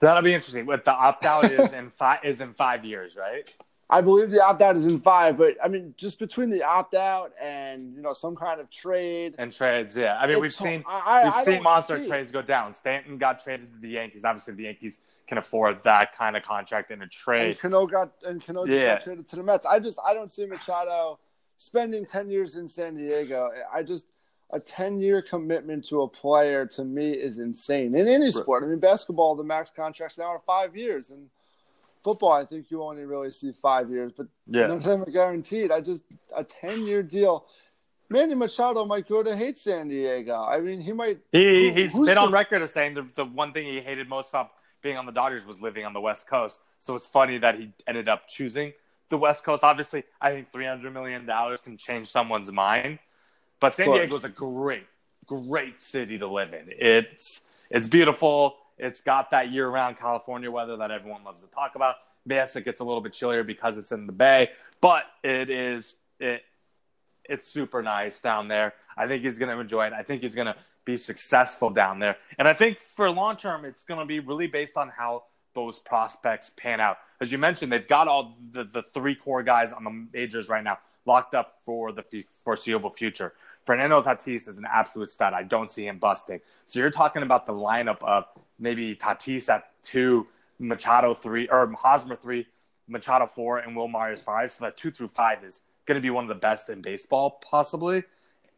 That'll 0.01 0.23
be 0.23 0.35
interesting. 0.35 0.67
What 0.67 0.85
the 0.85 0.93
opt 0.93 1.25
out 1.25 1.45
is 1.51 1.73
in 1.73 1.91
five 1.99 2.21
is 2.25 2.41
in 2.41 2.53
five 2.55 2.85
years, 2.85 3.17
right? 3.17 3.53
I 3.89 4.01
believe 4.01 4.31
the 4.31 4.43
opt 4.43 4.61
out 4.63 4.77
is 4.77 4.87
in 4.87 4.99
five, 4.99 5.37
but 5.39 5.57
I 5.63 5.69
mean, 5.69 5.95
just 5.97 6.19
between 6.19 6.51
the 6.51 6.63
opt 6.63 6.95
out 6.95 7.33
and 7.41 7.95
you 7.95 8.03
know 8.03 8.13
some 8.13 8.35
kind 8.35 8.61
of 8.61 8.71
trade 8.71 9.35
and 9.39 9.53
trades, 9.53 9.97
yeah. 9.97 10.19
I 10.19 10.27
mean, 10.27 10.41
we've 10.41 10.53
seen 10.53 10.85
I- 10.87 11.25
we've 11.25 11.33
I 11.35 11.45
seen 11.45 11.63
monster 11.63 12.03
see 12.03 12.09
trades 12.09 12.31
go 12.33 12.43
down. 12.43 12.75
Stanton 12.75 13.19
got 13.19 13.43
traded 13.43 13.73
to 13.73 13.79
the 13.81 13.89
Yankees. 13.91 14.25
Obviously, 14.25 14.55
the 14.55 14.65
Yankees 14.65 15.01
can 15.27 15.39
afford 15.39 15.81
that 15.85 16.15
kind 16.17 16.37
of 16.37 16.43
contract 16.43 16.91
in 16.91 17.01
a 17.01 17.03
and 17.03 17.11
trade. 17.11 17.59
Cano 17.59 17.87
got 17.87 18.13
and 18.27 18.45
Cano 18.45 18.67
just 18.67 18.79
Yeah. 18.79 18.95
got 18.95 19.03
traded 19.05 19.29
to 19.29 19.37
the 19.37 19.43
Mets. 19.43 19.65
I 19.65 19.79
just 19.81 19.99
I 20.05 20.13
don't 20.13 20.31
see 20.33 20.45
Machado 20.47 21.19
spending 21.59 22.05
ten 22.05 22.29
years 22.31 22.57
in 22.57 22.69
San 22.69 22.97
Diego. 22.97 23.51
I 23.73 23.83
just 23.83 24.09
a 24.55 24.61
ten 24.61 25.01
year 25.01 25.21
commitment 25.21 25.85
to 25.87 26.03
a 26.03 26.09
player 26.09 26.65
to 26.65 26.85
me 26.85 27.11
is 27.11 27.39
insane 27.41 27.95
in 27.95 28.07
any 28.07 28.31
sport. 28.31 28.63
I 28.63 28.67
mean, 28.69 28.79
basketball 28.79 29.35
the 29.35 29.43
max 29.45 29.71
contracts 29.75 30.17
now 30.17 30.27
are 30.27 30.43
five 30.47 30.77
years, 30.77 31.11
and 31.11 31.29
football 32.05 32.33
I 32.33 32.45
think 32.47 32.71
you 32.71 32.83
only 32.83 33.05
really 33.05 33.33
see 33.33 33.53
five 33.53 33.89
years, 33.91 34.13
but 34.17 34.27
Yeah. 34.47 34.69
none 34.69 34.77
of 34.79 34.85
them 34.85 35.03
are 35.03 35.11
guaranteed. 35.11 35.71
I 35.73 35.81
just 35.81 36.05
a 36.35 36.45
ten 36.45 36.87
year 36.87 37.03
deal. 37.03 37.47
Manny 38.09 38.35
Machado 38.35 38.85
might 38.85 39.09
go 39.09 39.23
to 39.25 39.35
hate 39.35 39.59
San 39.59 39.89
Diego. 39.89 40.37
I 40.37 40.61
mean, 40.61 40.81
he 40.81 40.93
might. 40.93 41.19
He 41.33 41.71
who- 41.71 41.89
who's 41.89 42.07
been 42.07 42.15
the- 42.15 42.21
on 42.21 42.31
record 42.33 42.63
as 42.63 42.73
saying 42.73 42.95
the 42.95 43.03
the 43.17 43.25
one 43.25 43.53
thing 43.53 43.65
he 43.67 43.81
hated 43.81 44.09
most 44.09 44.31
about 44.31 44.51
being 44.83 44.97
on 44.97 45.07
the 45.07 45.13
Dodgers 45.13 45.45
was 45.47 45.61
living 45.61 45.85
on 45.85 45.95
the 45.95 46.01
West 46.01 46.29
Coast. 46.29 46.61
So 46.79 46.95
it's 46.95 47.07
funny 47.09 47.39
that 47.39 47.59
he 47.59 47.73
ended 47.89 48.09
up 48.09 48.29
choosing 48.29 48.73
the 49.09 49.19
West 49.19 49.43
Coast. 49.43 49.65
Obviously, 49.65 50.05
I 50.21 50.31
think 50.31 50.49
three 50.49 50.67
hundred 50.67 50.93
million 50.93 51.27
dollars 51.27 51.61
can 51.61 51.77
change 51.77 52.09
someone's 52.09 52.53
mind, 52.53 52.99
but 53.61 53.75
San. 53.75 53.91
Diego 53.91 54.17
is 54.17 54.25
a 54.25 54.29
great, 54.29 54.87
great 55.27 55.79
city 55.79 56.19
to 56.19 56.27
live 56.27 56.53
in. 56.53 56.67
It's 56.69 57.43
it's 57.71 57.87
beautiful. 57.87 58.57
It's 58.79 59.01
got 59.01 59.31
that 59.31 59.53
year 59.53 59.69
round 59.69 59.97
California 59.97 60.51
weather 60.51 60.77
that 60.79 60.91
everyone 60.91 61.25
loves 61.25 61.43
to 61.43 61.49
talk 61.49 61.77
about. 61.77 61.97
Yes, 62.27 62.57
it 62.57 62.65
gets 62.65 62.81
a 62.81 62.85
little 62.85 63.01
bit 63.01 63.13
chillier 63.13 63.45
because 63.45 63.79
it's 63.79 63.93
in 63.93 64.07
the 64.07 64.13
Bay, 64.13 64.51
but 64.81 65.05
it 65.23 65.51
is 65.51 65.97
it 66.19 66.43
it's 67.25 67.47
super 67.47 67.83
nice 67.83 68.21
down 68.21 68.49
there. 68.49 68.75
I 68.97 69.07
think 69.07 69.23
he's 69.23 69.39
going 69.39 69.55
to 69.55 69.61
enjoy 69.61 69.87
it. 69.87 69.93
I 69.93 70.03
think 70.03 70.23
he's 70.23 70.35
going 70.35 70.47
to 70.47 70.57
be 70.85 70.97
successful 70.97 71.71
down 71.71 71.99
there. 71.99 72.17
And 72.39 72.47
I 72.47 72.53
think 72.53 72.81
for 72.81 73.11
long 73.11 73.37
term, 73.37 73.65
it's 73.65 73.85
going 73.85 74.01
to 74.01 74.07
be 74.07 74.21
really 74.21 74.47
based 74.47 74.77
on 74.77 74.91
how 74.91 75.25
those 75.55 75.79
prospects 75.79 76.51
pan 76.51 76.81
out. 76.81 76.99
As 77.21 77.33
you 77.33 77.39
mentioned, 77.39 77.73
they've 77.73 77.87
got 77.87 78.09
all 78.09 78.37
the, 78.53 78.65
the 78.65 78.83
three 78.83 79.15
core 79.15 79.43
guys 79.43 79.73
on 79.73 79.85
the 79.85 80.07
majors 80.13 80.49
right 80.49 80.63
now 80.63 80.79
locked 81.07 81.35
up 81.35 81.57
for 81.61 81.93
the 81.93 82.05
foreseeable 82.45 82.91
future. 82.91 83.33
Fernando 83.65 84.03
Tatis 84.03 84.49
is 84.49 84.59
an 84.59 84.67
absolute 84.71 85.11
stud. 85.11 85.33
I 85.33 85.43
don't 85.43 85.71
see 85.71 85.87
him 85.87 85.99
busting. 85.99 86.41
So 86.67 86.81
you're 86.81 86.91
talking 86.91 87.23
about 87.23 87.47
the 87.47 87.53
lineup 87.53 88.03
of 88.03 88.27
maybe 88.59 88.95
Tatis 88.95 89.49
at 89.49 89.71
two, 89.83 90.27
Machado 90.59 91.15
three, 91.15 91.49
or 91.49 91.71
Hosmer 91.73 92.17
three, 92.17 92.47
Machado 92.89 93.27
four, 93.27 93.59
and 93.59 93.75
Wil 93.75 93.89
Myers 93.89 94.23
five. 94.23 94.53
So 94.53 94.65
that 94.65 94.77
two 94.77 94.91
through 94.91 95.09
five 95.09 95.43
is 95.45 95.63
going 95.87 95.97
to 95.97 96.03
be 96.03 96.11
one 96.11 96.25
of 96.25 96.29
the 96.29 96.35
best 96.35 96.69
in 96.69 96.83
baseball, 96.83 97.39
possibly. 97.43 98.05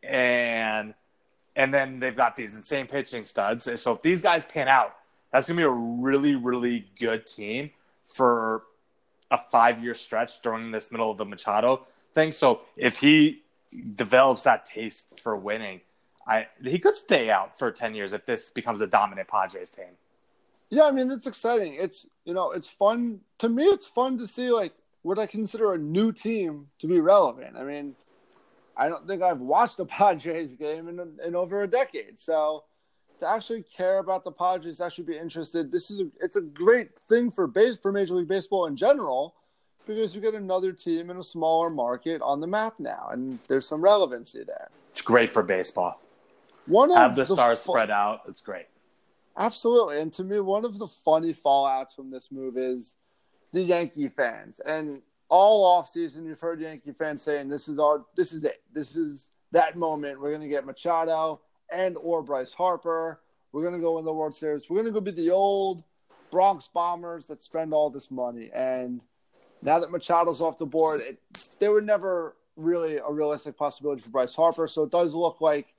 And 0.02 0.94
and 1.54 1.72
then 1.72 2.00
they've 2.00 2.16
got 2.16 2.37
these 2.37 2.54
insane 2.54 2.87
pitching 2.87 3.24
studs. 3.24 3.68
So 3.80 3.92
if 3.92 4.02
these 4.02 4.22
guys 4.22 4.44
pan 4.44 4.68
out, 4.68 4.94
that's 5.32 5.48
going 5.48 5.56
to 5.56 5.61
be 5.61 5.64
a 5.64 5.70
really, 5.70 6.37
really 6.37 6.87
good 6.98 7.26
team 7.26 7.70
for 8.06 8.64
a 9.30 9.38
five 9.50 9.82
year 9.82 9.94
stretch 9.94 10.42
during 10.42 10.70
this 10.70 10.92
middle 10.92 11.11
of 11.11 11.16
the 11.16 11.24
Machado 11.24 11.87
thing. 12.16 12.33
So 12.33 12.62
if 12.76 12.98
he 12.98 13.44
develops 13.94 14.42
that 14.42 14.66
taste 14.66 15.20
for 15.22 15.37
winning, 15.37 15.83
I 16.26 16.48
he 16.64 16.81
could 16.81 16.96
stay 16.96 17.31
out 17.31 17.57
for 17.57 17.70
ten 17.70 17.94
years 17.94 18.12
if 18.12 18.26
this 18.26 18.50
becomes 18.50 18.81
a 18.81 18.88
dominant 18.88 19.29
Padres 19.29 19.70
team. 19.70 19.94
Yeah, 20.70 20.85
I 20.85 20.90
mean 20.90 21.12
it's 21.12 21.29
exciting. 21.29 21.76
It's 21.79 22.09
you 22.24 22.35
know 22.35 22.50
it's 22.50 22.68
fun 22.68 23.20
to 23.38 23.48
me. 23.48 23.64
It's 23.64 23.87
fun 23.87 24.18
to 24.18 24.26
see 24.26 24.50
like 24.50 24.72
what 25.02 25.20
I 25.20 25.26
consider 25.26 25.74
a 25.74 25.79
new 25.79 26.11
team 26.11 26.66
to 26.81 26.88
be 26.88 26.98
relevant. 26.98 27.57
I 27.57 27.62
mean, 27.62 27.94
I 28.76 28.88
don't 28.88 29.07
think 29.07 29.22
I've 29.22 29.38
watched 29.38 29.79
a 29.79 29.85
Padres 29.85 30.57
game 30.57 30.88
in 30.88 30.98
in 31.24 31.37
over 31.37 31.62
a 31.62 31.68
decade. 31.68 32.18
So 32.18 32.64
to 33.20 33.29
actually 33.29 33.62
care 33.62 33.98
about 33.98 34.24
the 34.24 34.33
Padres, 34.33 34.81
actually 34.81 35.05
be 35.05 35.16
interested, 35.16 35.70
this 35.70 35.90
is 35.90 36.00
a, 36.00 36.07
it's 36.20 36.37
a 36.37 36.42
great 36.42 36.98
thing 37.09 37.31
for 37.31 37.46
base 37.46 37.79
for 37.79 37.92
Major 37.92 38.14
League 38.14 38.29
Baseball 38.29 38.66
in 38.66 38.76
general 38.76 39.35
because 39.87 40.14
you 40.14 40.20
get 40.20 40.35
another 40.35 40.72
team 40.72 41.11
in 41.11 41.16
a 41.16 41.22
smaller 41.22 41.70
market 41.70 42.20
on 42.22 42.40
the 42.40 42.46
map 42.46 42.75
now, 42.79 43.09
and 43.12 43.38
there's 43.49 43.66
some 43.66 43.81
relevancy 43.81 44.42
there. 44.44 44.68
It's 44.90 45.03
great 45.03 45.33
for 45.33 45.42
baseball. 45.42 46.01
One 46.66 46.90
of 46.90 46.96
Have 46.96 47.16
the 47.16 47.27
stars 47.27 47.64
fu- 47.64 47.72
spread 47.72 47.90
out. 47.90 48.22
It's 48.29 48.40
great. 48.40 48.66
Absolutely. 49.37 50.01
And 50.01 50.12
to 50.14 50.25
me, 50.25 50.40
one 50.40 50.64
of 50.64 50.79
the 50.79 50.88
funny 50.88 51.35
fallouts 51.35 51.94
from 51.94 52.11
this 52.11 52.33
move 52.33 52.57
is 52.57 52.94
the 53.53 53.62
Yankee 53.62 54.09
fans. 54.09 54.61
And 54.61 55.03
all 55.29 55.83
offseason, 55.83 56.27
you've 56.27 56.40
heard 56.40 56.61
Yankee 56.61 56.92
fans 56.92 57.22
saying, 57.22 57.49
this 57.49 57.68
is 57.68 57.79
our, 57.79 58.05
this 58.16 58.33
is 58.33 58.44
it. 58.44 58.62
This 58.72 58.96
is 58.96 59.31
that 59.53 59.77
moment. 59.77 60.20
We're 60.20 60.31
going 60.31 60.42
to 60.42 60.49
get 60.49 60.66
Machado 60.66 61.40
and 61.70 61.96
or 61.99 62.22
Bryce 62.22 62.55
Harper. 62.55 63.20
We're 63.53 63.62
going 63.62 63.75
to 63.75 63.81
go 63.81 63.99
in 63.99 64.05
the 64.05 64.12
World 64.12 64.35
Series. 64.35 64.68
We're 64.68 64.83
going 64.83 64.92
to 64.92 64.99
go 64.99 65.01
be 65.01 65.11
the 65.11 65.31
old 65.31 65.85
Bronx 66.31 66.68
Bombers 66.68 67.27
that 67.27 67.42
spend 67.42 67.72
all 67.72 67.90
this 67.90 68.11
money. 68.11 68.51
And 68.55 69.01
now 69.62 69.79
that 69.79 69.90
Machado's 69.90 70.40
off 70.40 70.59
the 70.59 70.66
board, 70.66 71.01
it, 71.01 71.19
they 71.59 71.69
were 71.69 71.81
never 71.81 72.37
really 72.57 72.97
a 72.97 73.11
realistic 73.11 73.57
possibility 73.57 74.03
for 74.03 74.11
Bryce 74.11 74.35
Harper. 74.35 74.69
So 74.69 74.85
it 74.85 74.90
does 74.90 75.14
look 75.14 75.40
like 75.40 75.75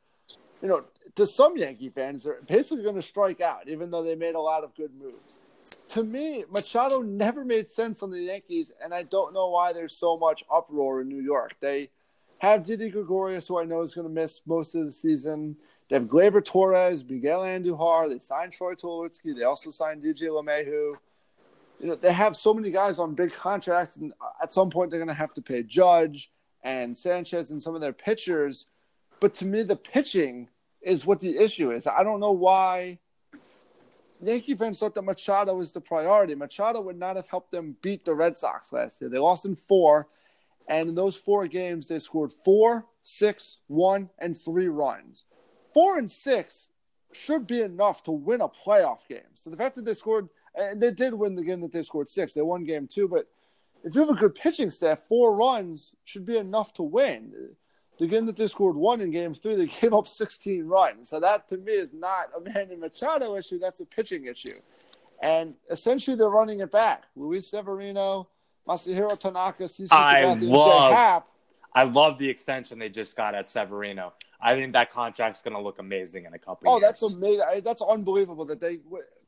you 0.61 0.67
know, 0.67 0.85
to 1.15 1.27
some 1.27 1.57
Yankee 1.57 1.89
fans, 1.89 2.23
they're 2.23 2.41
basically 2.47 2.83
going 2.83 2.95
to 2.95 3.01
strike 3.01 3.41
out, 3.41 3.67
even 3.67 3.91
though 3.91 4.03
they 4.03 4.15
made 4.15 4.35
a 4.35 4.39
lot 4.39 4.63
of 4.63 4.75
good 4.75 4.91
moves. 4.99 5.39
To 5.89 6.03
me, 6.03 6.43
Machado 6.51 6.99
never 6.99 7.45
made 7.45 7.67
sense 7.67 8.03
on 8.03 8.11
the 8.11 8.19
Yankees, 8.19 8.71
and 8.83 8.93
I 8.93 9.03
don't 9.03 9.33
know 9.33 9.49
why 9.49 9.73
there's 9.73 9.95
so 9.95 10.17
much 10.17 10.43
uproar 10.53 11.01
in 11.01 11.07
New 11.07 11.21
York. 11.21 11.55
They 11.59 11.89
have 12.39 12.63
Didi 12.63 12.89
Gregorius, 12.89 13.47
who 13.47 13.59
I 13.59 13.65
know 13.65 13.81
is 13.81 13.93
going 13.93 14.07
to 14.07 14.13
miss 14.13 14.41
most 14.45 14.75
of 14.75 14.85
the 14.85 14.91
season. 14.91 15.55
They 15.89 15.95
have 15.95 16.05
Gleyber 16.05 16.43
Torres, 16.43 17.05
Miguel 17.05 17.41
Andujar. 17.41 18.09
They 18.09 18.19
signed 18.19 18.53
Troy 18.53 18.73
Tulowitzki. 18.73 19.35
They 19.35 19.43
also 19.43 19.71
signed 19.71 20.03
DJ 20.03 20.23
LeMahieu. 20.23 20.95
You 21.79 21.87
know, 21.87 21.95
they 21.95 22.11
have 22.11 22.35
so 22.35 22.53
many 22.53 22.71
guys 22.71 22.99
on 22.99 23.13
big 23.13 23.33
contracts, 23.33 23.97
and 23.97 24.13
at 24.41 24.53
some 24.53 24.69
point 24.69 24.89
they're 24.89 24.99
going 24.99 25.07
to 25.07 25.13
have 25.13 25.33
to 25.35 25.41
pay 25.41 25.63
Judge 25.63 26.31
and 26.63 26.97
Sanchez 26.97 27.51
and 27.51 27.61
some 27.61 27.75
of 27.75 27.81
their 27.81 27.93
pitchers. 27.93 28.65
But 29.19 29.33
to 29.35 29.45
me, 29.45 29.63
the 29.63 29.75
pitching 29.75 30.49
is 30.81 31.05
what 31.05 31.19
the 31.19 31.37
issue 31.37 31.71
is. 31.71 31.85
I 31.87 32.03
don't 32.03 32.19
know 32.19 32.31
why 32.31 32.99
Yankee 34.21 34.55
fans 34.55 34.79
thought 34.79 34.95
that 34.95 35.03
Machado 35.03 35.55
was 35.55 35.71
the 35.71 35.81
priority. 35.81 36.33
Machado 36.33 36.81
would 36.81 36.97
not 36.97 37.15
have 37.15 37.27
helped 37.27 37.51
them 37.51 37.75
beat 37.81 38.05
the 38.05 38.15
Red 38.15 38.35
Sox 38.35 38.73
last 38.73 38.99
year. 38.99 39.09
They 39.09 39.19
lost 39.19 39.45
in 39.45 39.55
four, 39.55 40.07
and 40.67 40.89
in 40.89 40.95
those 40.95 41.15
four 41.15 41.47
games, 41.47 41.87
they 41.87 41.99
scored 41.99 42.31
four, 42.43 42.87
six, 43.03 43.59
one, 43.67 44.09
and 44.19 44.35
three 44.35 44.67
runs. 44.67 45.25
Four 45.73 45.99
and 45.99 46.09
six 46.09 46.69
should 47.13 47.45
be 47.47 47.61
enough 47.61 48.03
to 48.03 48.11
win 48.11 48.41
a 48.41 48.49
playoff 48.49 49.07
game. 49.07 49.19
So 49.35 49.49
the 49.49 49.57
fact 49.57 49.75
that 49.75 49.85
they 49.85 49.93
scored, 49.93 50.29
they 50.75 50.91
did 50.91 51.13
win 51.13 51.35
the 51.35 51.43
game 51.43 51.61
that 51.61 51.71
they 51.71 51.83
scored 51.83 52.09
six, 52.09 52.33
they 52.33 52.41
won 52.41 52.63
game 52.63 52.87
two, 52.87 53.07
but 53.07 53.27
if 53.83 53.95
you 53.95 54.01
have 54.01 54.09
a 54.09 54.19
good 54.19 54.35
pitching 54.35 54.69
staff, 54.69 54.99
four 55.07 55.35
runs 55.35 55.93
should 56.05 56.25
be 56.25 56.37
enough 56.37 56.73
to 56.73 56.83
win. 56.83 57.33
The 57.99 58.07
game 58.07 58.25
that 58.27 58.35
they 58.35 58.47
scored 58.47 58.75
one 58.75 59.01
in 59.01 59.11
game 59.11 59.33
three, 59.33 59.55
they 59.55 59.65
gave 59.81 59.93
up 59.93 60.07
16 60.07 60.65
runs. 60.65 61.09
So 61.09 61.19
that 61.19 61.47
to 61.49 61.57
me 61.57 61.73
is 61.73 61.93
not 61.93 62.27
a 62.35 62.39
Manny 62.39 62.75
Machado 62.75 63.35
issue, 63.35 63.59
that's 63.59 63.79
a 63.79 63.85
pitching 63.85 64.25
issue. 64.25 64.55
And 65.21 65.55
essentially 65.69 66.15
they're 66.15 66.29
running 66.29 66.59
it 66.59 66.71
back. 66.71 67.03
Luis 67.15 67.49
Severino, 67.49 68.27
Masahiro 68.67 69.19
Tanaka, 69.19 69.63
CC 69.63 69.87
Sabathia, 69.87 70.31
and 70.33 70.43
love- 70.43 70.93
Happ. 70.93 71.27
I 71.73 71.83
love 71.83 72.17
the 72.17 72.27
extension 72.27 72.79
they 72.79 72.89
just 72.89 73.15
got 73.15 73.35
at 73.35 73.47
Severino. 73.47 74.13
I 74.41 74.55
think 74.55 74.73
that 74.73 74.91
contract's 74.91 75.43
going 75.43 75.55
to 75.55 75.61
look 75.61 75.77
amazing 75.77 76.25
in 76.25 76.33
a 76.33 76.39
couple. 76.39 76.71
Oh, 76.71 76.79
years. 76.79 76.83
Oh, 76.83 76.87
that's 76.87 77.15
amazing. 77.15 77.45
That's 77.63 77.83
unbelievable 77.83 78.45
that 78.45 78.59
they 78.59 78.79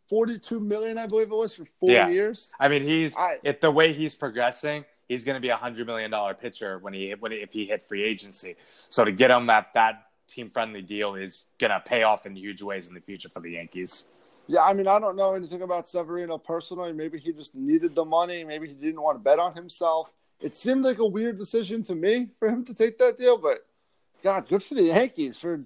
42 0.09 0.59
million, 0.59 0.97
I 0.97 1.05
believe 1.05 1.31
it 1.31 1.35
was, 1.35 1.55
for 1.55 1.65
four 1.79 1.91
Yeah. 1.91 2.09
years. 2.09 2.51
I 2.59 2.67
mean, 2.67 2.81
he's 2.83 3.15
I- 3.15 3.39
if 3.43 3.59
the 3.59 3.71
way 3.71 3.93
he's 3.93 4.15
progressing, 4.15 4.85
he's 5.07 5.23
going 5.23 5.35
to 5.35 5.39
be 5.41 5.49
a 5.49 5.55
hundred 5.55 5.85
million 5.87 6.09
dollar 6.11 6.33
pitcher 6.33 6.79
when 6.79 6.93
he 6.93 7.11
when 7.11 7.31
if 7.31 7.53
he 7.53 7.65
hit 7.65 7.83
free 7.83 8.03
agency. 8.03 8.55
So 8.89 9.05
to 9.05 9.11
get 9.11 9.29
him 9.31 9.45
that 9.47 9.73
that 9.75 10.07
team 10.27 10.49
friendly 10.49 10.81
deal 10.81 11.15
is 11.15 11.45
going 11.59 11.71
to 11.71 11.79
pay 11.79 12.03
off 12.03 12.25
in 12.25 12.35
huge 12.35 12.61
ways 12.61 12.87
in 12.87 12.93
the 12.93 13.01
future 13.01 13.29
for 13.29 13.39
the 13.39 13.51
Yankees. 13.51 14.05
Yeah, 14.47 14.63
I 14.63 14.73
mean, 14.73 14.87
I 14.87 14.99
don't 14.99 15.15
know 15.15 15.33
anything 15.35 15.61
about 15.61 15.87
Severino 15.87 16.37
personally. 16.39 16.91
Maybe 16.91 17.19
he 17.19 17.31
just 17.31 17.55
needed 17.55 17.93
the 17.93 18.05
money. 18.05 18.43
Maybe 18.43 18.67
he 18.67 18.73
didn't 18.73 19.01
want 19.01 19.15
to 19.15 19.19
bet 19.23 19.37
on 19.39 19.53
himself. 19.55 20.11
It 20.39 20.55
seemed 20.55 20.83
like 20.83 20.97
a 20.99 21.05
weird 21.05 21.37
decision 21.37 21.83
to 21.83 21.95
me 21.95 22.29
for 22.39 22.49
him 22.49 22.63
to 22.65 22.73
take 22.73 22.97
that 22.97 23.17
deal, 23.17 23.37
but 23.37 23.59
God, 24.23 24.47
good 24.47 24.63
for 24.63 24.73
the 24.75 24.83
Yankees 24.83 25.39
for 25.39 25.63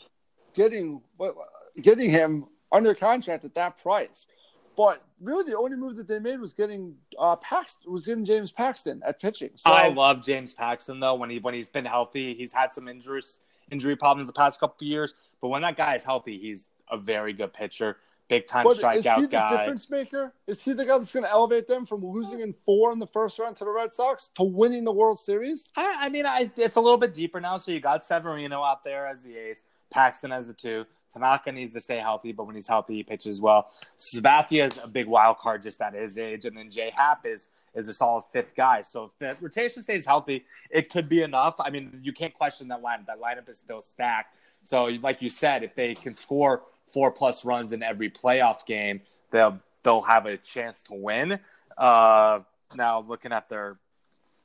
getting 0.54 1.02
what 1.18 1.36
getting 1.82 2.10
him 2.10 2.46
under 2.74 2.94
contract 2.94 3.46
at 3.46 3.56
that 3.56 3.82
price. 3.82 4.28
But 4.76 5.04
really, 5.22 5.44
the 5.50 5.58
only 5.58 5.78
move 5.78 5.96
that 5.98 6.08
they 6.08 6.20
made 6.20 6.40
was 6.40 6.52
getting 6.52 6.96
uh, 7.20 7.36
Paxton 7.36 7.92
was 7.92 8.08
getting 8.08 8.26
James 8.26 8.52
Paxton 8.52 9.02
at 9.06 9.22
pitching. 9.22 9.52
So 9.56 9.72
I 9.72 9.90
love 9.90 10.26
James 10.26 10.54
Paxton 10.54 11.00
though 11.00 11.14
when 11.14 11.30
he 11.30 11.40
when 11.40 11.54
he's 11.54 11.70
been 11.70 11.86
healthy. 11.86 12.34
He's 12.34 12.52
had 12.52 12.74
some 12.74 12.88
injuries 12.88 13.40
injury 13.72 13.96
problems 13.96 14.28
the 14.28 14.34
past 14.34 14.60
couple 14.60 14.78
of 14.82 14.88
years, 14.88 15.14
but 15.42 15.50
when 15.50 15.62
that 15.62 15.78
guy 15.78 15.96
is 15.96 16.04
healthy, 16.04 16.38
he's 16.40 16.70
a 16.90 16.98
very 16.98 17.34
good 17.34 17.54
pitcher. 17.54 17.98
big 18.30 18.48
time 18.48 18.64
But 18.64 18.78
strikeout 18.78 18.96
is 18.98 19.06
he 19.06 19.22
the 19.22 19.28
guy. 19.28 19.58
difference 19.58 19.90
maker? 19.90 20.34
Is 20.48 20.64
he 20.64 20.74
the 20.74 20.86
guy 20.86 20.98
that's 20.98 21.12
going 21.12 21.24
to 21.26 21.32
elevate 21.32 21.68
them 21.68 21.86
from 21.86 22.04
losing 22.04 22.42
in 22.42 22.54
four 22.66 22.92
in 22.92 23.00
the 23.00 23.08
first 23.08 23.40
round 23.40 23.56
to 23.58 23.64
the 23.64 23.72
Red 23.72 23.94
Sox 23.94 24.30
to 24.36 24.44
winning 24.44 24.84
the 24.84 24.92
World 24.92 25.20
Series? 25.20 25.70
I, 25.76 26.06
I 26.06 26.10
mean, 26.10 26.26
I, 26.26 26.52
it's 26.58 26.76
a 26.76 26.82
little 26.82 26.98
bit 26.98 27.14
deeper 27.14 27.40
now. 27.40 27.58
So 27.58 27.72
you 27.72 27.80
got 27.80 28.04
Severino 28.06 28.64
out 28.64 28.84
there 28.84 29.08
as 29.08 29.24
the 29.24 29.38
ace, 29.38 29.64
Paxton 29.92 30.32
as 30.32 30.48
the 30.48 30.54
two. 30.54 30.86
Tanaka 31.14 31.51
needs 31.51 31.74
to 31.74 31.80
stay 31.80 31.97
healthy, 31.97 32.32
but 32.32 32.45
when 32.45 32.55
he's 32.55 32.68
healthy, 32.68 32.95
he 32.95 33.03
pitches 33.03 33.39
well. 33.39 33.70
Sabathia 34.16 34.66
is 34.66 34.80
a 34.84 34.88
big 34.88 35.07
wild 35.07 35.38
card 35.38 35.61
just 35.61 35.82
at 35.82 35.93
his 35.93 36.18
age, 36.18 36.45
and 36.45 36.57
then 36.57 36.72
Jay 36.72 36.91
Happ 36.95 37.26
is 37.26 37.49
is 37.76 37.88
a 37.88 37.93
solid 37.93 38.24
fifth 38.32 38.55
guy. 38.55 38.82
So 38.82 39.05
if 39.05 39.11
the 39.20 39.38
rotation 39.41 39.82
stays 39.82 40.05
healthy, 40.05 40.45
it 40.70 40.91
could 40.91 41.09
be 41.09 41.24
enough. 41.24 41.55
I 41.59 41.72
mean, 41.72 41.99
you 42.03 42.14
can't 42.14 42.34
question 42.34 42.68
that 42.68 42.84
lineup. 42.84 43.07
That 43.07 43.20
lineup 43.20 43.49
is 43.49 43.57
still 43.57 43.82
stacked. 43.82 44.36
So, 44.64 44.86
like 45.01 45.22
you 45.22 45.30
said, 45.30 45.64
if 45.64 45.76
they 45.76 45.95
can 45.95 46.14
score 46.14 46.64
four 46.88 47.11
plus 47.11 47.45
runs 47.45 47.74
in 47.74 47.84
every 47.84 48.09
playoff 48.09 48.66
game, 48.66 49.01
they'll 49.32 49.59
they'll 49.84 50.01
have 50.01 50.26
a 50.26 50.38
chance 50.38 50.82
to 50.84 50.93
win. 50.93 51.39
Uh, 51.78 52.39
now, 52.76 53.01
looking 53.01 53.32
at 53.32 53.49
their 53.49 53.78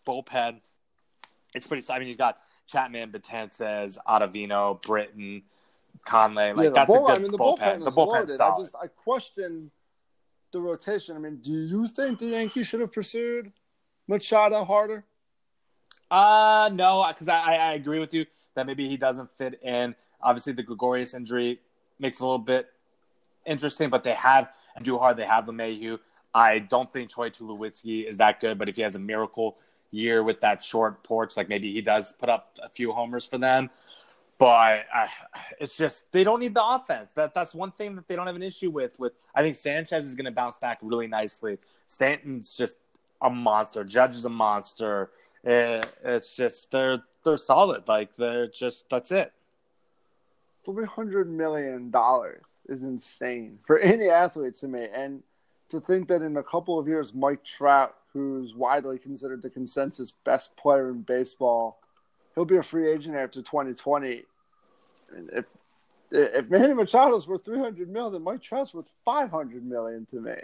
bullpen, 0.06 0.60
it's 1.54 1.66
pretty. 1.66 1.86
I 1.90 1.98
mean, 1.98 2.08
you've 2.08 2.18
got 2.18 2.38
Chapman, 2.66 3.10
Betances, 3.10 3.96
Ottavino, 4.06 4.80
Britton, 4.82 5.42
Conley. 6.04 6.52
Like 6.52 6.64
yeah, 6.64 6.70
that's 6.70 6.92
bull- 6.92 7.06
a 7.06 7.10
good 7.12 7.18
I 7.18 7.22
mean, 7.22 7.30
the 7.32 7.38
bullpen. 7.38 7.58
bullpen, 7.58 7.80
The 7.80 7.86
is 7.86 7.94
bullpen's 7.94 8.38
loaded. 8.38 8.40
I 8.40 8.58
just 8.58 8.74
I 8.82 8.86
question 8.86 9.70
the 10.52 10.60
rotation. 10.60 11.16
I 11.16 11.18
mean, 11.18 11.36
do 11.42 11.52
you 11.52 11.86
think 11.86 12.18
the 12.18 12.26
Yankees 12.26 12.66
should 12.66 12.80
have 12.80 12.92
pursued 12.92 13.52
Machado 14.06 14.64
harder? 14.64 15.04
Uh 16.10 16.70
no, 16.72 17.04
because 17.08 17.28
I, 17.28 17.38
I 17.38 17.54
I 17.54 17.72
agree 17.74 17.98
with 17.98 18.14
you 18.14 18.24
that 18.54 18.66
maybe 18.66 18.88
he 18.88 18.96
doesn't 18.96 19.30
fit 19.36 19.60
in. 19.62 19.94
Obviously, 20.22 20.52
the 20.54 20.62
Gregorius 20.62 21.14
injury 21.14 21.60
makes 21.98 22.18
it 22.20 22.22
a 22.22 22.26
little 22.26 22.38
bit 22.38 22.68
interesting, 23.46 23.90
but 23.90 24.04
they 24.04 24.14
have 24.14 24.50
Andujar. 24.80 25.14
They 25.16 25.26
have 25.26 25.44
LeMahieu. 25.44 25.98
I 26.34 26.60
don't 26.60 26.90
think 26.92 27.10
Troy 27.10 27.30
Tulowitzki 27.30 28.06
is 28.08 28.16
that 28.18 28.40
good, 28.40 28.58
but 28.58 28.68
if 28.68 28.76
he 28.76 28.82
has 28.82 28.94
a 28.94 28.98
miracle 28.98 29.58
year 29.90 30.22
with 30.22 30.40
that 30.40 30.62
short 30.64 31.02
porch, 31.02 31.36
like 31.36 31.48
maybe 31.48 31.72
he 31.72 31.80
does 31.82 32.12
put 32.12 32.28
up 32.28 32.56
a 32.62 32.68
few 32.68 32.92
homers 32.92 33.24
for 33.26 33.38
them. 33.38 33.70
But 34.38 34.86
I, 34.94 35.08
it's 35.60 35.76
just 35.76 36.10
they 36.12 36.22
don't 36.22 36.38
need 36.38 36.54
the 36.54 36.64
offense. 36.64 37.10
That 37.12 37.34
that's 37.34 37.54
one 37.54 37.72
thing 37.72 37.96
that 37.96 38.06
they 38.06 38.14
don't 38.14 38.26
have 38.26 38.36
an 38.36 38.42
issue 38.42 38.70
with. 38.70 38.98
With 38.98 39.12
I 39.34 39.42
think 39.42 39.56
Sanchez 39.56 40.04
is 40.04 40.14
going 40.14 40.26
to 40.26 40.30
bounce 40.30 40.58
back 40.58 40.78
really 40.80 41.08
nicely. 41.08 41.58
Stanton's 41.88 42.56
just 42.56 42.76
a 43.20 43.30
monster. 43.30 43.82
Judge 43.82 44.14
is 44.14 44.24
a 44.24 44.30
monster. 44.30 45.10
Eh, 45.44 45.82
it's 46.04 46.36
just 46.36 46.70
they're 46.70 47.02
they're 47.24 47.36
solid. 47.36 47.88
Like 47.88 48.14
they're 48.16 48.46
just 48.46 48.88
that's 48.88 49.10
it. 49.10 49.32
Three 50.64 50.86
hundred 50.86 51.30
million 51.30 51.90
dollars 51.90 52.44
is 52.68 52.84
insane 52.84 53.58
for 53.66 53.78
any 53.80 54.08
athlete 54.08 54.54
to 54.56 54.68
me, 54.68 54.86
and 54.94 55.22
to 55.70 55.80
think 55.80 56.08
that 56.08 56.22
in 56.22 56.36
a 56.36 56.42
couple 56.42 56.78
of 56.78 56.86
years, 56.86 57.12
Mike 57.12 57.44
Trout, 57.44 57.96
who's 58.12 58.54
widely 58.54 58.98
considered 58.98 59.42
the 59.42 59.50
consensus 59.50 60.12
best 60.12 60.56
player 60.56 60.90
in 60.90 61.02
baseball, 61.02 61.80
he'll 62.38 62.44
be 62.44 62.56
a 62.56 62.62
free 62.62 62.88
agent 62.88 63.16
after 63.16 63.42
2020. 63.42 64.22
And 65.16 65.28
if 65.32 65.44
if 66.12 66.48
Manny 66.48 66.72
Machado's 66.72 67.26
worth 67.26 67.44
300 67.44 67.90
million, 67.90 68.12
then 68.12 68.22
Mike 68.22 68.40
Trout's 68.40 68.72
worth 68.72 68.88
500 69.04 69.66
million 69.66 70.06
to 70.06 70.20
me. 70.20 70.34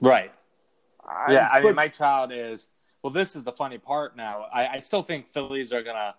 Right. 0.00 0.32
I- 1.08 1.32
Yeah. 1.32 1.48
I 1.52 1.60
mean, 1.60 1.74
Mike 1.76 1.92
Trout 1.92 2.32
is. 2.32 2.68
Well, 3.02 3.12
this 3.12 3.36
is 3.36 3.44
the 3.44 3.52
funny 3.52 3.78
part. 3.78 4.16
Now, 4.16 4.46
I, 4.52 4.66
I 4.66 4.78
still 4.80 5.02
think 5.02 5.28
Phillies 5.30 5.72
are 5.72 5.82
gonna 5.82 6.14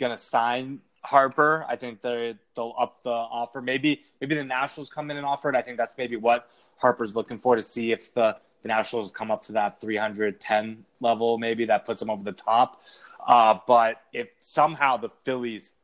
gonna 0.00 0.18
sign 0.18 0.80
Harper. 1.04 1.64
I 1.68 1.76
think 1.76 2.00
they 2.02 2.34
they'll 2.56 2.74
up 2.78 3.02
the 3.04 3.10
offer. 3.10 3.60
Maybe 3.62 4.02
maybe 4.20 4.34
the 4.34 4.42
Nationals 4.44 4.90
come 4.90 5.10
in 5.10 5.16
and 5.18 5.24
offer 5.26 5.48
it. 5.50 5.54
I 5.54 5.62
think 5.62 5.76
that's 5.76 5.94
maybe 5.96 6.16
what 6.16 6.50
Harper's 6.78 7.14
looking 7.14 7.38
for 7.38 7.54
to 7.56 7.62
see 7.62 7.92
if 7.92 8.12
the 8.14 8.36
the 8.64 8.68
Nationals 8.68 9.12
come 9.12 9.30
up 9.30 9.42
to 9.42 9.52
that 9.52 9.80
310 9.80 10.84
level. 10.98 11.36
Maybe 11.36 11.66
that 11.66 11.84
puts 11.84 12.00
them 12.00 12.08
over 12.08 12.24
the 12.24 12.32
top. 12.32 12.82
Uh, 13.24 13.58
but 13.66 14.00
if 14.12 14.28
somehow 14.40 14.96
the 14.96 15.10
Phillies 15.22 15.74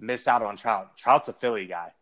miss 0.00 0.26
out 0.26 0.42
on 0.42 0.56
Trout, 0.56 0.96
Trout's 0.96 1.28
a 1.28 1.34
Philly 1.34 1.66
guy, 1.66 1.92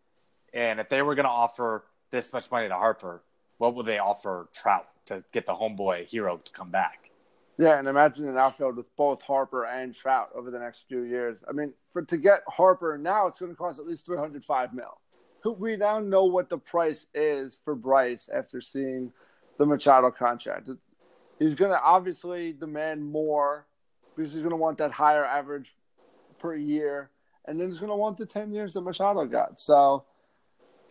and 0.55 0.81
if 0.81 0.89
they 0.89 1.03
were 1.03 1.15
going 1.15 1.25
to 1.25 1.31
offer 1.31 1.85
this 2.11 2.33
much 2.33 2.51
money 2.51 2.69
to 2.69 2.75
Harper, 2.75 3.23
what 3.59 3.75
would 3.75 3.87
they 3.87 3.99
offer 3.99 4.49
Trout 4.55 4.87
to 5.07 5.23
get 5.33 5.47
the 5.47 5.53
homeboy 5.53 6.07
hero 6.07 6.39
to 6.39 6.53
come 6.53 6.71
back? 6.71 7.11
Yeah, 7.59 7.79
and 7.79 7.89
imagine 7.89 8.27
an 8.29 8.39
outfield 8.39 8.77
with 8.77 8.87
both 8.97 9.21
Harper 9.23 9.67
and 9.67 9.95
Trout 9.95 10.31
over 10.35 10.51
the 10.51 10.59
next 10.59 10.85
few 10.89 11.03
years. 11.03 11.45
I 11.49 11.53
mean, 11.53 11.75
for 11.93 12.03
to 12.03 12.17
get 12.17 12.41
Harper 12.49 12.97
now, 12.97 13.27
it's 13.27 13.41
going 13.41 13.53
to 13.53 13.57
cost 13.57 13.81
at 13.81 13.87
least 13.87 14.07
three 14.07 14.17
hundred 14.17 14.45
five 14.45 14.73
mil. 14.73 15.01
We 15.57 15.77
now 15.77 15.99
know 15.99 16.25
what 16.25 16.49
the 16.49 16.59
price 16.59 17.07
is 17.15 17.61
for 17.65 17.75
Bryce 17.75 18.29
after 18.33 18.61
seeing 18.61 19.13
the 19.61 19.67
Machado 19.67 20.11
contract. 20.11 20.71
He's 21.39 21.55
going 21.55 21.71
to 21.71 21.81
obviously 21.83 22.55
demand 22.55 23.05
more 23.05 23.67
because 24.17 24.33
he's 24.33 24.41
going 24.41 24.53
to 24.53 24.57
want 24.57 24.79
that 24.79 24.91
higher 24.91 25.23
average 25.25 25.71
per 26.39 26.57
year, 26.57 27.11
and 27.45 27.61
then 27.61 27.69
he's 27.69 27.79
going 27.79 27.91
to 27.91 27.97
want 27.97 28.17
the 28.17 28.25
ten 28.25 28.55
years 28.55 28.73
that 28.73 28.81
Machado 28.81 29.27
got. 29.27 29.61
So, 29.61 30.07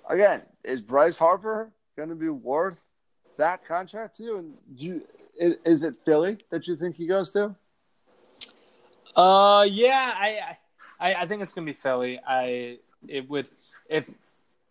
again, 0.07 0.43
is 0.63 0.81
Bryce 0.81 1.17
Harper 1.17 1.71
going 1.97 2.09
to 2.09 2.15
be 2.15 2.29
worth 2.29 2.85
that 3.37 3.65
contract 3.65 4.17
to 4.17 4.23
you? 4.23 4.37
And 4.37 4.53
you, 4.75 5.01
is 5.39 5.81
it 5.81 5.95
Philly 6.05 6.37
that 6.51 6.67
you 6.67 6.75
think 6.75 6.95
he 6.95 7.07
goes 7.07 7.31
to? 7.31 7.55
Uh, 9.15 9.65
yeah, 9.67 10.13
I, 10.15 10.57
I, 10.99 11.13
I 11.15 11.25
think 11.25 11.41
it's 11.41 11.53
gonna 11.53 11.65
be 11.65 11.73
Philly. 11.73 12.19
I, 12.25 12.77
it 13.07 13.27
would, 13.27 13.49
if 13.89 14.07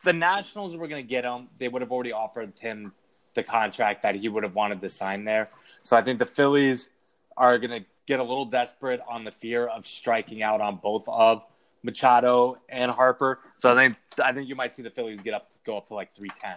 the 0.05 0.13
Nationals 0.13 0.77
were 0.77 0.87
gonna 0.87 1.03
get 1.03 1.25
him, 1.25 1.49
they 1.59 1.67
would 1.67 1.83
have 1.83 1.91
already 1.91 2.13
offered 2.13 2.57
him 2.61 2.93
the 3.39 3.43
contract 3.43 4.03
that 4.03 4.15
he 4.17 4.29
would 4.29 4.43
have 4.43 4.55
wanted 4.55 4.81
to 4.83 4.89
sign 4.89 5.25
there. 5.25 5.49
So 5.83 5.97
I 5.97 6.03
think 6.03 6.19
the 6.19 6.27
Phillies 6.27 6.91
are 7.37 7.59
gonna 7.59 7.85
get 8.07 8.21
a 8.21 8.25
little 8.25 8.45
desperate 8.45 9.01
on 9.09 9.25
the 9.25 9.31
fear 9.31 9.67
of 9.67 9.87
striking 9.87 10.43
out 10.43 10.61
on 10.61 10.77
both 10.77 11.09
of 11.09 11.45
Machado 11.83 12.59
and 12.69 12.91
Harper. 12.91 13.41
So 13.59 13.73
I 13.73 13.77
think, 13.77 13.97
I 14.23 14.33
think 14.33 14.49
you 14.49 14.57
might 14.57 14.75
see 14.75 14.83
the 14.83 14.91
Phillies 14.91 15.23
get 15.23 15.35
up, 15.35 15.51
go 15.65 15.77
up 15.77 15.87
to 15.89 15.95
like 15.95 16.13
three 16.13 16.31
ten. 16.41 16.57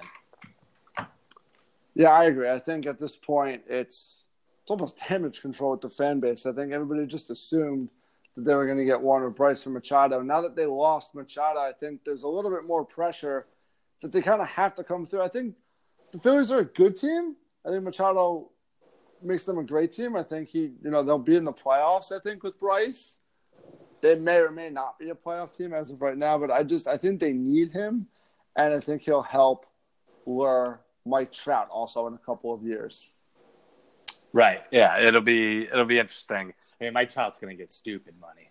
Yeah, 1.94 2.10
I 2.10 2.26
agree. 2.26 2.50
I 2.50 2.58
think 2.58 2.86
at 2.86 2.98
this 2.98 3.16
point 3.16 3.62
it's 3.68 4.26
it's 4.62 4.72
almost 4.72 4.98
damage 5.08 5.42
control 5.42 5.72
with 5.72 5.82
the 5.82 5.90
fan 5.90 6.20
base. 6.20 6.46
I 6.46 6.54
think 6.54 6.72
everybody 6.72 7.06
just 7.06 7.30
assumed 7.30 7.90
that 8.36 8.46
they 8.46 8.56
were 8.56 8.66
going 8.66 8.78
to 8.78 8.86
get 8.86 9.02
Warner 9.02 9.30
Bryce 9.30 9.66
or 9.66 9.72
Machado. 9.72 10.22
Now 10.22 10.42
that 10.42 10.56
they 10.56 10.66
lost 10.66 11.16
Machado, 11.16 11.60
I 11.60 11.74
think 11.80 12.02
there's 12.06 12.24
a 12.24 12.28
little 12.28 12.52
bit 12.52 12.64
more 12.66 12.86
pressure 12.86 13.48
that 14.02 14.12
they 14.12 14.22
kind 14.22 14.42
of 14.42 14.48
have 14.48 14.76
to 14.76 14.84
come 14.84 15.06
through. 15.06 15.22
I 15.22 15.28
think 15.28 15.56
the 16.12 16.20
Phillies 16.20 16.52
are 16.52 16.60
a 16.60 16.66
good 16.66 16.96
team. 16.96 17.36
I 17.66 17.70
think 17.70 17.84
Machado 17.84 18.50
makes 19.22 19.44
them 19.44 19.58
a 19.58 19.64
great 19.64 19.92
team. 19.94 20.16
I 20.16 20.24
think 20.24 20.50
he, 20.50 20.72
you 20.84 20.90
know, 20.90 21.04
they'll 21.04 21.20
be 21.20 21.36
in 21.36 21.44
the 21.44 21.54
playoffs. 21.54 22.12
I 22.12 22.20
think 22.20 22.44
with 22.44 22.60
Bryce, 22.60 23.20
they 24.02 24.16
may 24.16 24.38
or 24.38 24.52
may 24.52 24.70
not 24.70 24.98
be 24.98 25.10
a 25.10 25.16
playoff 25.16 25.56
team 25.56 25.74
as 25.74 25.92
of 25.92 26.02
right 26.02 26.18
now. 26.18 26.38
But 26.38 26.52
I 26.52 26.64
just, 26.64 26.88
I 26.88 26.98
think 26.98 27.20
they 27.20 27.34
need 27.34 27.72
him, 27.72 28.08
and 28.56 28.74
I 28.74 28.80
think 28.80 29.04
he'll 29.04 29.22
help 29.22 29.66
lure 30.26 30.82
Mike 31.06 31.32
Trout 31.32 31.70
also 31.70 32.08
in 32.08 32.14
a 32.14 32.18
couple 32.20 32.54
of 32.54 32.64
years. 32.64 33.12
Right. 34.34 34.62
Yeah. 34.72 35.00
It'll 35.00 35.22
be 35.22 35.64
it'll 35.64 35.86
be 35.86 36.00
interesting. 36.00 36.54
I 36.80 36.84
mean, 36.84 36.94
Mike 36.94 37.10
Trout's 37.10 37.40
gonna 37.40 37.56
get 37.56 37.72
stupid 37.72 38.16
money. 38.20 38.51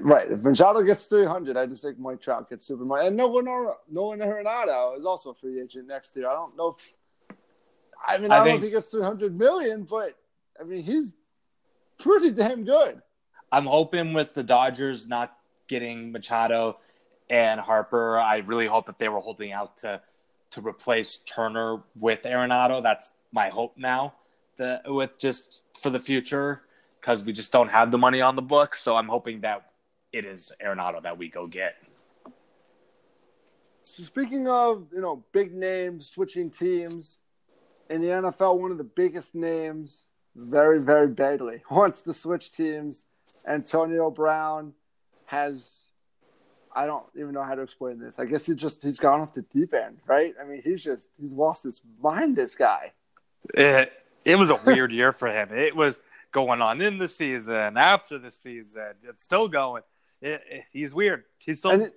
Right. 0.00 0.30
If 0.30 0.40
Machado 0.40 0.82
gets 0.82 1.06
300, 1.06 1.56
I 1.56 1.66
just 1.66 1.82
think 1.82 1.98
Mike 1.98 2.20
Trout 2.20 2.48
gets 2.50 2.66
super 2.66 2.84
money. 2.84 3.06
And 3.06 3.16
Nolan, 3.16 3.46
Nolan 3.90 4.20
Arenado 4.20 4.98
is 4.98 5.06
also 5.06 5.30
a 5.30 5.34
free 5.34 5.60
agent 5.60 5.88
next 5.88 6.14
year. 6.14 6.28
I 6.28 6.34
don't 6.34 6.56
know 6.56 6.76
if, 6.78 7.36
I 8.06 8.18
mean, 8.18 8.30
I, 8.30 8.34
I 8.34 8.38
don't 8.38 8.46
think- 8.46 8.60
know 8.60 8.66
if 8.66 8.70
he 8.70 8.76
gets 8.76 8.88
300 8.90 9.36
million, 9.36 9.84
but 9.84 10.18
I 10.60 10.64
mean, 10.64 10.82
he's 10.82 11.14
pretty 11.98 12.30
damn 12.30 12.64
good. 12.64 13.00
I'm 13.50 13.66
hoping 13.66 14.12
with 14.12 14.34
the 14.34 14.42
Dodgers 14.42 15.06
not 15.06 15.34
getting 15.68 16.12
Machado 16.12 16.78
and 17.30 17.58
Harper, 17.60 18.18
I 18.18 18.38
really 18.38 18.66
hope 18.66 18.86
that 18.86 18.98
they 18.98 19.08
were 19.08 19.20
holding 19.20 19.52
out 19.52 19.78
to 19.78 20.00
to 20.50 20.60
replace 20.60 21.16
Turner 21.16 21.82
with 21.98 22.22
Arenado. 22.22 22.82
That's 22.82 23.10
my 23.32 23.48
hope 23.48 23.72
now. 23.78 24.12
The, 24.58 24.82
with 24.84 25.18
just 25.18 25.62
for 25.80 25.88
the 25.88 25.98
future 25.98 26.60
because 27.02 27.24
we 27.24 27.32
just 27.32 27.50
don't 27.50 27.68
have 27.68 27.90
the 27.90 27.98
money 27.98 28.20
on 28.20 28.36
the 28.36 28.42
book. 28.42 28.76
So 28.76 28.96
I'm 28.96 29.08
hoping 29.08 29.40
that 29.40 29.70
it 30.12 30.24
is 30.24 30.52
Arenado 30.64 31.02
that 31.02 31.18
we 31.18 31.28
go 31.28 31.48
get. 31.48 31.74
So 33.82 34.04
speaking 34.04 34.48
of, 34.48 34.86
you 34.94 35.00
know, 35.00 35.24
big 35.32 35.52
names 35.52 36.10
switching 36.10 36.48
teams 36.48 37.18
in 37.90 38.00
the 38.00 38.06
NFL, 38.06 38.58
one 38.58 38.70
of 38.70 38.78
the 38.78 38.84
biggest 38.84 39.34
names, 39.34 40.06
very, 40.36 40.80
very 40.80 41.08
badly, 41.08 41.62
wants 41.70 42.02
to 42.02 42.14
switch 42.14 42.52
teams. 42.52 43.06
Antonio 43.46 44.10
Brown 44.10 44.72
has, 45.26 45.84
I 46.74 46.86
don't 46.86 47.04
even 47.16 47.32
know 47.32 47.42
how 47.42 47.56
to 47.56 47.62
explain 47.62 47.98
this. 47.98 48.20
I 48.20 48.26
guess 48.26 48.46
he 48.46 48.54
just 48.54 48.80
he's 48.80 48.98
gone 48.98 49.20
off 49.20 49.34
the 49.34 49.42
deep 49.42 49.74
end, 49.74 49.98
right? 50.06 50.34
I 50.40 50.44
mean, 50.44 50.62
he's 50.62 50.82
just 50.82 51.10
he's 51.20 51.32
lost 51.32 51.64
his 51.64 51.82
mind. 52.00 52.36
This 52.36 52.54
guy. 52.54 52.92
It, 53.54 53.92
it 54.24 54.36
was 54.36 54.50
a 54.50 54.58
weird 54.64 54.92
year 54.92 55.12
for 55.12 55.28
him. 55.28 55.52
It 55.52 55.74
was 55.74 56.00
going 56.32 56.60
on 56.62 56.80
in 56.80 56.98
the 56.98 57.08
season, 57.08 57.76
after 57.76 58.18
the 58.18 58.30
season. 58.30 58.94
It's 59.04 59.22
still 59.22 59.48
going. 59.48 59.82
It, 60.20 60.42
it- 60.50 60.64
he's 60.72 60.94
weird. 60.94 61.24
He's 61.38 61.58
still 61.58 61.72
it, 61.80 61.92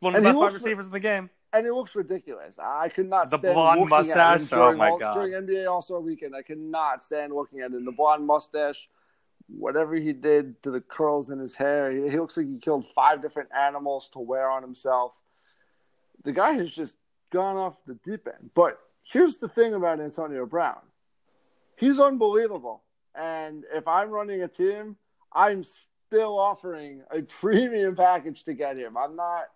one 0.00 0.14
of 0.14 0.22
the 0.22 0.28
best 0.28 0.38
wide 0.38 0.52
receivers 0.52 0.86
in 0.86 0.92
the 0.92 1.00
game. 1.00 1.28
and 1.52 1.66
it 1.66 1.72
looks 1.72 1.94
ridiculous. 1.96 2.58
I 2.58 2.88
could 2.88 3.08
not 3.08 3.30
The 3.30 3.38
stand 3.38 3.54
blonde 3.54 3.80
looking 3.80 3.94
at 3.94 3.98
mustache? 3.98 4.40
him 4.42 4.46
during, 4.58 4.74
Oh 4.74 4.78
my 4.78 4.88
all- 4.90 4.98
God. 4.98 5.14
during 5.14 5.32
NBA 5.32 5.70
All 5.70 5.82
Star 5.82 6.00
Weekend. 6.00 6.34
I 6.34 6.42
could 6.42 6.58
not 6.58 7.02
stand 7.04 7.32
looking 7.34 7.60
at 7.60 7.70
him. 7.72 7.84
The 7.84 7.92
blonde 7.92 8.26
mustache, 8.26 8.88
whatever 9.48 9.94
he 9.96 10.12
did 10.12 10.62
to 10.62 10.70
the 10.70 10.80
curls 10.80 11.30
in 11.30 11.38
his 11.38 11.54
hair, 11.54 11.90
he, 11.90 12.10
he 12.10 12.18
looks 12.18 12.36
like 12.36 12.46
he 12.46 12.58
killed 12.58 12.86
five 12.94 13.20
different 13.22 13.48
animals 13.56 14.08
to 14.12 14.18
wear 14.20 14.50
on 14.50 14.62
himself. 14.62 15.12
The 16.22 16.32
guy 16.32 16.52
has 16.52 16.70
just 16.70 16.96
gone 17.30 17.56
off 17.56 17.76
the 17.86 17.94
deep 18.04 18.26
end. 18.28 18.50
But 18.54 18.78
here's 19.02 19.38
the 19.38 19.48
thing 19.48 19.74
about 19.74 20.00
Antonio 20.00 20.46
Brown: 20.46 20.78
he's 21.76 21.98
unbelievable. 21.98 22.82
And 23.14 23.64
if 23.72 23.86
I'm 23.86 24.10
running 24.10 24.42
a 24.42 24.48
team, 24.48 24.96
I'm 25.32 25.62
still 25.62 26.38
offering 26.38 27.02
a 27.10 27.22
premium 27.40 27.96
package 27.96 28.44
to 28.44 28.54
get 28.54 28.76
him. 28.76 28.96
I'm 28.96 29.16
not 29.16 29.46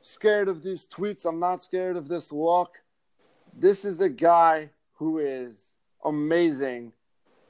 scared 0.00 0.48
of 0.48 0.62
these 0.62 0.86
tweets. 0.86 1.24
I'm 1.24 1.38
not 1.38 1.62
scared 1.62 1.96
of 1.96 2.08
this 2.08 2.32
look. 2.32 2.78
This 3.56 3.84
is 3.84 4.00
a 4.00 4.08
guy 4.08 4.70
who 4.94 5.18
is 5.18 5.74
amazing 6.04 6.92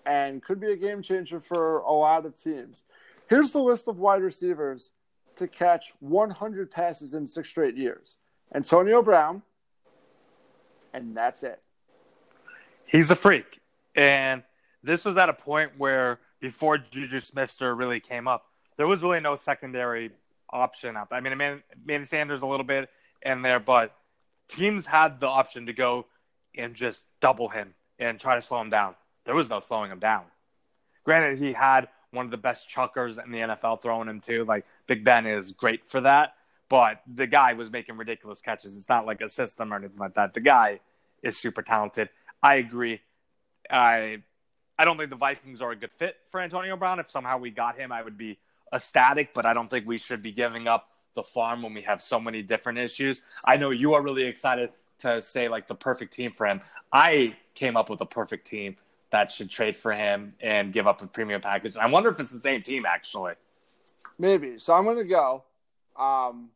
and 0.05 0.43
could 0.43 0.61
be 0.61 0.73
a 0.73 0.77
game 0.77 1.03
changer 1.03 1.41
for 1.41 1.79
a 1.79 1.93
lot 1.93 2.27
of 2.27 2.41
teams. 2.41 2.85
Here's 3.29 3.53
the 3.53 3.61
list 3.61 3.89
of 3.89 3.99
wide 3.99 4.23
receivers 4.23 4.91
to 5.37 5.49
catch 5.49 5.95
100 6.01 6.71
passes 6.71 7.15
in 7.15 7.27
six 7.27 7.49
straight 7.49 7.77
years 7.77 8.19
Antonio 8.55 9.03
Brown, 9.03 9.43
and 10.93 11.17
that's 11.17 11.43
it. 11.43 11.61
He's 12.85 13.11
a 13.11 13.17
freak. 13.17 13.61
And 13.95 14.43
this 14.83 15.05
was 15.05 15.17
at 15.17 15.29
a 15.29 15.35
point 15.35 15.73
where 15.79 16.19
before 16.41 16.79
Juju 16.79 17.21
Smith-Schuster 17.21 17.75
really 17.75 18.01
came 18.01 18.27
up, 18.27 18.45
there 18.77 18.87
was 18.87 19.03
really 19.03 19.21
no 19.21 19.37
secondary 19.37 20.11
option 20.51 20.97
out 20.97 21.11
there. 21.11 21.19
I 21.19 21.21
mean, 21.21 21.37
Man- 21.39 21.63
Manny 21.85 22.05
Sanders 22.05 22.43
a 22.43 22.47
little 22.47 22.65
bit 22.65 22.91
in 23.23 23.43
there, 23.43 23.61
but 23.61 23.95
teams 24.49 24.87
had 24.87 25.21
the 25.21 25.29
option 25.29 25.67
to 25.67 25.73
go 25.73 26.07
and 26.57 26.75
just 26.75 27.05
double 27.21 27.49
him 27.49 27.75
and 27.99 28.19
try 28.19 28.35
to 28.35 28.43
slow 28.43 28.61
him 28.61 28.71
down. 28.71 28.95
There 29.25 29.35
was 29.35 29.49
no 29.49 29.61
slowing 29.61 29.91
him 29.91 29.99
down. 29.99 30.25
Granted, 31.05 31.39
he 31.39 31.53
had 31.53 31.89
one 32.11 32.25
of 32.27 32.31
the 32.31 32.37
best 32.37 32.69
chuckers 32.69 33.19
in 33.19 33.31
the 33.31 33.39
NFL 33.39 33.81
throwing 33.81 34.09
him 34.09 34.21
too. 34.21 34.45
Like 34.45 34.67
Big 34.87 35.05
Ben 35.05 35.27
is 35.27 35.53
great 35.53 35.89
for 35.89 36.01
that, 36.03 36.35
but 36.69 37.03
the 37.13 37.27
guy 37.27 37.55
was 37.55 37.71
making 37.71 37.97
ridiculous 37.97 38.41
catches. 38.41 38.77
It's 38.77 38.89
not 38.89 39.07
like 39.07 39.21
a 39.21 39.29
system 39.29 39.73
or 39.73 39.77
anything 39.77 39.99
like 39.99 40.15
that. 40.15 40.35
The 40.35 40.41
guy 40.41 40.81
is 41.23 41.39
super 41.39 41.63
talented. 41.63 42.11
I 42.43 42.57
agree. 42.57 43.01
I 43.71 44.23
I 44.79 44.85
don't 44.85 44.97
think 44.97 45.11
the 45.11 45.17
Vikings 45.17 45.61
are 45.61 45.71
a 45.71 45.77
good 45.77 45.93
fit 45.99 46.17
for 46.31 46.41
Antonio 46.41 46.77
Brown. 46.77 46.99
If 46.99 47.11
somehow 47.11 47.39
we 47.39 47.51
got 47.51 47.79
him, 47.79 47.93
I 47.93 48.03
would 48.03 48.17
be 48.17 48.39
ecstatic, 48.73 49.35
but 49.35 49.47
I 49.47 49.55
don't 49.55 49.69
think 49.69 49.87
we 49.87 49.99
should 49.99 50.23
be 50.23 50.33
giving 50.33 50.67
up 50.67 50.89
the 51.15 51.23
farm 51.23 51.63
when 51.63 51.75
we 51.75 51.83
have 51.83 52.01
so 52.01 52.19
many 52.19 52.43
different 52.43 52.79
issues. 52.79 53.21
I 53.47 53.57
know 53.59 53.71
you 53.71 53.95
are 53.95 54.03
really 54.03 54.25
excited 54.25 54.71
to 55.01 55.21
say 55.21 55.49
like 55.49 55.69
the 55.69 55.75
perfect 55.75 56.15
team 56.15 56.33
for 56.33 56.47
him. 56.47 56.61
I 56.93 57.37
came 57.55 57.77
up 57.77 57.91
with 57.91 58.01
a 58.01 58.07
perfect 58.07 58.47
team 58.47 58.77
that 59.11 59.31
should 59.31 59.51
trade 59.51 59.77
for 59.77 59.93
him 59.93 60.35
and 60.41 60.73
give 60.73 60.87
up 60.87 61.03
a 61.03 61.07
premium 61.07 61.41
package. 61.41 61.77
I 61.77 61.87
wonder 61.87 62.09
if 62.09 62.19
it's 62.19 62.31
the 62.31 62.41
same 62.41 62.63
team 62.63 62.87
actually. 62.87 63.35
Maybe. 64.19 64.59
So 64.59 64.73
I'm 64.73 64.85
going 64.85 64.97
to 64.97 65.05
go. 65.05 65.45
Um, 65.99 66.49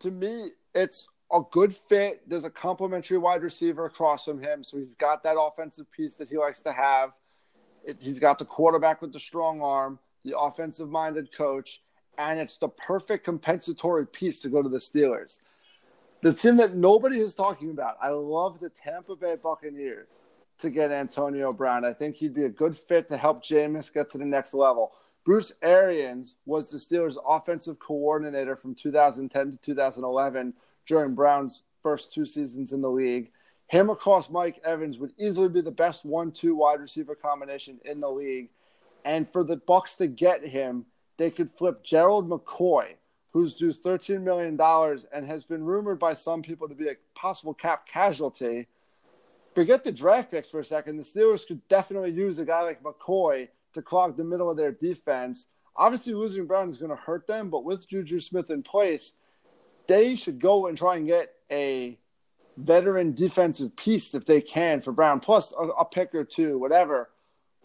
to 0.00 0.10
me, 0.10 0.48
it's 0.74 1.08
a 1.32 1.40
good 1.50 1.74
fit. 1.74 2.28
There's 2.28 2.44
a 2.44 2.50
complimentary 2.50 3.18
wide 3.18 3.42
receiver 3.42 3.86
across 3.86 4.26
from 4.26 4.40
him, 4.40 4.62
so 4.62 4.76
he's 4.76 4.94
got 4.94 5.22
that 5.22 5.36
offensive 5.38 5.90
piece 5.90 6.16
that 6.16 6.28
he 6.28 6.36
likes 6.36 6.60
to 6.60 6.72
have. 6.72 7.12
It, 7.84 7.98
he's 8.00 8.18
got 8.18 8.38
the 8.38 8.44
quarterback 8.44 9.02
with 9.02 9.12
the 9.12 9.20
strong 9.20 9.60
arm, 9.60 9.98
the 10.24 10.38
offensive 10.38 10.88
minded 10.90 11.32
coach, 11.36 11.82
and 12.18 12.38
it's 12.38 12.56
the 12.56 12.68
perfect 12.68 13.24
compensatory 13.24 14.06
piece 14.06 14.40
to 14.40 14.48
go 14.48 14.62
to 14.62 14.68
the 14.68 14.78
Steelers. 14.78 15.40
The 16.22 16.32
team 16.32 16.56
that 16.56 16.74
nobody 16.74 17.20
is 17.20 17.34
talking 17.34 17.70
about. 17.70 17.96
I 18.00 18.08
love 18.08 18.58
the 18.60 18.70
Tampa 18.70 19.14
Bay 19.16 19.36
Buccaneers 19.42 20.22
to 20.58 20.70
get 20.70 20.90
Antonio 20.90 21.52
Brown. 21.52 21.84
I 21.84 21.92
think 21.92 22.16
he'd 22.16 22.34
be 22.34 22.44
a 22.44 22.48
good 22.48 22.76
fit 22.76 23.08
to 23.08 23.16
help 23.16 23.44
Jameis 23.44 23.92
get 23.92 24.10
to 24.12 24.18
the 24.18 24.24
next 24.24 24.54
level. 24.54 24.92
Bruce 25.24 25.52
Arians 25.62 26.36
was 26.46 26.70
the 26.70 26.78
Steelers' 26.78 27.16
offensive 27.26 27.78
coordinator 27.78 28.56
from 28.56 28.74
2010 28.74 29.52
to 29.52 29.56
2011 29.58 30.54
during 30.86 31.14
Brown's 31.14 31.62
first 31.82 32.12
two 32.12 32.26
seasons 32.26 32.72
in 32.72 32.80
the 32.80 32.90
league. 32.90 33.30
Him 33.68 33.90
across 33.90 34.30
Mike 34.30 34.60
Evans 34.64 34.98
would 34.98 35.12
easily 35.18 35.48
be 35.48 35.60
the 35.60 35.70
best 35.70 36.04
one-two 36.04 36.54
wide 36.54 36.80
receiver 36.80 37.14
combination 37.14 37.80
in 37.84 38.00
the 38.00 38.10
league. 38.10 38.50
And 39.04 39.30
for 39.32 39.42
the 39.44 39.56
Bucs 39.56 39.96
to 39.98 40.06
get 40.06 40.46
him, 40.46 40.86
they 41.16 41.30
could 41.30 41.50
flip 41.50 41.82
Gerald 41.82 42.28
McCoy, 42.28 42.94
who's 43.32 43.54
due 43.54 43.72
$13 43.72 44.22
million 44.22 44.58
and 45.12 45.26
has 45.26 45.44
been 45.44 45.64
rumored 45.64 45.98
by 45.98 46.14
some 46.14 46.42
people 46.42 46.68
to 46.68 46.74
be 46.74 46.88
a 46.88 46.96
possible 47.14 47.54
cap 47.54 47.86
casualty. 47.86 48.68
Forget 49.54 49.84
the 49.84 49.92
draft 49.92 50.30
picks 50.30 50.50
for 50.50 50.60
a 50.60 50.64
second. 50.64 50.96
The 50.96 51.02
Steelers 51.02 51.46
could 51.46 51.66
definitely 51.68 52.10
use 52.10 52.38
a 52.38 52.44
guy 52.44 52.62
like 52.62 52.82
McCoy 52.82 53.48
to 53.72 53.82
clog 53.82 54.16
the 54.16 54.24
middle 54.24 54.50
of 54.50 54.56
their 54.56 54.72
defense. 54.72 55.46
Obviously, 55.76 56.14
losing 56.14 56.46
Brown 56.46 56.70
is 56.70 56.78
going 56.78 56.90
to 56.90 56.96
hurt 56.96 57.26
them, 57.26 57.50
but 57.50 57.64
with 57.64 57.88
Juju 57.88 58.20
Smith 58.20 58.50
in 58.50 58.62
place, 58.62 59.12
they 59.86 60.16
should 60.16 60.40
go 60.40 60.66
and 60.66 60.78
try 60.78 60.96
and 60.96 61.06
get 61.06 61.34
a 61.50 61.98
veteran 62.56 63.12
defensive 63.12 63.74
piece 63.76 64.14
if 64.14 64.24
they 64.26 64.40
can 64.40 64.80
for 64.80 64.92
Brown, 64.92 65.20
plus 65.20 65.52
a, 65.52 65.62
a 65.64 65.84
pick 65.84 66.14
or 66.14 66.24
two, 66.24 66.58
whatever. 66.58 67.10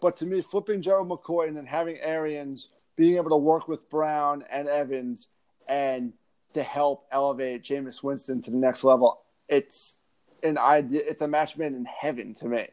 But 0.00 0.16
to 0.18 0.26
me, 0.26 0.42
flipping 0.42 0.82
Gerald 0.82 1.08
McCoy 1.08 1.48
and 1.48 1.56
then 1.56 1.66
having 1.66 1.98
Arians 1.98 2.68
being 2.96 3.16
able 3.16 3.30
to 3.30 3.36
work 3.36 3.68
with 3.68 3.88
Brown 3.90 4.44
and 4.50 4.68
Evans 4.68 5.28
and 5.68 6.12
to 6.54 6.62
help 6.62 7.06
elevate 7.12 7.62
Jameis 7.62 8.02
Winston 8.02 8.42
to 8.42 8.50
the 8.50 8.56
next 8.56 8.82
level, 8.82 9.20
it's 9.48 9.98
an 10.42 10.58
idea. 10.58 11.02
It's 11.06 11.22
a 11.22 11.28
match 11.28 11.56
made 11.56 11.72
in 11.72 11.84
heaven 11.84 12.34
to 12.34 12.46
me. 12.46 12.66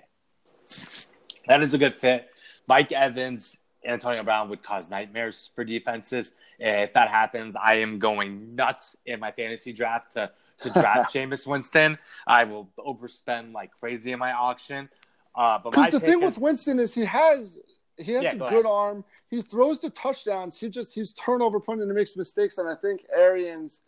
That 1.48 1.62
is 1.62 1.74
a 1.74 1.78
good 1.78 1.96
fit. 1.96 2.30
Mike 2.68 2.92
Evans, 2.92 3.58
Antonio 3.86 4.24
Brown 4.24 4.50
would 4.50 4.64
cause 4.64 4.90
nightmares 4.90 5.50
for 5.56 5.64
defenses. 5.64 6.34
If 6.60 6.94
that 6.94 7.10
happens, 7.10 7.56
I 7.56 7.76
am 7.76 8.00
going 8.00 8.56
nuts 8.56 8.96
in 9.06 9.20
my 9.20 9.32
fantasy 9.32 9.72
draft 9.72 10.14
to, 10.14 10.32
to 10.62 10.70
draft 10.72 11.14
Jameis 11.14 11.46
Winston. 11.48 11.98
I 12.26 12.44
will 12.44 12.70
overspend 12.80 13.54
like 13.54 13.72
crazy 13.80 14.12
in 14.12 14.20
my 14.20 14.32
auction. 14.32 14.90
Uh, 15.36 15.60
but 15.64 15.72
Because 15.72 15.92
the 15.92 16.00
thing 16.00 16.22
is- 16.24 16.32
with 16.36 16.38
Winston 16.40 16.80
is 16.80 16.94
he 16.94 17.06
has 17.06 17.58
he 17.98 18.12
has 18.14 18.24
Yeah, 18.24 18.34
a 18.34 18.38
go 18.38 18.50
good 18.50 18.54
ahead. 18.54 18.66
arm. 18.68 19.04
He 19.30 19.42
throws 19.42 19.80
the 19.80 19.90
touchdowns. 19.90 20.60
He 20.60 20.70
just 20.70 20.94
he's 20.94 21.14
turnover 21.14 21.60
prone 21.60 21.82
and 21.82 21.90
he 21.90 21.96
makes 21.96 22.16
mistakes. 22.16 22.58
And 22.60 22.70
I 22.70 22.76
think 22.76 23.06
Arians 23.14 23.82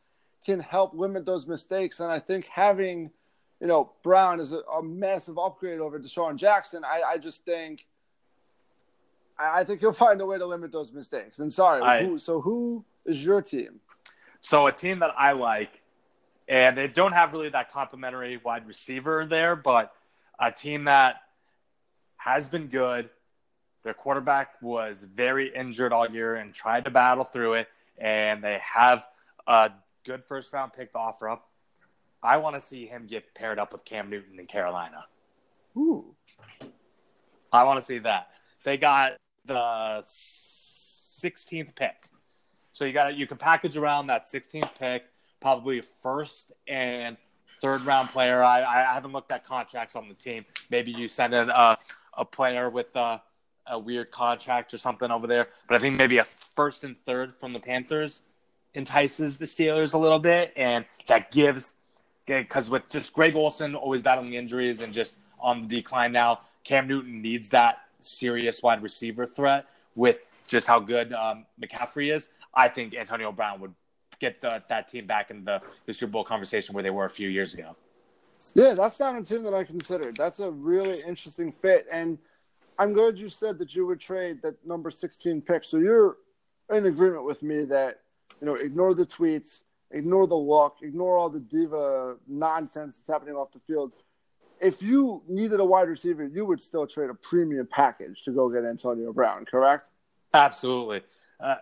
can 0.45 0.59
help 0.59 0.93
limit 0.93 1.25
those 1.25 1.45
mistakes. 1.47 1.99
And 1.99 2.11
I 2.11 2.19
think 2.19 2.45
having 2.47 3.11
you 3.59 3.67
know 3.67 3.91
Brown 4.03 4.39
is 4.39 4.51
a, 4.53 4.59
a 4.73 4.81
massive 4.83 5.37
upgrade 5.37 5.79
over 5.79 5.99
DeSean 5.99 6.37
Jackson. 6.37 6.83
I, 6.83 7.01
I 7.13 7.17
just 7.17 7.45
think 7.45 7.85
I, 9.37 9.61
I 9.61 9.63
think 9.63 9.79
he'll 9.79 9.91
find 10.07 10.21
a 10.21 10.25
way 10.25 10.37
to 10.37 10.45
limit 10.45 10.71
those 10.71 10.91
mistakes. 10.91 11.39
And 11.39 11.51
sorry, 11.51 11.81
I- 11.81 12.03
who, 12.05 12.19
so 12.19 12.41
who 12.41 12.83
is 13.05 13.23
your 13.23 13.41
team? 13.41 13.79
So 14.41 14.67
a 14.67 14.71
team 14.71 14.99
that 14.99 15.11
I 15.17 15.33
like, 15.33 15.78
and 16.49 16.75
they 16.75 16.87
don't 16.87 17.13
have 17.13 17.31
really 17.31 17.49
that 17.49 17.71
complimentary 17.71 18.37
wide 18.43 18.67
receiver 18.67 19.25
there, 19.25 19.55
but 19.55 19.93
a 20.39 20.51
team 20.51 20.85
that 20.85 21.21
has 22.17 22.49
been 22.49 22.67
good. 22.67 23.09
Their 23.83 23.93
quarterback 23.93 24.61
was 24.61 25.03
very 25.03 25.55
injured 25.55 25.93
all 25.93 26.09
year 26.09 26.35
and 26.35 26.53
tried 26.53 26.85
to 26.85 26.91
battle 26.91 27.23
through 27.23 27.53
it, 27.53 27.67
and 27.97 28.43
they 28.43 28.59
have 28.61 29.05
a 29.47 29.71
good 30.03 30.25
first 30.25 30.51
round 30.51 30.73
pick 30.73 30.91
to 30.93 30.97
offer 30.97 31.29
up. 31.29 31.47
I 32.21 32.37
want 32.37 32.55
to 32.55 32.59
see 32.59 32.87
him 32.87 33.05
get 33.07 33.33
paired 33.35 33.59
up 33.59 33.71
with 33.71 33.85
Cam 33.85 34.09
Newton 34.09 34.39
in 34.39 34.47
Carolina. 34.47 35.05
Ooh, 35.77 36.15
I 37.53 37.63
want 37.63 37.79
to 37.79 37.85
see 37.85 37.99
that. 37.99 38.29
They 38.63 38.77
got 38.77 39.13
the 39.45 40.03
16th 40.03 41.75
pick. 41.75 42.09
So 42.73 42.85
you 42.85 42.91
got 42.91 43.15
you 43.15 43.27
can 43.27 43.37
package 43.37 43.77
around 43.77 44.07
that 44.07 44.23
16th 44.23 44.71
pick, 44.79 45.05
probably 45.39 45.79
a 45.79 45.83
first 45.83 46.51
and 46.67 47.17
third 47.61 47.81
round 47.81 48.09
player. 48.09 48.43
I, 48.43 48.63
I 48.63 48.93
haven't 48.93 49.11
looked 49.11 49.31
at 49.31 49.45
contracts 49.45 49.95
on 49.95 50.07
the 50.07 50.13
team. 50.13 50.45
Maybe 50.69 50.91
you 50.91 51.07
send 51.07 51.33
in 51.33 51.49
a, 51.49 51.77
a 52.17 52.25
player 52.25 52.69
with 52.69 52.95
a, 52.95 53.21
a 53.67 53.77
weird 53.77 54.11
contract 54.11 54.73
or 54.73 54.77
something 54.77 55.11
over 55.11 55.27
there. 55.27 55.49
But 55.67 55.75
I 55.75 55.79
think 55.79 55.97
maybe 55.97 56.17
a 56.17 56.23
first 56.23 56.83
and 56.83 56.97
third 56.97 57.35
from 57.35 57.53
the 57.53 57.59
Panthers 57.59 58.21
entices 58.73 59.37
the 59.37 59.45
Steelers 59.45 59.93
a 59.93 59.97
little 59.97 60.19
bit, 60.19 60.53
and 60.55 60.85
that 61.07 61.31
gives 61.31 61.73
because 62.25 62.69
with 62.69 62.87
just 62.89 63.13
Greg 63.13 63.35
Olsen 63.35 63.75
always 63.75 64.01
battling 64.01 64.33
injuries 64.33 64.81
and 64.81 64.93
just 64.93 65.17
on 65.39 65.67
the 65.67 65.77
decline 65.77 66.11
now, 66.11 66.41
Cam 66.63 66.87
Newton 66.87 67.21
needs 67.21 67.49
that 67.49 67.79
serious 68.01 68.61
wide 68.61 68.83
receiver 68.83 69.25
threat 69.25 69.65
with 69.95 70.19
just 70.47 70.67
how 70.67 70.79
good 70.79 71.11
um, 71.13 71.45
McCaffrey 71.61 72.13
is. 72.13 72.29
I 72.53 72.67
think 72.67 72.95
Antonio 72.95 73.31
Brown 73.31 73.59
would 73.61 73.73
get 74.19 74.41
the, 74.41 74.61
that 74.69 74.87
team 74.87 75.07
back 75.07 75.31
in 75.31 75.43
the, 75.43 75.61
the 75.85 75.93
Super 75.93 76.11
Bowl 76.11 76.23
conversation 76.23 76.73
where 76.73 76.83
they 76.83 76.89
were 76.89 77.05
a 77.05 77.09
few 77.09 77.29
years 77.29 77.53
ago. 77.53 77.75
Yeah, 78.55 78.73
that's 78.73 78.99
not 78.99 79.15
a 79.17 79.23
team 79.23 79.43
that 79.43 79.53
I 79.53 79.63
considered. 79.63 80.15
That's 80.15 80.39
a 80.39 80.49
really 80.49 80.97
interesting 81.07 81.51
fit. 81.51 81.85
And 81.91 82.17
I'm 82.77 82.93
glad 82.93 83.17
you 83.17 83.29
said 83.29 83.57
that 83.59 83.75
you 83.75 83.85
would 83.85 83.99
trade 83.99 84.41
that 84.43 84.55
number 84.65 84.89
16 84.89 85.41
pick. 85.41 85.63
So 85.63 85.77
you're 85.77 86.17
in 86.69 86.85
agreement 86.85 87.25
with 87.25 87.43
me 87.43 87.63
that, 87.65 88.01
you 88.39 88.47
know, 88.47 88.55
ignore 88.55 88.93
the 88.93 89.05
tweets. 89.05 89.63
ignore 89.91 90.27
the 90.27 90.35
look, 90.35 90.77
ignore 90.83 91.17
all 91.17 91.29
the 91.29 91.39
diva 91.39 92.17
nonsense 92.27 92.97
that's 92.97 93.07
happening 93.07 93.35
off 93.35 93.51
the 93.51 93.59
field. 93.59 93.91
If 94.61 94.81
you 94.81 95.23
needed 95.27 95.59
a 95.59 95.65
wide 95.65 95.89
receiver, 95.89 96.25
you 96.25 96.45
would 96.45 96.61
still 96.61 96.85
trade 96.85 97.09
a 97.09 97.13
premium 97.13 97.67
package 97.71 98.23
to 98.23 98.31
go 98.31 98.49
get 98.49 98.65
Antonio 98.65 99.11
Brown, 99.11 99.45
correct? 99.45 99.89
Absolutely. 100.33 101.01
Uh, 101.39 101.55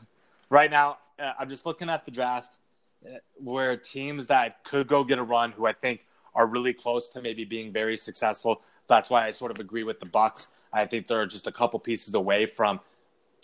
right 0.50 0.70
now, 0.70 0.98
I'm 1.18 1.48
just 1.48 1.66
looking 1.66 1.88
at 1.88 2.04
the 2.04 2.10
draft 2.10 2.58
uh, 3.06 3.16
where 3.36 3.76
teams 3.76 4.26
that 4.28 4.64
could 4.64 4.86
go 4.88 5.04
get 5.04 5.18
a 5.18 5.22
run, 5.22 5.52
who 5.52 5.66
I 5.66 5.72
think 5.72 6.04
are 6.34 6.46
really 6.46 6.72
close 6.72 7.08
to 7.10 7.22
maybe 7.22 7.44
being 7.44 7.72
very 7.72 7.96
successful. 7.96 8.62
That's 8.88 9.10
why 9.10 9.26
I 9.26 9.30
sort 9.30 9.50
of 9.50 9.58
agree 9.60 9.84
with 9.84 10.00
the 10.00 10.06
Bucs. 10.06 10.48
I 10.72 10.86
think 10.86 11.06
they're 11.06 11.26
just 11.26 11.46
a 11.46 11.52
couple 11.52 11.78
pieces 11.78 12.14
away 12.14 12.46
from 12.46 12.80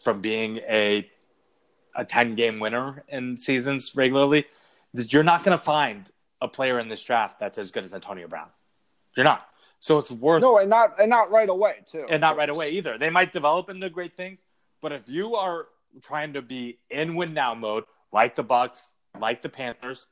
from 0.02 0.20
being 0.20 0.58
a 0.68 1.08
a 1.94 2.04
10 2.04 2.34
game 2.36 2.60
winner 2.60 3.04
in 3.08 3.36
seasons 3.36 3.94
regularly. 3.94 4.46
You're 4.94 5.24
not 5.24 5.44
going 5.44 5.56
to 5.56 5.62
find 5.62 6.10
a 6.40 6.48
player 6.48 6.78
in 6.78 6.88
this 6.88 7.02
draft 7.04 7.38
that's 7.38 7.58
as 7.58 7.70
good 7.70 7.84
as 7.84 7.92
Antonio 7.94 8.26
Brown. 8.28 8.48
You're 9.16 9.24
not. 9.24 9.46
So 9.80 9.98
it's 9.98 10.10
worth 10.10 10.40
No, 10.42 10.58
and 10.58 10.70
not 10.70 10.90
and 10.98 11.10
not 11.10 11.30
right 11.30 11.48
away 11.48 11.76
too. 11.86 12.06
and 12.08 12.20
not 12.20 12.36
right 12.36 12.48
away 12.50 12.70
either. 12.72 12.98
They 12.98 13.10
might 13.10 13.32
develop 13.32 13.68
into 13.70 13.88
great 13.90 14.16
things, 14.16 14.40
but 14.80 14.92
if 14.92 15.08
you 15.08 15.36
are 15.36 15.66
trying 16.02 16.34
to 16.34 16.42
be 16.42 16.78
in 16.90 17.14
win 17.14 17.34
now 17.34 17.54
mode, 17.54 17.84
like 18.12 18.34
the 18.34 18.44
Bucs, 18.44 18.92
like 19.18 19.42
the 19.42 19.48
Panthers, 19.48 20.06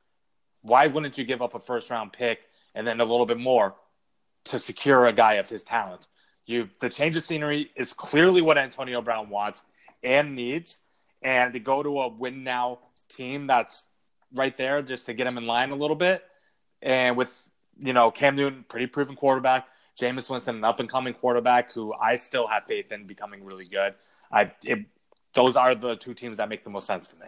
why 0.63 0.87
wouldn't 0.87 1.19
you 1.19 1.25
give 1.25 1.43
up 1.43 1.55
a 1.55 1.61
first 1.61 1.91
round 1.91 2.13
pick 2.13 2.41
and 2.75 2.87
then 2.87 3.01
a 3.01 3.05
little 3.05 3.27
bit 3.27 3.39
more 3.39 3.75
to 4.45 4.59
secure 4.59 5.07
a 5.07 5.13
guy 5.13 5.35
of 5.35 5.49
his 5.49 5.63
talent? 5.63 6.07
You 6.47 6.69
the 6.81 6.89
change 6.89 7.17
of 7.17 7.23
scenery 7.23 7.71
is 7.77 7.93
clearly 7.93 8.41
what 8.41 8.59
Antonio 8.59 9.03
Brown 9.03 9.29
wants 9.29 9.65
and 10.03 10.35
needs, 10.35 10.81
and 11.23 11.53
to 11.53 11.61
go 11.61 11.83
to 11.83 12.01
a 12.01 12.09
win 12.09 12.45
now 12.45 12.79
team 13.09 13.47
that's 13.47 13.87
right 14.35 14.57
there 14.57 14.83
just 14.83 15.07
to 15.07 15.15
get 15.15 15.27
him 15.27 15.39
in 15.39 15.47
line 15.47 15.71
a 15.71 15.77
little 15.77 15.97
bit, 15.97 16.25
and 16.81 17.17
with 17.17 17.51
you 17.79 17.93
know 17.93 18.11
Cam 18.11 18.35
Newton, 18.35 18.65
pretty 18.67 18.87
proven 18.87 19.15
quarterback, 19.15 19.67
Jameis 20.01 20.31
Winston, 20.31 20.57
an 20.57 20.65
up 20.65 20.81
and 20.81 20.89
coming 20.89 21.13
quarterback 21.13 21.73
who 21.73 21.93
I 21.93 22.17
still 22.17 22.47
have 22.47 22.65
faith 22.67 22.93
in 22.93 23.07
becoming 23.07 23.45
really 23.45 23.67
good. 23.67 23.95
I 24.33 24.53
it, 24.65 24.87
those 25.35 25.57
are 25.57 25.75
the 25.75 25.97
two 25.97 26.15
teams 26.15 26.39
that 26.39 26.49
make 26.49 26.65
the 26.65 26.71
most 26.71 26.87
sense 26.87 27.09
to 27.09 27.17
me. 27.17 27.27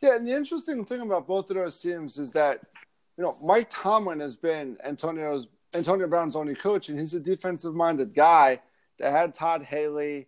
Yeah, 0.00 0.16
and 0.16 0.26
the 0.26 0.34
interesting 0.34 0.84
thing 0.84 1.00
about 1.00 1.26
both 1.26 1.48
of 1.50 1.56
those 1.56 1.80
teams 1.80 2.18
is 2.18 2.32
that 2.32 2.62
you 3.16 3.22
know 3.22 3.36
Mike 3.44 3.68
Tomlin 3.70 4.20
has 4.20 4.36
been 4.36 4.76
Antonio's 4.84 5.48
Antonio 5.74 6.06
Brown's 6.06 6.36
only 6.36 6.54
coach, 6.54 6.88
and 6.88 6.98
he's 6.98 7.14
a 7.14 7.20
defensive 7.20 7.74
minded 7.74 8.14
guy. 8.14 8.60
They 8.98 9.10
had 9.10 9.34
Todd 9.34 9.62
Haley. 9.62 10.26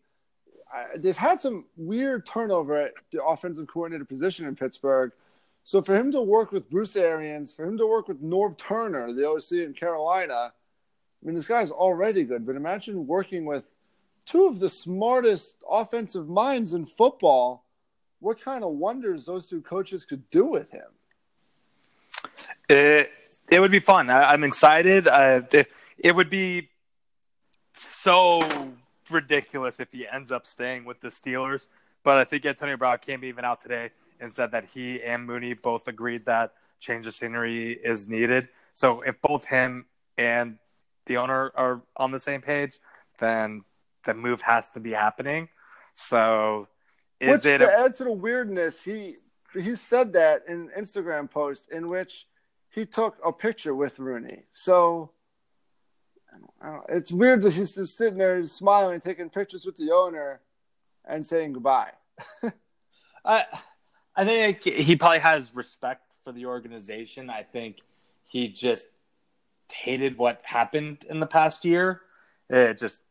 I, 0.73 0.97
they've 0.97 1.17
had 1.17 1.41
some 1.41 1.67
weird 1.77 2.27
turnover 2.27 2.81
at 2.81 2.95
the 3.13 3.23
offensive 3.23 3.67
coordinator 3.67 4.05
position 4.05 4.47
in 4.47 4.57
Pittsburgh. 4.57 5.13
So 5.65 5.81
for 5.83 5.95
him 5.95 6.13
to 6.13 6.21
work 6.21 6.53
with 6.53 6.69
Bruce 6.71 6.97
Arians, 6.97 7.53
for 7.53 7.65
him 7.65 7.79
to 7.79 7.87
work 7.87 8.09
with 8.09 8.23
Norv 8.23 8.59
Turner, 8.59 9.13
the 9.13 9.29
OC 9.29 9.53
in 9.53 9.73
Carolina, 9.73 10.53
I 10.53 11.27
mean, 11.27 11.35
this 11.35 11.47
guy's 11.47 11.71
already 11.71 12.25
good. 12.25 12.47
But 12.47 12.57
imagine 12.57 13.07
working 13.07 13.45
with 13.45 13.65
two 14.27 14.47
of 14.47 14.61
the 14.61 14.69
smartest 14.69 15.57
offensive 15.71 16.29
minds 16.29 16.75
in 16.75 16.87
football. 16.87 17.65
What 18.21 18.41
kind 18.41 18.65
of 18.65 18.73
wonders 18.73 19.27
those 19.27 19.47
two 19.47 19.61
coaches 19.61 20.05
could 20.05 20.29
do 20.31 20.47
with 20.47 20.71
him? 20.71 20.87
It 22.69 23.11
it 23.51 23.61
would 23.61 23.71
be 23.71 23.81
fun. 23.81 24.09
I, 24.09 24.33
I'm 24.33 24.45
excited. 24.45 25.07
Uh, 25.07 25.43
it, 25.53 25.71
it 25.99 26.17
would 26.17 26.31
be 26.31 26.71
so 27.75 28.43
ridiculous 29.11 29.81
if 29.81 29.93
he 29.93 30.07
ends 30.09 30.33
up 30.33 30.47
staying 30.47 30.85
with 30.85 31.01
the 31.01 31.09
Steelers. 31.09 31.67
But 32.03 32.19
I 32.19 32.25
think 32.25 32.47
Antonio 32.47 32.77
Brown 32.77 32.99
came 32.99 33.25
even 33.25 33.45
out 33.45 33.61
today 33.61 33.91
and 34.21 34.33
said 34.33 34.53
that 34.53 34.65
he 34.65 35.03
and 35.03 35.29
Rooney 35.29 35.55
both 35.55 35.89
agreed 35.89 36.25
that 36.27 36.55
change 36.81 37.07
of 37.07 37.15
scenery 37.15 37.73
is 37.73 38.09
needed. 38.09 38.49
So 38.73 39.03
if 39.03 39.21
both 39.21 39.47
him 39.47 39.87
and 40.17 40.59
the 41.07 41.19
owner 41.19 41.53
are 41.55 41.83
on 41.97 42.11
the 42.13 42.19
same 42.19 42.41
page, 42.41 42.79
then 43.19 43.65
the 44.05 44.15
move 44.15 44.43
has 44.43 44.71
to 44.73 44.81
be 44.81 44.93
happening. 44.93 45.49
So 45.95 46.69
is 47.21 47.45
Which 47.45 47.55
it 47.55 47.59
to 47.59 47.69
a, 47.69 47.85
add 47.85 47.95
to 47.97 48.05
the 48.05 48.13
weirdness, 48.13 48.81
he 48.81 49.17
he 49.53 49.75
said 49.75 50.13
that 50.15 50.43
in 50.49 50.71
an 50.75 50.83
Instagram 50.85 51.31
post 51.31 51.71
in 51.71 51.89
which 51.89 52.27
he 52.71 52.85
took 52.85 53.17
a 53.25 53.33
picture 53.33 53.75
with 53.75 53.99
Rooney. 53.99 54.43
So 54.53 55.11
I 56.33 56.39
don't, 56.39 56.51
I 56.61 56.77
don't, 56.77 56.99
it's 56.99 57.13
weird 57.13 57.43
that 57.43 57.53
he's 57.53 57.75
just 57.75 57.97
sitting 57.97 58.19
there 58.19 58.43
smiling, 58.45 59.01
taking 59.01 59.31
pictures 59.31 59.65
with 59.65 59.77
the 59.77 59.93
owner, 59.93 60.41
and 61.05 61.25
saying 61.25 61.53
goodbye. 61.53 61.93
I 63.25 63.45
I 64.17 64.25
think 64.25 64.63
he 64.65 64.97
probably 64.97 65.21
has 65.21 65.55
respect 65.55 66.13
for 66.25 66.33
the 66.33 66.47
organization. 66.47 67.31
I 67.31 67.43
think 67.43 67.81
he 68.27 68.49
just 68.49 68.87
hated 69.73 70.19
what 70.19 70.41
happened 70.45 71.05
in 71.09 71.21
the 71.21 71.27
past 71.27 71.65
year. 71.65 72.01
It 72.51 72.79
just 72.79 73.03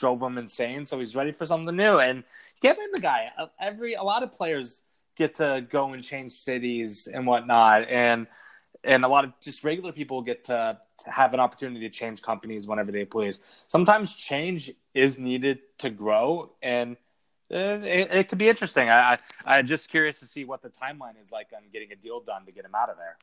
drove 0.00 0.20
him 0.20 0.38
insane. 0.38 0.84
So 0.86 0.98
he's 0.98 1.14
ready 1.14 1.30
for 1.30 1.46
something 1.46 1.76
new. 1.76 2.00
And 2.00 2.24
get 2.60 2.78
in 2.78 2.90
the 2.92 3.00
guy. 3.00 3.30
Every 3.60 3.94
a 3.94 4.02
lot 4.02 4.24
of 4.24 4.32
players 4.32 4.82
get 5.16 5.36
to 5.36 5.64
go 5.68 5.92
and 5.92 6.02
change 6.02 6.32
cities 6.32 7.06
and 7.06 7.26
whatnot, 7.26 7.88
and 7.88 8.26
and 8.82 9.04
a 9.04 9.08
lot 9.08 9.24
of 9.24 9.32
just 9.40 9.62
regular 9.62 9.92
people 9.92 10.22
get 10.22 10.44
to, 10.44 10.78
to 11.04 11.10
have 11.10 11.34
an 11.34 11.40
opportunity 11.40 11.80
to 11.80 11.90
change 11.90 12.22
companies 12.22 12.66
whenever 12.66 12.90
they 12.90 13.04
please. 13.04 13.42
Sometimes 13.68 14.14
change 14.14 14.72
is 14.94 15.18
needed 15.18 15.58
to 15.78 15.90
grow, 15.90 16.50
and 16.62 16.96
uh, 17.52 17.84
it, 17.84 18.10
it 18.10 18.28
could 18.28 18.38
be 18.38 18.48
interesting. 18.48 18.88
I, 18.88 19.18
I 19.44 19.58
I'm 19.58 19.66
just 19.66 19.90
curious 19.90 20.18
to 20.20 20.26
see 20.26 20.44
what 20.44 20.62
the 20.62 20.70
timeline 20.70 21.20
is 21.20 21.30
like 21.30 21.48
on 21.54 21.62
getting 21.72 21.92
a 21.92 21.96
deal 21.96 22.20
done 22.20 22.46
to 22.46 22.52
get 22.52 22.64
him 22.64 22.74
out 22.74 22.88
of 22.88 22.96
there. 22.96 23.16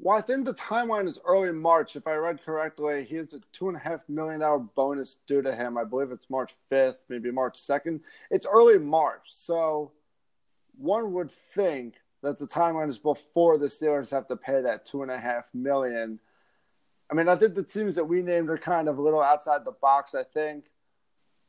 Well, 0.00 0.18
I 0.18 0.20
think 0.20 0.44
the 0.44 0.54
timeline 0.54 1.06
is 1.06 1.20
early 1.24 1.52
March. 1.52 1.96
If 1.96 2.06
I 2.06 2.14
read 2.16 2.44
correctly, 2.44 3.04
he 3.04 3.16
has 3.16 3.32
a 3.32 3.40
two 3.52 3.68
and 3.68 3.76
a 3.76 3.80
half 3.80 4.00
million 4.08 4.40
dollar 4.40 4.58
bonus 4.58 5.18
due 5.26 5.40
to 5.42 5.54
him. 5.54 5.78
I 5.78 5.84
believe 5.84 6.10
it's 6.10 6.28
March 6.28 6.54
fifth, 6.68 6.98
maybe 7.08 7.30
March 7.30 7.58
second. 7.58 8.00
It's 8.30 8.46
early 8.46 8.78
March, 8.78 9.22
so 9.26 9.92
one 10.76 11.12
would 11.12 11.30
think 11.30 11.94
that 12.22 12.38
the 12.38 12.46
timeline 12.46 12.88
is 12.88 12.98
before 12.98 13.58
the 13.58 13.66
Steelers 13.66 14.10
have 14.10 14.26
to 14.28 14.36
pay 14.36 14.60
that 14.62 14.84
two 14.84 15.02
and 15.02 15.10
a 15.10 15.18
half 15.18 15.44
million. 15.54 16.18
I 17.10 17.14
mean, 17.14 17.28
I 17.28 17.36
think 17.36 17.54
the 17.54 17.62
teams 17.62 17.94
that 17.94 18.04
we 18.04 18.22
named 18.22 18.50
are 18.50 18.56
kind 18.56 18.88
of 18.88 18.98
a 18.98 19.02
little 19.02 19.22
outside 19.22 19.64
the 19.64 19.72
box. 19.72 20.14
I 20.14 20.24
think 20.24 20.64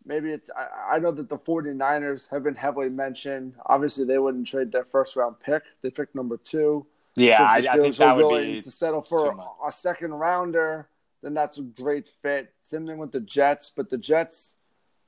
maybe 0.05 0.31
it's. 0.31 0.51
I, 0.55 0.95
I 0.95 0.99
know 0.99 1.11
that 1.11 1.29
the 1.29 1.37
49ers 1.37 2.29
have 2.29 2.43
been 2.43 2.55
heavily 2.55 2.89
mentioned. 2.89 3.53
Obviously, 3.65 4.05
they 4.05 4.19
wouldn't 4.19 4.47
trade 4.47 4.71
their 4.71 4.85
first 4.85 5.15
round 5.15 5.39
pick. 5.39 5.63
They 5.81 5.89
picked 5.89 6.13
number 6.13 6.37
two. 6.37 6.85
Yeah, 7.15 7.37
So 7.37 7.69
I, 7.69 7.73
I 7.73 7.77
think 7.77 7.95
that 7.95 8.15
would 8.15 8.25
willing 8.25 8.51
be 8.53 8.61
to 8.61 8.71
settle 8.71 9.01
for 9.01 9.33
much. 9.33 9.47
a 9.65 9.71
second 9.71 10.13
rounder, 10.13 10.89
then 11.21 11.33
that's 11.33 11.57
a 11.57 11.61
great 11.61 12.09
fit. 12.21 12.53
Same 12.63 12.85
thing 12.85 12.97
with 12.97 13.11
the 13.11 13.21
Jets, 13.21 13.71
but 13.75 13.89
the 13.89 13.97
Jets, 13.97 14.57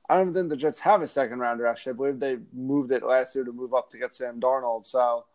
I 0.08 0.16
don't 0.16 0.32
think 0.32 0.48
the 0.48 0.56
Jets 0.56 0.78
have 0.80 1.02
a 1.02 1.06
second 1.08 1.38
rounder. 1.38 1.66
Actually, 1.66 1.92
I 1.92 1.96
believe 1.96 2.20
they 2.20 2.38
moved 2.54 2.92
it 2.92 3.02
last 3.02 3.34
year 3.34 3.44
to 3.44 3.52
move 3.52 3.74
up 3.74 3.90
to 3.90 3.98
get 3.98 4.14
Sam 4.14 4.40
Darnold. 4.40 4.86
So 4.86 5.26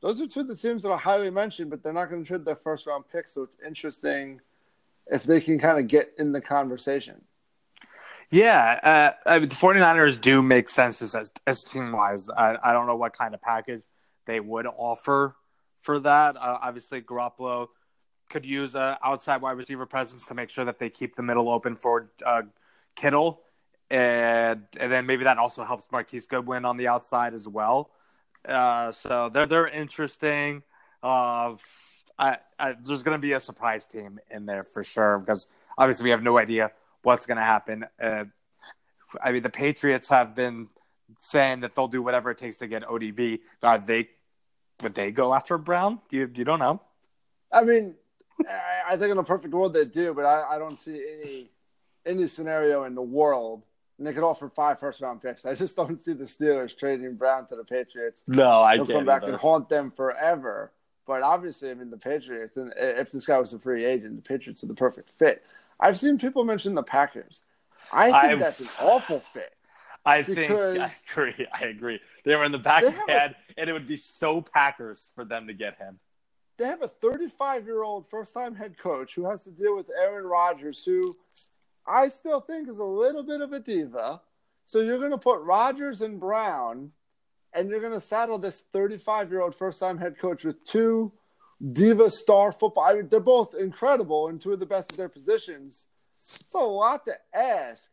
those 0.00 0.20
are 0.20 0.26
two 0.26 0.40
of 0.40 0.48
the 0.48 0.56
teams 0.56 0.82
that 0.84 0.90
are 0.90 0.98
highly 0.98 1.30
mentioned, 1.30 1.70
but 1.70 1.82
they're 1.82 1.92
not 1.92 2.10
going 2.10 2.22
to 2.22 2.28
trade 2.28 2.44
their 2.44 2.56
first 2.56 2.86
round 2.86 3.04
pick. 3.10 3.28
So 3.28 3.42
it's 3.42 3.62
interesting 3.62 4.40
if 5.08 5.24
they 5.24 5.40
can 5.40 5.58
kind 5.58 5.78
of 5.78 5.88
get 5.88 6.12
in 6.18 6.30
the 6.32 6.40
conversation. 6.40 7.20
Yeah, 8.30 9.14
uh, 9.24 9.28
I 9.28 9.38
mean, 9.38 9.48
the 9.48 9.54
49ers 9.54 10.20
do 10.20 10.42
make 10.42 10.68
sense 10.68 11.02
as, 11.02 11.32
as 11.46 11.64
team 11.64 11.92
wise. 11.92 12.28
I, 12.30 12.56
I 12.62 12.72
don't 12.72 12.86
know 12.86 12.96
what 12.96 13.12
kind 13.12 13.34
of 13.34 13.42
package 13.42 13.82
they 14.26 14.40
would 14.40 14.66
offer 14.66 15.36
for 15.84 16.00
that. 16.00 16.36
Uh, 16.36 16.58
obviously, 16.62 17.00
Garoppolo 17.02 17.68
could 18.30 18.46
use 18.46 18.74
a 18.74 18.98
outside 19.04 19.42
wide 19.42 19.56
receiver 19.56 19.86
presence 19.86 20.26
to 20.26 20.34
make 20.34 20.48
sure 20.48 20.64
that 20.64 20.78
they 20.78 20.88
keep 20.90 21.14
the 21.14 21.22
middle 21.22 21.50
open 21.50 21.76
for 21.76 22.10
uh, 22.24 22.42
Kittle, 22.96 23.42
and 23.90 24.62
and 24.80 24.90
then 24.90 25.06
maybe 25.06 25.24
that 25.24 25.38
also 25.38 25.64
helps 25.64 25.92
Marquise 25.92 26.26
Goodwin 26.26 26.64
on 26.64 26.76
the 26.76 26.88
outside 26.88 27.34
as 27.34 27.46
well. 27.46 27.90
Uh, 28.48 28.90
so 28.92 29.28
they're 29.28 29.46
they're 29.46 29.68
interesting. 29.68 30.62
Uh, 31.02 31.56
I, 32.18 32.38
I, 32.58 32.74
there's 32.80 33.02
going 33.02 33.18
to 33.18 33.22
be 33.22 33.32
a 33.32 33.40
surprise 33.40 33.86
team 33.86 34.20
in 34.30 34.46
there 34.46 34.62
for 34.62 34.82
sure 34.82 35.18
because 35.18 35.48
obviously 35.76 36.04
we 36.04 36.10
have 36.10 36.22
no 36.22 36.38
idea 36.38 36.70
what's 37.02 37.26
going 37.26 37.36
to 37.36 37.42
happen. 37.42 37.84
Uh, 38.00 38.24
I 39.22 39.32
mean, 39.32 39.42
the 39.42 39.50
Patriots 39.50 40.08
have 40.08 40.34
been 40.34 40.68
saying 41.18 41.60
that 41.60 41.74
they'll 41.74 41.88
do 41.88 42.02
whatever 42.02 42.30
it 42.30 42.38
takes 42.38 42.56
to 42.58 42.68
get 42.68 42.84
ODB. 42.84 43.40
Are 43.62 43.78
they 43.78 44.08
would 44.82 44.94
they 44.94 45.10
go 45.10 45.34
after 45.34 45.58
Brown? 45.58 46.00
Do 46.08 46.16
you 46.16 46.30
you 46.34 46.44
don't 46.44 46.58
know? 46.58 46.80
I 47.52 47.62
mean, 47.62 47.94
I, 48.48 48.94
I 48.94 48.96
think 48.96 49.12
in 49.12 49.18
a 49.18 49.24
perfect 49.24 49.54
world 49.54 49.74
they 49.74 49.84
do, 49.84 50.14
but 50.14 50.24
I, 50.24 50.56
I 50.56 50.58
don't 50.58 50.78
see 50.78 51.00
any 51.22 51.50
any 52.06 52.26
scenario 52.26 52.84
in 52.84 52.94
the 52.94 53.02
world. 53.02 53.66
And 53.96 54.04
they 54.04 54.12
could 54.12 54.24
offer 54.24 54.48
five 54.48 54.80
first 54.80 55.00
round 55.00 55.22
picks. 55.22 55.46
I 55.46 55.54
just 55.54 55.76
don't 55.76 56.00
see 56.00 56.14
the 56.14 56.24
Steelers 56.24 56.76
trading 56.76 57.14
Brown 57.14 57.46
to 57.46 57.56
the 57.56 57.62
Patriots. 57.64 58.24
No, 58.26 58.60
I 58.60 58.74
He'll 58.74 58.86
come 58.86 59.04
back 59.04 59.22
and 59.22 59.36
haunt 59.36 59.68
them 59.68 59.92
forever. 59.96 60.72
But 61.06 61.22
obviously, 61.22 61.70
I 61.70 61.74
mean, 61.74 61.90
the 61.90 61.96
Patriots, 61.98 62.56
and 62.56 62.72
if 62.76 63.12
this 63.12 63.24
guy 63.24 63.38
was 63.38 63.52
a 63.52 63.58
free 63.58 63.84
agent, 63.84 64.16
the 64.16 64.22
Patriots 64.22 64.64
are 64.64 64.66
the 64.66 64.74
perfect 64.74 65.12
fit. 65.16 65.44
I've 65.78 65.96
seen 65.96 66.18
people 66.18 66.44
mention 66.44 66.74
the 66.74 66.82
Packers. 66.82 67.44
I 67.92 68.06
think 68.06 68.14
I've- 68.16 68.40
that's 68.40 68.60
an 68.60 68.68
awful 68.80 69.20
fit. 69.20 69.52
I 70.06 70.22
think 70.22 70.50
I 70.50 70.90
agree. 71.12 71.46
I 71.52 71.64
agree. 71.66 72.00
They 72.24 72.34
were 72.34 72.44
in 72.44 72.52
the 72.52 72.58
back 72.58 72.82
of 72.82 72.94
my 72.94 73.04
head, 73.12 73.36
and 73.56 73.68
it 73.68 73.72
would 73.72 73.88
be 73.88 73.96
so 73.96 74.40
Packers 74.40 75.12
for 75.14 75.24
them 75.24 75.46
to 75.46 75.54
get 75.54 75.78
him. 75.78 75.98
They 76.56 76.66
have 76.66 76.82
a 76.82 76.88
35 76.88 77.66
year 77.66 77.82
old 77.82 78.06
first 78.06 78.32
time 78.34 78.54
head 78.54 78.78
coach 78.78 79.14
who 79.14 79.28
has 79.28 79.42
to 79.42 79.50
deal 79.50 79.76
with 79.76 79.90
Aaron 80.00 80.24
Rodgers, 80.24 80.84
who 80.84 81.14
I 81.86 82.08
still 82.08 82.40
think 82.40 82.68
is 82.68 82.78
a 82.78 82.84
little 82.84 83.22
bit 83.22 83.40
of 83.40 83.52
a 83.52 83.60
diva. 83.60 84.20
So 84.64 84.80
you're 84.80 84.98
going 84.98 85.10
to 85.10 85.18
put 85.18 85.42
Rodgers 85.42 86.00
and 86.00 86.18
Brown, 86.18 86.90
and 87.52 87.68
you're 87.68 87.80
going 87.80 87.92
to 87.92 88.00
saddle 88.00 88.38
this 88.38 88.64
35 88.72 89.30
year 89.30 89.42
old 89.42 89.54
first 89.54 89.80
time 89.80 89.98
head 89.98 90.18
coach 90.18 90.44
with 90.44 90.64
two 90.64 91.12
diva 91.72 92.10
star 92.10 92.52
football. 92.52 92.84
I 92.84 92.94
mean, 92.94 93.08
they're 93.08 93.20
both 93.20 93.54
incredible 93.54 94.28
and 94.28 94.40
two 94.40 94.52
of 94.52 94.60
the 94.60 94.66
best 94.66 94.92
at 94.92 94.98
their 94.98 95.08
positions. 95.08 95.86
It's 96.16 96.54
a 96.54 96.58
lot 96.58 97.04
to 97.06 97.14
ask 97.34 97.90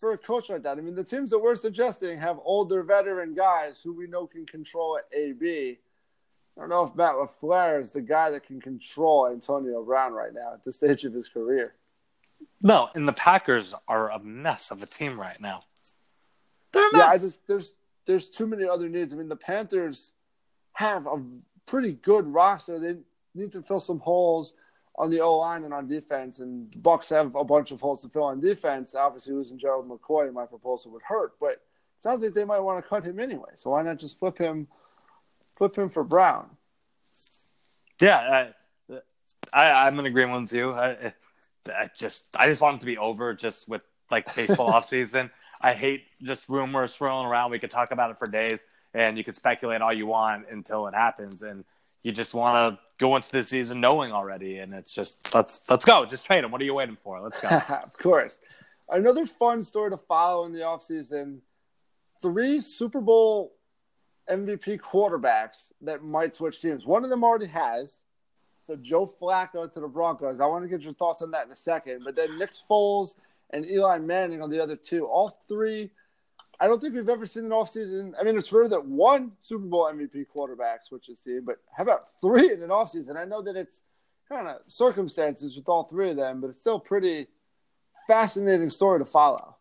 for 0.00 0.12
a 0.12 0.18
coach 0.18 0.50
like 0.50 0.62
that. 0.62 0.78
I 0.78 0.80
mean, 0.80 0.94
the 0.94 1.04
teams 1.04 1.30
that 1.30 1.38
we're 1.38 1.56
suggesting 1.56 2.18
have 2.18 2.38
older 2.44 2.82
veteran 2.82 3.34
guys 3.34 3.80
who 3.82 3.92
we 3.92 4.06
know 4.06 4.26
can 4.26 4.44
control 4.44 4.98
at 4.98 5.04
AB. 5.16 5.78
I 6.56 6.60
don't 6.60 6.70
know 6.70 6.84
if 6.84 6.94
Matt 6.94 7.14
LaFleur 7.14 7.80
is 7.80 7.90
the 7.90 8.00
guy 8.00 8.30
that 8.30 8.46
can 8.46 8.60
control 8.60 9.28
Antonio 9.28 9.82
Brown 9.84 10.12
right 10.12 10.32
now 10.32 10.54
at 10.54 10.64
this 10.64 10.76
stage 10.76 11.04
of 11.04 11.12
his 11.12 11.28
career. 11.28 11.74
No, 12.62 12.88
and 12.94 13.08
the 13.08 13.12
Packers 13.12 13.74
are 13.88 14.10
a 14.10 14.22
mess 14.22 14.70
of 14.70 14.82
a 14.82 14.86
team 14.86 15.18
right 15.18 15.40
now. 15.40 15.62
They're 16.72 16.88
yeah, 16.92 17.06
I 17.06 17.18
just 17.18 17.38
there's 17.46 17.72
there's 18.06 18.28
too 18.28 18.46
many 18.46 18.64
other 18.64 18.88
needs. 18.88 19.12
I 19.12 19.16
mean, 19.16 19.28
the 19.28 19.36
Panthers 19.36 20.12
have 20.72 21.06
a 21.06 21.22
pretty 21.66 21.92
good 21.92 22.26
roster. 22.26 22.78
They 22.78 22.96
need 23.34 23.52
to 23.52 23.62
fill 23.62 23.80
some 23.80 24.00
holes 24.00 24.54
on 24.96 25.10
the 25.10 25.20
O 25.20 25.38
line 25.38 25.64
and 25.64 25.74
on 25.74 25.88
defense, 25.88 26.38
and 26.38 26.70
the 26.72 26.78
Bucs 26.78 27.10
have 27.10 27.34
a 27.34 27.44
bunch 27.44 27.72
of 27.72 27.80
holes 27.80 28.02
to 28.02 28.08
fill 28.08 28.24
on 28.24 28.40
defense. 28.40 28.94
Obviously, 28.94 29.34
losing 29.34 29.58
Gerald 29.58 29.88
McCoy, 29.88 30.32
my 30.32 30.46
proposal 30.46 30.92
would 30.92 31.02
hurt, 31.02 31.32
but 31.40 31.52
it 31.52 31.60
sounds 32.00 32.22
like 32.22 32.34
they 32.34 32.44
might 32.44 32.60
want 32.60 32.82
to 32.82 32.88
cut 32.88 33.04
him 33.04 33.18
anyway. 33.18 33.50
So 33.54 33.70
why 33.70 33.82
not 33.82 33.98
just 33.98 34.18
flip 34.18 34.38
him, 34.38 34.68
flip 35.56 35.76
him 35.76 35.88
for 35.88 36.04
Brown? 36.04 36.48
Yeah, 38.00 38.50
I, 39.52 39.64
I 39.64 39.88
am 39.88 39.98
in 39.98 40.06
agreement 40.06 40.42
with 40.42 40.52
you. 40.52 40.72
I, 40.72 41.12
I 41.68 41.90
just 41.96 42.28
I 42.36 42.46
just 42.46 42.60
want 42.60 42.76
it 42.76 42.80
to 42.80 42.86
be 42.86 42.98
over, 42.98 43.34
just 43.34 43.68
with 43.68 43.82
like 44.10 44.34
baseball 44.34 44.68
off 44.74 44.86
season. 44.86 45.30
I 45.60 45.72
hate 45.72 46.04
just 46.22 46.48
rumors 46.48 46.94
swirling 46.94 47.26
around. 47.26 47.50
We 47.50 47.58
could 47.58 47.70
talk 47.70 47.90
about 47.90 48.10
it 48.10 48.18
for 48.18 48.28
days, 48.28 48.66
and 48.92 49.16
you 49.16 49.24
could 49.24 49.34
speculate 49.34 49.80
all 49.80 49.92
you 49.92 50.06
want 50.06 50.46
until 50.50 50.86
it 50.86 50.94
happens, 50.94 51.42
and 51.42 51.64
you 52.02 52.12
just 52.12 52.34
want 52.34 52.76
to 52.76 52.83
go 52.98 53.16
into 53.16 53.30
the 53.30 53.42
season 53.42 53.80
knowing 53.80 54.12
already. 54.12 54.58
And 54.58 54.74
it's 54.74 54.92
just 54.92 55.34
let's 55.34 55.60
let's 55.68 55.84
go, 55.84 56.04
just 56.06 56.26
trade 56.26 56.44
him. 56.44 56.50
What 56.50 56.60
are 56.60 56.64
you 56.64 56.74
waiting 56.74 56.98
for? 57.02 57.20
Let's 57.20 57.40
go. 57.40 57.48
of 57.68 57.92
course. 57.94 58.40
Another 58.90 59.26
fun 59.26 59.62
story 59.62 59.90
to 59.90 59.96
follow 59.96 60.44
in 60.44 60.52
the 60.52 60.60
offseason 60.60 61.40
three 62.20 62.60
Super 62.60 63.00
Bowl 63.00 63.54
MVP 64.30 64.80
quarterbacks 64.80 65.72
that 65.82 66.02
might 66.02 66.34
switch 66.34 66.60
teams. 66.60 66.86
One 66.86 67.04
of 67.04 67.10
them 67.10 67.24
already 67.24 67.46
has. 67.46 68.02
So 68.60 68.76
Joe 68.76 69.06
Flacco 69.20 69.70
to 69.70 69.80
the 69.80 69.88
Broncos. 69.88 70.40
I 70.40 70.46
want 70.46 70.64
to 70.64 70.68
get 70.68 70.80
your 70.80 70.94
thoughts 70.94 71.20
on 71.20 71.30
that 71.32 71.44
in 71.44 71.52
a 71.52 71.56
second. 71.56 72.02
But 72.04 72.16
then 72.16 72.38
Nick 72.38 72.50
Foles 72.70 73.16
and 73.50 73.66
Eli 73.66 73.98
Manning 73.98 74.40
on 74.40 74.50
the 74.50 74.58
other 74.58 74.76
two. 74.76 75.06
All 75.06 75.38
three, 75.48 75.90
I 76.64 76.66
don't 76.66 76.80
think 76.80 76.94
we've 76.94 77.10
ever 77.10 77.26
seen 77.26 77.44
an 77.44 77.50
offseason. 77.50 78.14
I 78.18 78.24
mean, 78.24 78.38
it's 78.38 78.50
rare 78.50 78.66
that 78.68 78.86
one 78.86 79.32
Super 79.42 79.66
Bowl 79.66 79.84
MVP 79.92 80.28
quarterback 80.28 80.82
switches 80.82 81.20
team, 81.20 81.42
but 81.44 81.58
how 81.76 81.82
about 81.82 82.08
three 82.22 82.54
in 82.54 82.62
an 82.62 82.70
offseason? 82.70 83.16
I 83.18 83.26
know 83.26 83.42
that 83.42 83.54
it's 83.54 83.82
kind 84.30 84.48
of 84.48 84.60
circumstances 84.66 85.56
with 85.56 85.68
all 85.68 85.84
three 85.84 86.08
of 86.08 86.16
them, 86.16 86.40
but 86.40 86.48
it's 86.48 86.60
still 86.60 86.80
pretty 86.80 87.26
fascinating 88.06 88.70
story 88.70 88.98
to 88.98 89.04
follow. 89.04 89.56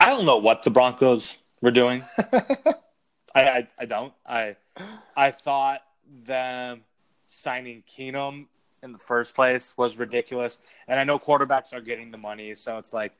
I 0.00 0.06
don't 0.06 0.24
know 0.24 0.38
what 0.38 0.64
the 0.64 0.70
Broncos 0.70 1.38
were 1.60 1.70
doing. 1.70 2.02
I, 2.32 2.74
I, 3.36 3.68
I 3.78 3.84
don't. 3.84 4.12
I 4.26 4.56
I 5.16 5.30
thought 5.30 5.82
them 6.24 6.82
signing 7.28 7.84
Keenum 7.88 8.46
in 8.82 8.90
the 8.90 8.98
first 8.98 9.36
place 9.36 9.74
was 9.76 9.96
ridiculous. 9.96 10.58
And 10.88 10.98
I 10.98 11.04
know 11.04 11.20
quarterbacks 11.20 11.72
are 11.72 11.80
getting 11.80 12.10
the 12.10 12.18
money, 12.18 12.56
so 12.56 12.78
it's 12.78 12.92
like 12.92 13.12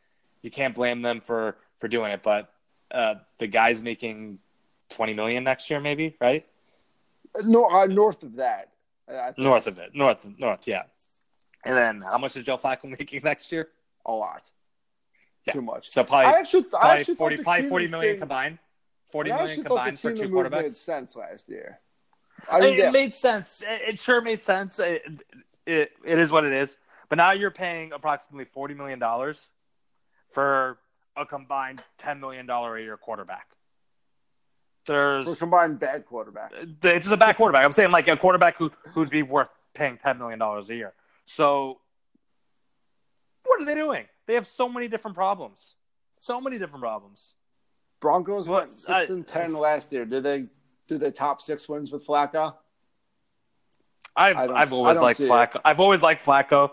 you 0.42 0.50
can't 0.50 0.74
blame 0.74 1.02
them 1.02 1.20
for 1.20 1.56
for 1.78 1.88
doing 1.88 2.12
it. 2.12 2.22
But 2.22 2.52
uh, 2.90 3.16
the 3.38 3.46
guy's 3.46 3.82
making 3.82 4.38
twenty 4.88 5.14
million 5.14 5.44
next 5.44 5.70
year, 5.70 5.80
maybe, 5.80 6.16
right? 6.20 6.46
No, 7.44 7.68
uh, 7.70 7.86
north 7.86 8.22
of 8.22 8.36
that. 8.36 8.72
North 9.38 9.66
of 9.66 9.78
it, 9.78 9.94
north, 9.94 10.28
north, 10.38 10.66
yeah. 10.66 10.82
And 11.64 11.76
then 11.76 12.04
how 12.06 12.18
much 12.18 12.36
is 12.36 12.44
Joe 12.44 12.58
Flacco 12.58 12.84
making 12.98 13.22
next 13.24 13.50
year? 13.52 13.68
A 14.06 14.12
lot. 14.12 14.50
Yeah. 15.46 15.54
Too 15.54 15.62
much. 15.62 15.90
So 15.90 16.04
probably, 16.04 16.26
I 16.26 16.38
actually, 16.38 16.64
probably, 16.64 16.88
I 16.88 16.98
actually 16.98 17.14
40, 17.14 17.36
probably 17.38 17.68
40 17.68 17.88
million 17.88 18.12
thing, 18.14 18.20
combined. 18.20 18.58
40 19.06 19.32
million 19.32 19.64
combined 19.64 20.00
for 20.00 20.12
two 20.12 20.28
quarterbacks. 20.28 20.62
Made 20.62 20.72
sense 20.72 21.16
last 21.16 21.48
year. 21.48 21.80
I 22.50 22.60
mean, 22.60 22.74
it, 22.74 22.78
yeah. 22.78 22.90
made 22.90 23.14
sense. 23.14 23.62
It, 23.66 23.94
it, 23.94 24.00
sure 24.00 24.20
made 24.20 24.44
sense. 24.44 24.78
It, 24.78 25.02
it 25.66 25.92
it 26.04 26.18
is 26.18 26.30
what 26.30 26.44
it 26.44 26.52
is. 26.52 26.76
But 27.08 27.16
now 27.16 27.32
you're 27.32 27.50
paying 27.50 27.92
approximately 27.92 28.44
forty 28.44 28.74
million 28.74 28.98
dollars 28.98 29.48
for 30.32 30.78
a 31.18 31.26
combined 31.26 31.82
ten 31.98 32.20
million 32.20 32.46
dollar 32.46 32.76
a 32.76 32.82
year 32.82 32.96
quarterback. 32.96 33.48
There's 34.86 35.24
for 35.24 35.32
a 35.32 35.36
combined 35.36 35.78
bad 35.78 36.06
quarterback. 36.06 36.52
It's 36.82 37.06
just 37.06 37.12
a 37.12 37.16
bad 37.16 37.36
quarterback. 37.36 37.64
I'm 37.64 37.72
saying 37.72 37.90
like 37.90 38.08
a 38.08 38.16
quarterback 38.16 38.56
who 38.56 38.72
who'd 38.94 39.10
be 39.10 39.22
worth 39.22 39.48
paying 39.74 39.98
ten 39.98 40.18
million 40.18 40.38
dollars 40.38 40.70
a 40.70 40.74
year. 40.74 40.94
So 41.26 41.80
what 43.44 43.60
are 43.60 43.64
they 43.64 43.74
doing? 43.74 44.06
They 44.26 44.34
have 44.34 44.46
so 44.46 44.68
many 44.68 44.88
different 44.88 45.16
problems. 45.16 45.74
So 46.18 46.40
many 46.40 46.58
different 46.58 46.82
problems. 46.82 47.34
Broncos 48.00 48.48
went 48.48 48.72
six 48.72 48.88
I, 48.88 49.02
and 49.04 49.26
ten 49.26 49.54
last 49.54 49.92
year. 49.92 50.04
Did 50.04 50.22
they 50.22 50.42
do 50.88 50.98
they 50.98 51.10
top 51.10 51.42
six 51.42 51.68
wins 51.68 51.92
with 51.92 52.06
Flacco? 52.06 52.54
I've 54.16 54.50
I've 54.50 54.72
always 54.72 54.98
liked 54.98 55.20
Flacco. 55.20 55.56
It. 55.56 55.62
I've 55.64 55.80
always 55.80 56.02
liked 56.02 56.24
Flacco. 56.24 56.70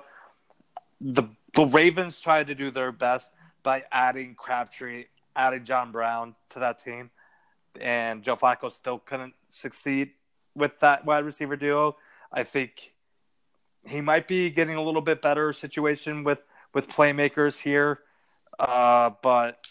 The 1.01 1.23
the 1.53 1.65
Ravens 1.65 2.19
tried 2.19 2.47
to 2.47 2.55
do 2.55 2.71
their 2.71 2.91
best 2.91 3.31
by 3.65 3.83
adding 3.91 4.35
Crabtree, 4.35 5.05
adding 5.35 5.65
John 5.65 5.91
Brown 5.91 6.35
to 6.51 6.59
that 6.59 6.81
team, 6.81 7.09
and 7.81 8.23
Joe 8.23 8.37
Flacco 8.37 8.71
still 8.71 8.99
couldn't 8.99 9.33
succeed 9.49 10.11
with 10.55 10.79
that 10.79 11.05
wide 11.05 11.25
receiver 11.25 11.57
duo. 11.57 11.97
I 12.31 12.43
think 12.43 12.93
he 13.83 13.99
might 13.99 14.27
be 14.27 14.49
getting 14.51 14.75
a 14.75 14.81
little 14.81 15.01
bit 15.01 15.21
better 15.21 15.51
situation 15.51 16.23
with 16.23 16.43
with 16.73 16.87
playmakers 16.87 17.59
here, 17.59 17.99
uh, 18.59 19.09
but 19.21 19.67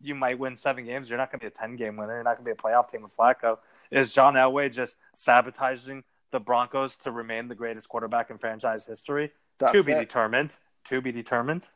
you 0.00 0.14
might 0.14 0.38
win 0.38 0.56
seven 0.56 0.84
games. 0.86 1.08
You're 1.08 1.18
not 1.18 1.30
going 1.30 1.40
to 1.40 1.44
be 1.44 1.48
a 1.48 1.50
ten 1.50 1.76
game 1.76 1.96
winner. 1.96 2.14
You're 2.14 2.24
not 2.24 2.36
going 2.38 2.46
to 2.46 2.54
be 2.54 2.58
a 2.58 2.62
playoff 2.62 2.88
team 2.88 3.02
with 3.02 3.16
Flacco. 3.16 3.58
Is 3.90 4.12
John 4.12 4.34
Elway 4.34 4.72
just 4.72 4.96
sabotaging 5.14 6.02
the 6.32 6.40
Broncos 6.40 6.96
to 7.04 7.10
remain 7.10 7.48
the 7.48 7.54
greatest 7.54 7.88
quarterback 7.88 8.30
in 8.30 8.38
franchise 8.38 8.86
history? 8.86 9.32
That's 9.58 9.72
to 9.72 9.82
be 9.82 9.92
it. 9.92 9.98
determined. 9.98 10.56
To 10.84 11.00
be 11.00 11.12
determined. 11.12 11.68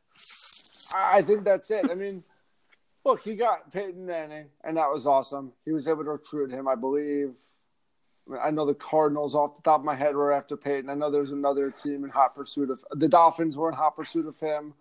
I 0.95 1.23
think 1.23 1.45
that's 1.45 1.71
it. 1.71 1.91
I 1.91 1.95
mean, 1.95 2.25
look, 3.05 3.23
he 3.23 3.35
got 3.35 3.73
Peyton 3.73 4.07
Manning, 4.07 4.49
and 4.65 4.77
that 4.77 4.91
was 4.91 5.07
awesome. 5.07 5.53
He 5.65 5.73
was 5.73 5.87
able 5.87 6.05
to 6.05 6.11
recruit 6.11 6.51
him, 6.51 6.69
I 6.69 6.75
believe. 6.75 7.35
I 8.41 8.51
know 8.51 8.65
the 8.65 8.75
Cardinals 8.75 9.35
off 9.35 9.57
the 9.57 9.63
top 9.63 9.81
of 9.81 9.85
my 9.85 9.95
head 9.95 10.15
were 10.15 10.33
after 10.33 10.57
Peyton. 10.57 10.91
I 10.91 10.95
know 10.95 11.11
there's 11.11 11.33
another 11.33 11.71
team 11.71 12.05
in 12.05 12.11
hot 12.11 12.35
pursuit 12.35 12.71
of 12.71 12.85
the 12.93 13.09
Dolphins 13.09 13.57
were 13.57 13.69
in 13.69 13.75
hot 13.75 13.97
pursuit 13.97 14.27
of 14.27 14.39
him. 14.39 14.75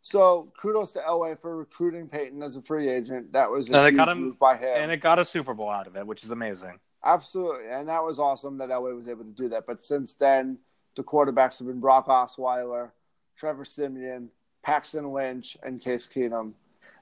So 0.00 0.52
kudos 0.60 0.92
to 0.92 1.00
Elway 1.00 1.38
for 1.40 1.56
recruiting 1.56 2.08
Peyton 2.08 2.42
as 2.42 2.56
a 2.56 2.62
free 2.62 2.88
agent. 2.88 3.32
That 3.32 3.50
was 3.50 3.68
a 3.68 3.90
huge 3.90 4.00
him, 4.00 4.20
move 4.20 4.38
by 4.38 4.56
him, 4.56 4.76
and 4.76 4.92
it 4.92 4.98
got 4.98 5.18
a 5.18 5.24
Super 5.24 5.52
Bowl 5.52 5.68
out 5.68 5.86
of 5.86 5.96
it, 5.96 6.06
which 6.06 6.22
is 6.22 6.30
amazing. 6.30 6.78
Absolutely, 7.04 7.68
and 7.70 7.88
that 7.88 8.02
was 8.02 8.18
awesome 8.18 8.56
that 8.58 8.68
Elway 8.68 8.94
was 8.94 9.08
able 9.08 9.24
to 9.24 9.30
do 9.30 9.48
that. 9.48 9.66
But 9.66 9.80
since 9.80 10.14
then, 10.14 10.58
the 10.94 11.02
quarterbacks 11.02 11.58
have 11.58 11.66
been 11.66 11.80
Brock 11.80 12.06
Osweiler, 12.06 12.92
Trevor 13.36 13.64
Siemian, 13.64 14.30
Paxton 14.66 15.12
Lynch, 15.12 15.56
and 15.62 15.80
Case 15.80 16.08
Keenum. 16.12 16.52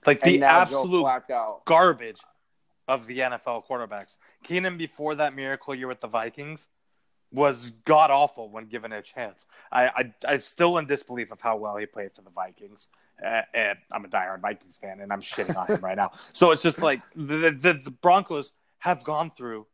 Like 0.06 0.20
the 0.20 0.42
absolute 0.42 1.06
garbage 1.64 2.20
of 2.86 3.06
the 3.06 3.20
NFL 3.20 3.66
quarterbacks. 3.66 4.18
Keenum 4.44 4.76
before 4.76 5.14
that 5.14 5.34
miracle 5.34 5.74
year 5.74 5.88
with 5.88 6.02
the 6.02 6.06
Vikings 6.06 6.68
was 7.32 7.70
god 7.86 8.10
awful 8.10 8.50
when 8.50 8.66
given 8.66 8.92
a 8.92 9.00
chance. 9.00 9.46
I, 9.72 9.86
I 9.86 10.12
I'm 10.28 10.40
still 10.40 10.76
in 10.76 10.86
disbelief 10.86 11.32
of 11.32 11.40
how 11.40 11.56
well 11.56 11.76
he 11.76 11.86
played 11.86 12.10
for 12.14 12.20
the 12.20 12.30
Vikings. 12.30 12.88
Uh, 13.24 13.40
and 13.54 13.78
I'm 13.90 14.04
a 14.04 14.08
diehard 14.08 14.42
Vikings 14.42 14.76
fan, 14.76 15.00
and 15.00 15.10
I'm 15.10 15.22
shitting 15.22 15.56
on 15.56 15.66
him 15.66 15.80
right 15.80 15.96
now. 15.96 16.12
So 16.34 16.50
it's 16.50 16.62
just 16.62 16.82
like 16.82 17.00
the, 17.16 17.56
the, 17.58 17.80
the 17.82 17.90
Broncos 17.90 18.52
have 18.78 19.04
gone 19.04 19.30
through 19.30 19.66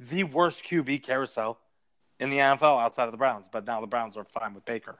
the 0.00 0.24
worst 0.24 0.64
QB 0.64 1.04
carousel 1.04 1.60
in 2.18 2.30
the 2.30 2.38
NFL 2.38 2.82
outside 2.82 3.04
of 3.04 3.12
the 3.12 3.18
Browns, 3.18 3.46
but 3.50 3.64
now 3.64 3.80
the 3.80 3.86
Browns 3.86 4.16
are 4.16 4.24
fine 4.24 4.54
with 4.54 4.64
Baker. 4.64 4.98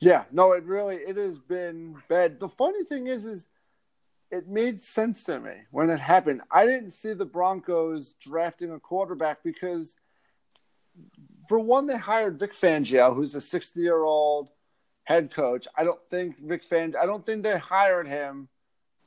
Yeah, 0.00 0.24
no, 0.30 0.52
it 0.52 0.64
really 0.64 0.96
it 0.96 1.16
has 1.16 1.38
been 1.38 1.96
bad. 2.08 2.38
The 2.38 2.48
funny 2.48 2.84
thing 2.84 3.06
is, 3.06 3.24
is 3.24 3.46
it 4.30 4.48
made 4.48 4.80
sense 4.80 5.24
to 5.24 5.40
me 5.40 5.54
when 5.70 5.88
it 5.88 5.98
happened. 5.98 6.42
I 6.50 6.66
didn't 6.66 6.90
see 6.90 7.12
the 7.12 7.24
Broncos 7.24 8.14
drafting 8.20 8.72
a 8.72 8.80
quarterback 8.80 9.42
because, 9.42 9.96
for 11.48 11.58
one, 11.58 11.86
they 11.86 11.96
hired 11.96 12.38
Vic 12.38 12.52
Fangio, 12.52 13.14
who's 13.14 13.34
a 13.34 13.40
60 13.40 13.80
year 13.80 14.02
old 14.02 14.50
head 15.04 15.30
coach. 15.30 15.66
I 15.76 15.84
don't 15.84 16.00
think 16.10 16.38
Vic 16.40 16.68
Fangio, 16.68 16.96
I 16.96 17.06
don't 17.06 17.24
think 17.24 17.42
they 17.42 17.58
hired 17.58 18.06
him 18.06 18.48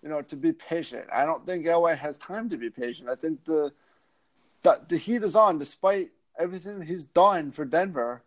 you 0.01 0.09
know, 0.09 0.21
to 0.21 0.35
be 0.35 0.51
patient. 0.51 1.05
I 1.13 1.25
don't 1.25 1.45
think 1.45 1.65
Elway 1.65 1.97
has 1.97 2.17
time 2.17 2.49
to 2.49 2.57
be 2.57 2.69
patient. 2.69 3.09
I 3.09 3.15
think 3.15 3.43
the 3.45 3.71
the, 4.61 4.81
the 4.89 4.97
heat 4.97 5.23
is 5.23 5.35
on, 5.35 5.57
despite 5.57 6.11
everything 6.37 6.81
he's 6.81 7.05
done 7.05 7.51
for 7.51 7.63
Denver. 7.63 8.23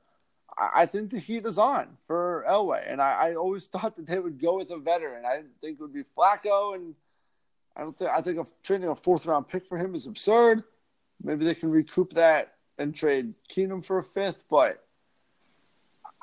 I, 0.59 0.82
I 0.82 0.86
think 0.86 1.11
the 1.11 1.18
heat 1.18 1.46
is 1.46 1.59
on 1.59 1.88
for 2.07 2.44
Elway, 2.48 2.90
and 2.90 3.00
I, 3.00 3.28
I 3.28 3.34
always 3.34 3.66
thought 3.72 3.96
that 3.96 4.07
they 4.07 4.18
would 4.18 4.40
go 4.40 4.57
with 4.57 4.70
a 4.70 4.78
veteran. 4.78 5.24
I 5.24 5.36
didn't 5.36 5.61
think 5.61 5.78
it 5.78 5.82
would 5.82 5.94
be 5.94 6.05
Flacco, 6.16 6.74
and 6.74 6.94
I 7.76 7.82
don't 7.82 7.96
think 7.96 8.11
I 8.11 8.20
think 8.20 8.38
of 8.38 8.50
trading 8.62 8.88
a 8.88 8.96
fourth 8.96 9.26
round 9.26 9.48
pick 9.48 9.66
for 9.66 9.78
him 9.78 9.94
is 9.94 10.07
absurd. 10.07 10.64
Maybe 11.22 11.44
they 11.44 11.55
can 11.55 11.70
recoup 11.70 12.14
that 12.14 12.55
and 12.78 12.94
trade 12.94 13.34
Keenum 13.48 13.84
for 13.84 13.98
a 13.98 14.05
fifth, 14.05 14.44
but 14.50 14.84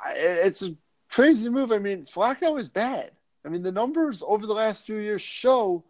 it's 0.08 0.62
a 0.62 0.76
crazy 1.10 1.50
move. 1.50 1.72
I 1.72 1.80
mean, 1.80 2.06
Flacco 2.06 2.60
is 2.60 2.70
bad. 2.70 3.12
I 3.46 3.50
mean, 3.50 3.64
the 3.64 3.72
numbers 3.72 4.24
over 4.26 4.46
the 4.46 4.54
last 4.54 4.86
few 4.86 4.98
years 4.98 5.22
show 5.22 5.84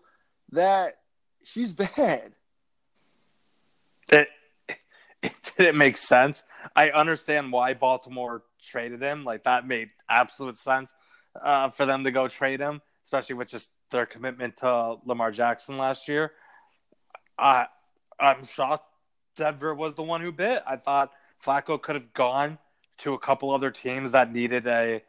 that 0.52 1.00
he's 1.40 1.74
bad. 1.96 2.34
It, 5.24 5.36
didn't 5.58 5.78
make 5.78 5.98
sense. 5.98 6.44
I 6.74 6.90
understand 6.92 7.52
why 7.52 7.74
Baltimore 7.74 8.44
traded 8.72 9.02
him. 9.02 9.26
Like 9.26 9.44
that 9.44 9.68
made 9.68 9.90
absolute 10.10 10.56
sense 10.56 10.94
uh, 11.44 11.70
for 11.72 11.86
them 11.86 12.06
to 12.06 12.12
go 12.12 12.30
trade 12.30 12.62
him, 12.62 12.82
especially 13.04 13.36
with 13.36 13.50
just 13.50 13.70
their 13.92 14.06
commitment 14.06 14.56
to 14.58 14.96
Lamar 15.06 15.32
Jackson 15.32 15.78
last 15.78 16.08
year. 16.08 16.32
I 17.38 17.66
I'm 18.20 18.46
shocked 18.46 18.86
Denver 19.36 19.76
was 19.76 19.96
the 19.96 20.04
one 20.04 20.22
who 20.22 20.32
bit. 20.32 20.64
I 20.66 20.78
thought 20.78 21.12
Flacco 21.44 21.82
could 21.82 21.96
have 21.96 22.14
gone 22.14 22.58
to 23.00 23.14
a 23.14 23.20
couple 23.20 23.52
other 23.52 23.72
teams 23.72 24.12
that 24.14 24.32
needed 24.32 24.66
a 24.68 25.02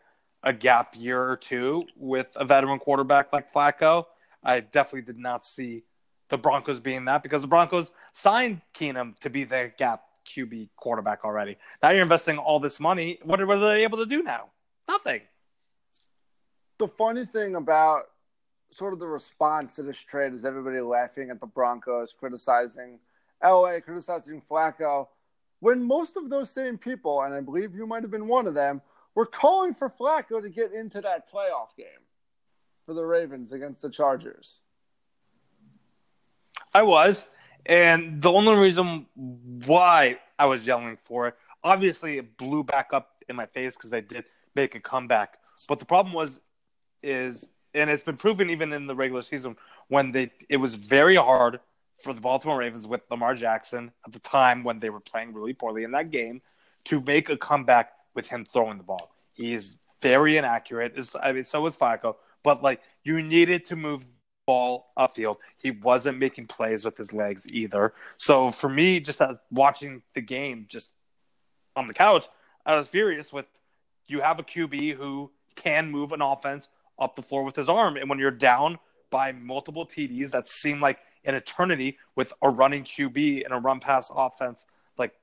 a 0.42 0.52
gap 0.52 0.96
year 0.96 1.22
or 1.22 1.36
two 1.36 1.84
with 1.96 2.28
a 2.36 2.44
veteran 2.44 2.78
quarterback 2.78 3.32
like 3.32 3.52
Flacco. 3.52 4.04
I 4.42 4.60
definitely 4.60 5.02
did 5.02 5.18
not 5.18 5.44
see 5.44 5.84
the 6.30 6.38
Broncos 6.38 6.80
being 6.80 7.04
that 7.04 7.22
because 7.22 7.42
the 7.42 7.48
Broncos 7.48 7.92
signed 8.12 8.62
Keenum 8.74 9.18
to 9.20 9.30
be 9.30 9.44
the 9.44 9.72
gap 9.76 10.02
QB 10.26 10.70
quarterback 10.76 11.24
already. 11.24 11.56
Now 11.82 11.90
you're 11.90 12.02
investing 12.02 12.38
all 12.38 12.60
this 12.60 12.80
money. 12.80 13.18
What 13.22 13.40
are 13.40 13.58
they 13.58 13.82
able 13.82 13.98
to 13.98 14.06
do 14.06 14.22
now? 14.22 14.46
Nothing. 14.88 15.22
The 16.78 16.88
funny 16.88 17.24
thing 17.24 17.56
about 17.56 18.04
sort 18.70 18.92
of 18.92 19.00
the 19.00 19.08
response 19.08 19.74
to 19.76 19.82
this 19.82 19.98
trade 19.98 20.32
is 20.32 20.44
everybody 20.44 20.80
laughing 20.80 21.30
at 21.30 21.40
the 21.40 21.46
Broncos, 21.46 22.12
criticizing 22.12 23.00
Elway, 23.42 23.82
criticizing 23.82 24.40
Flacco, 24.40 25.08
when 25.60 25.82
most 25.82 26.16
of 26.16 26.30
those 26.30 26.50
same 26.50 26.78
people, 26.78 27.22
and 27.22 27.34
I 27.34 27.40
believe 27.40 27.74
you 27.74 27.86
might 27.86 28.02
have 28.02 28.10
been 28.10 28.28
one 28.28 28.46
of 28.46 28.54
them, 28.54 28.80
were 29.14 29.26
calling 29.26 29.74
for 29.74 29.90
Flacco 29.90 30.40
to 30.40 30.48
get 30.48 30.72
into 30.72 31.00
that 31.00 31.30
playoff 31.30 31.76
game 31.76 31.86
for 32.86 32.94
the 32.94 33.04
Ravens 33.04 33.52
against 33.52 33.82
the 33.82 33.90
Chargers. 33.90 34.62
I 36.74 36.82
was. 36.82 37.26
And 37.66 38.22
the 38.22 38.32
only 38.32 38.54
reason 38.54 39.06
why 39.66 40.18
I 40.38 40.46
was 40.46 40.66
yelling 40.66 40.96
for 41.00 41.28
it, 41.28 41.34
obviously, 41.62 42.18
it 42.18 42.36
blew 42.36 42.64
back 42.64 42.90
up 42.92 43.22
in 43.28 43.36
my 43.36 43.46
face 43.46 43.76
because 43.76 43.92
I 43.92 44.00
did 44.00 44.24
make 44.54 44.74
a 44.74 44.80
comeback. 44.80 45.38
But 45.68 45.78
the 45.78 45.84
problem 45.84 46.14
was, 46.14 46.40
is, 47.02 47.46
and 47.74 47.90
it's 47.90 48.02
been 48.02 48.16
proven 48.16 48.50
even 48.50 48.72
in 48.72 48.86
the 48.86 48.94
regular 48.94 49.22
season, 49.22 49.56
when 49.88 50.10
they, 50.10 50.30
it 50.48 50.56
was 50.56 50.74
very 50.74 51.16
hard 51.16 51.60
for 52.02 52.12
the 52.14 52.20
Baltimore 52.20 52.58
Ravens 52.58 52.86
with 52.86 53.02
Lamar 53.10 53.34
Jackson 53.34 53.92
at 54.06 54.12
the 54.12 54.18
time 54.20 54.64
when 54.64 54.80
they 54.80 54.90
were 54.90 55.00
playing 55.00 55.34
really 55.34 55.52
poorly 55.52 55.84
in 55.84 55.90
that 55.92 56.10
game 56.10 56.40
to 56.84 57.00
make 57.02 57.28
a 57.28 57.36
comeback 57.36 57.92
with 58.14 58.28
him 58.28 58.44
throwing 58.44 58.78
the 58.78 58.84
ball. 58.84 59.10
He 59.34 59.52
is 59.52 59.76
very 60.00 60.38
inaccurate. 60.38 60.98
I 61.22 61.32
mean, 61.32 61.44
so 61.44 61.60
was 61.60 61.76
Flacco. 61.76 62.16
But 62.42 62.62
like, 62.62 62.80
you 63.04 63.20
needed 63.22 63.66
to 63.66 63.76
move 63.76 64.06
ball 64.50 64.90
upfield. 64.98 65.36
He 65.58 65.70
wasn't 65.70 66.18
making 66.18 66.48
plays 66.48 66.84
with 66.84 66.96
his 66.98 67.12
legs 67.12 67.46
either. 67.52 67.94
So 68.16 68.50
for 68.50 68.68
me, 68.68 68.98
just 68.98 69.22
watching 69.52 70.02
the 70.16 70.20
game, 70.20 70.66
just 70.68 70.90
on 71.76 71.86
the 71.86 71.94
couch, 71.94 72.26
I 72.66 72.74
was 72.74 72.88
furious 72.88 73.32
with 73.32 73.46
you 74.08 74.22
have 74.22 74.40
a 74.40 74.42
QB 74.42 74.94
who 74.94 75.30
can 75.54 75.88
move 75.92 76.10
an 76.10 76.20
offense 76.20 76.68
up 76.98 77.14
the 77.14 77.22
floor 77.22 77.44
with 77.44 77.54
his 77.54 77.68
arm, 77.68 77.96
and 77.96 78.10
when 78.10 78.18
you're 78.18 78.32
down 78.32 78.80
by 79.10 79.30
multiple 79.30 79.86
TDs 79.86 80.32
that 80.32 80.48
seem 80.48 80.80
like 80.80 80.98
an 81.24 81.36
eternity 81.36 81.96
with 82.16 82.32
a 82.42 82.50
running 82.50 82.82
QB 82.82 83.44
and 83.44 83.54
a 83.54 83.56
run 83.56 83.78
pass 83.78 84.10
offense 84.12 84.66
like 84.98 85.14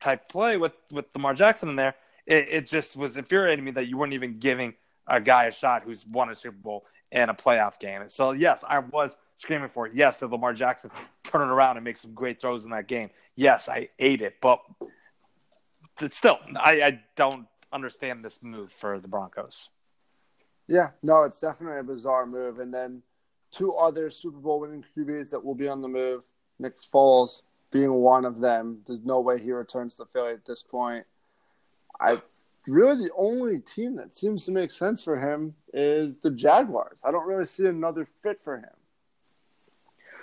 type 0.00 0.28
play 0.28 0.56
with 0.56 0.72
with 0.90 1.04
Lamar 1.14 1.34
Jackson 1.34 1.68
in 1.68 1.76
there, 1.76 1.94
it, 2.26 2.48
it 2.50 2.66
just 2.66 2.96
was 2.96 3.16
infuriating 3.16 3.64
me 3.64 3.70
that 3.70 3.86
you 3.86 3.96
weren't 3.96 4.12
even 4.12 4.40
giving 4.40 4.74
a 5.06 5.20
guy 5.20 5.44
a 5.44 5.52
shot 5.52 5.84
who's 5.84 6.04
won 6.04 6.30
a 6.30 6.34
Super 6.34 6.56
Bowl 6.56 6.84
and 7.12 7.30
a 7.30 7.34
playoff 7.34 7.78
game. 7.78 8.02
So 8.08 8.32
yes, 8.32 8.64
I 8.66 8.80
was 8.80 9.16
screaming 9.36 9.68
for 9.68 9.86
it. 9.86 9.92
Yes, 9.94 10.22
if 10.22 10.32
Lamar 10.32 10.54
Jackson 10.54 10.90
turn 11.24 11.42
it 11.42 11.52
around 11.52 11.76
and 11.76 11.84
make 11.84 11.98
some 11.98 12.14
great 12.14 12.40
throws 12.40 12.64
in 12.64 12.70
that 12.70 12.88
game. 12.88 13.10
Yes, 13.36 13.68
I 13.68 13.90
ate 13.98 14.22
it, 14.22 14.36
but 14.40 14.60
still, 16.10 16.38
I, 16.58 16.82
I 16.82 17.00
don't 17.14 17.46
understand 17.72 18.24
this 18.24 18.42
move 18.42 18.72
for 18.72 18.98
the 18.98 19.08
Broncos. 19.08 19.68
Yeah, 20.66 20.90
no, 21.02 21.22
it's 21.22 21.40
definitely 21.40 21.78
a 21.78 21.84
bizarre 21.84 22.26
move. 22.26 22.58
And 22.58 22.72
then 22.72 23.02
two 23.50 23.74
other 23.74 24.10
Super 24.10 24.38
Bowl 24.38 24.60
winning 24.60 24.84
QBs 24.96 25.30
that 25.30 25.44
will 25.44 25.54
be 25.54 25.68
on 25.68 25.82
the 25.82 25.88
move. 25.88 26.22
Nick 26.58 26.74
Foles 26.80 27.42
being 27.70 27.92
one 27.92 28.24
of 28.24 28.40
them. 28.40 28.80
There's 28.86 29.02
no 29.02 29.20
way 29.20 29.38
he 29.38 29.52
returns 29.52 29.96
to 29.96 30.06
Philly 30.06 30.32
at 30.32 30.44
this 30.44 30.62
point. 30.62 31.04
I 32.00 32.22
really 32.68 33.06
the 33.06 33.12
only 33.16 33.58
team 33.58 33.96
that 33.96 34.14
seems 34.14 34.44
to 34.46 34.52
make 34.52 34.70
sense 34.70 35.02
for 35.02 35.18
him 35.18 35.54
is 35.72 36.16
the 36.16 36.30
Jaguars. 36.30 36.98
I 37.02 37.10
don't 37.10 37.26
really 37.26 37.46
see 37.46 37.66
another 37.66 38.06
fit 38.22 38.38
for 38.38 38.56
him. 38.56 38.70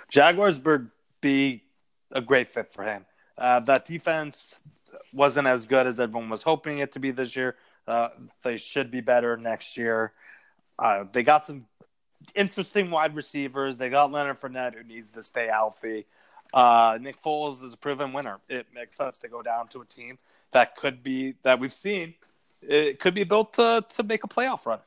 Jaguars 0.08 0.58
would 0.60 0.88
be 1.20 1.62
a 2.10 2.20
great 2.20 2.52
fit 2.52 2.72
for 2.72 2.82
him. 2.82 3.04
Uh, 3.38 3.60
that 3.60 3.86
defense 3.86 4.54
wasn't 5.12 5.46
as 5.46 5.66
good 5.66 5.86
as 5.86 6.00
everyone 6.00 6.28
was 6.28 6.42
hoping 6.42 6.78
it 6.78 6.92
to 6.92 6.98
be 6.98 7.10
this 7.10 7.36
year. 7.36 7.56
Uh, 7.86 8.08
they 8.42 8.56
should 8.56 8.90
be 8.90 9.00
better 9.00 9.36
next 9.36 9.76
year. 9.76 10.12
Uh, 10.78 11.04
they 11.12 11.22
got 11.22 11.46
some 11.46 11.66
interesting 12.34 12.90
wide 12.90 13.14
receivers. 13.14 13.78
They 13.78 13.88
got 13.88 14.10
Leonard 14.10 14.40
Fournette, 14.40 14.74
who 14.74 14.82
needs 14.82 15.10
to 15.10 15.22
stay 15.22 15.46
healthy. 15.46 16.06
Uh, 16.52 16.98
Nick 17.00 17.22
Foles 17.22 17.62
is 17.62 17.74
a 17.74 17.76
proven 17.76 18.12
winner. 18.12 18.40
It 18.48 18.66
makes 18.74 18.96
sense 18.96 19.18
to 19.18 19.28
go 19.28 19.42
down 19.42 19.68
to 19.68 19.80
a 19.82 19.84
team 19.84 20.18
that 20.52 20.76
could 20.76 21.02
be 21.02 21.34
that 21.42 21.60
we've 21.60 21.72
seen. 21.72 22.14
It 22.62 23.00
could 23.00 23.14
be 23.14 23.24
built 23.24 23.54
to 23.54 23.84
to 23.96 24.02
make 24.02 24.24
a 24.24 24.28
playoff 24.28 24.66
run. 24.66 24.80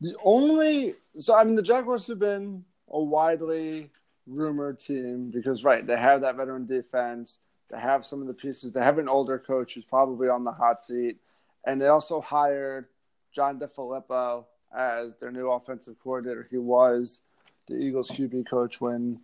The 0.00 0.14
only 0.24 0.94
so 1.18 1.36
I 1.36 1.44
mean 1.44 1.54
the 1.54 1.62
Jaguars 1.62 2.06
have 2.06 2.18
been 2.18 2.64
a 2.90 3.00
widely 3.00 3.90
rumored 4.26 4.78
team 4.78 5.30
because 5.30 5.64
right 5.64 5.86
they 5.86 5.96
have 5.96 6.20
that 6.22 6.36
veteran 6.36 6.66
defense. 6.66 7.40
They 7.70 7.80
have 7.80 8.06
some 8.06 8.20
of 8.20 8.26
the 8.26 8.34
pieces. 8.34 8.72
They 8.72 8.82
have 8.82 8.98
an 8.98 9.08
older 9.08 9.38
coach 9.38 9.74
who's 9.74 9.84
probably 9.84 10.28
on 10.28 10.44
the 10.44 10.52
hot 10.52 10.82
seat, 10.82 11.18
and 11.66 11.80
they 11.80 11.88
also 11.88 12.20
hired 12.20 12.86
John 13.32 13.58
DeFilippo 13.58 14.44
as 14.76 15.16
their 15.16 15.32
new 15.32 15.50
offensive 15.50 15.96
coordinator. 16.02 16.46
He 16.50 16.58
was 16.58 17.20
the 17.66 17.76
Eagles 17.76 18.10
QB 18.10 18.48
coach 18.48 18.80
when 18.80 19.20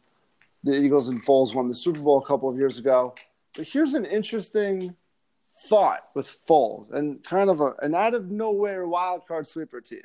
the 0.64 0.72
Eagles 0.72 1.08
and 1.08 1.24
Foles 1.24 1.54
won 1.54 1.68
the 1.68 1.74
Super 1.74 2.00
Bowl 2.00 2.18
a 2.18 2.26
couple 2.26 2.48
of 2.48 2.56
years 2.56 2.78
ago. 2.78 3.14
But 3.54 3.66
here's 3.66 3.94
an 3.94 4.04
interesting 4.04 4.94
thought 5.54 6.08
with 6.14 6.38
Foles 6.48 6.92
and 6.92 7.22
kind 7.22 7.50
of 7.50 7.60
a, 7.60 7.74
an 7.82 7.94
out 7.94 8.14
of 8.14 8.30
nowhere 8.30 8.86
wild 8.86 9.26
card 9.26 9.46
sweeper 9.46 9.80
team. 9.80 10.00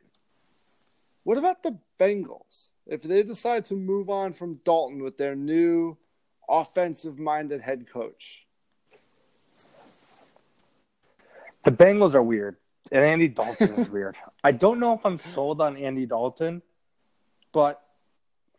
What 1.24 1.38
about 1.38 1.64
the 1.64 1.78
Bengals? 2.00 2.70
If 2.86 3.02
they 3.02 3.24
decide 3.24 3.66
to 3.66 3.74
move 3.74 4.10
on 4.10 4.34
from 4.34 4.60
Dalton 4.64 5.04
with 5.04 5.18
their 5.18 5.36
new 5.36 5.98
offensive 6.48 7.20
minded 7.20 7.62
head 7.62 7.86
coach? 7.92 8.46
The 11.64 11.72
Bengals 11.72 12.14
are 12.14 12.24
weird, 12.24 12.56
and 12.94 13.04
Andy 13.04 13.28
Dalton 13.28 13.74
is 13.74 13.90
weird. 13.90 14.16
I 14.44 14.54
don't 14.54 14.80
know 14.80 14.94
if 14.94 15.06
I'm 15.06 15.18
sold 15.18 15.60
on 15.60 15.76
Andy 15.76 16.06
Dalton, 16.06 16.62
but 17.52 17.82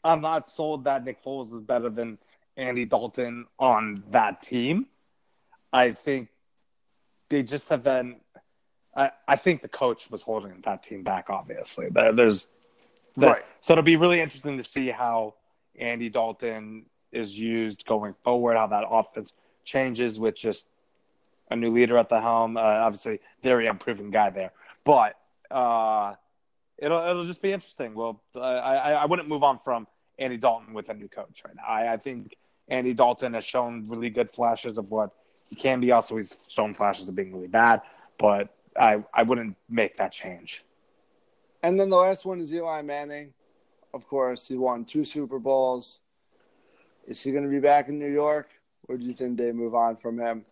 I'm 0.04 0.20
not 0.20 0.50
sold 0.50 0.84
that 0.84 1.04
Nick 1.04 1.24
Foles 1.24 1.54
is 1.54 1.62
better 1.62 1.88
than 1.88 2.18
Andy 2.58 2.84
Dalton 2.84 3.46
on 3.58 4.04
that 4.10 4.42
team. 4.42 4.86
I 5.72 5.92
think 5.92 6.28
they 7.28 7.42
just 7.42 7.68
have 7.68 7.82
been. 7.82 8.16
I, 8.96 9.10
I 9.26 9.36
think 9.36 9.62
the 9.62 9.68
coach 9.68 10.10
was 10.10 10.22
holding 10.22 10.60
that 10.64 10.82
team 10.82 11.02
back. 11.02 11.30
Obviously, 11.30 11.88
there, 11.90 12.12
there's 12.12 12.48
the, 13.16 13.28
right. 13.28 13.42
So 13.60 13.72
it'll 13.72 13.84
be 13.84 13.96
really 13.96 14.20
interesting 14.20 14.56
to 14.56 14.64
see 14.64 14.88
how 14.88 15.34
Andy 15.78 16.08
Dalton 16.08 16.86
is 17.12 17.36
used 17.38 17.84
going 17.86 18.14
forward. 18.24 18.56
How 18.56 18.66
that 18.68 18.84
offense 18.88 19.32
changes 19.64 20.18
with 20.18 20.36
just 20.36 20.66
a 21.50 21.56
new 21.56 21.70
leader 21.70 21.98
at 21.98 22.08
the 22.08 22.20
helm. 22.20 22.56
Uh, 22.56 22.60
obviously, 22.60 23.20
very 23.42 23.66
unproven 23.66 24.10
guy 24.10 24.30
there, 24.30 24.52
but 24.84 25.14
uh, 25.50 26.14
it'll 26.76 27.02
it'll 27.08 27.26
just 27.26 27.42
be 27.42 27.52
interesting. 27.52 27.94
Well, 27.94 28.20
I, 28.34 28.40
I, 28.40 28.90
I 28.92 29.04
wouldn't 29.06 29.28
move 29.28 29.42
on 29.42 29.60
from 29.64 29.86
Andy 30.18 30.36
Dalton 30.36 30.74
with 30.74 30.88
a 30.88 30.94
new 30.94 31.08
coach 31.08 31.42
right 31.44 31.54
now. 31.54 31.62
I, 31.66 31.92
I 31.92 31.96
think 31.96 32.36
Andy 32.68 32.94
Dalton 32.94 33.34
has 33.34 33.44
shown 33.44 33.88
really 33.88 34.10
good 34.10 34.30
flashes 34.32 34.78
of 34.78 34.90
what 34.90 35.10
he 35.48 35.56
can 35.56 35.80
be. 35.80 35.92
Also, 35.92 36.16
he's 36.16 36.34
shown 36.48 36.74
flashes 36.74 37.08
of 37.08 37.14
being 37.14 37.32
really 37.34 37.48
bad, 37.48 37.82
but 38.18 38.54
I 38.78 39.02
I 39.14 39.22
wouldn't 39.22 39.56
make 39.68 39.96
that 39.98 40.12
change. 40.12 40.64
And 41.62 41.78
then 41.78 41.90
the 41.90 41.96
last 41.96 42.24
one 42.24 42.40
is 42.40 42.54
Eli 42.54 42.82
Manning. 42.82 43.32
of 43.94 44.06
course, 44.06 44.46
he 44.46 44.56
won 44.56 44.84
two 44.84 45.04
Super 45.04 45.38
Bowls. 45.38 46.00
Is 47.06 47.20
he 47.22 47.32
going 47.32 47.44
to 47.44 47.50
be 47.50 47.58
back 47.60 47.88
in 47.88 47.98
New 47.98 48.12
York, 48.12 48.50
or 48.88 48.96
do 48.96 49.04
you 49.04 49.14
think 49.14 49.38
they 49.38 49.50
move 49.52 49.74
on 49.74 49.96
from 49.96 50.18
him? 50.18 50.44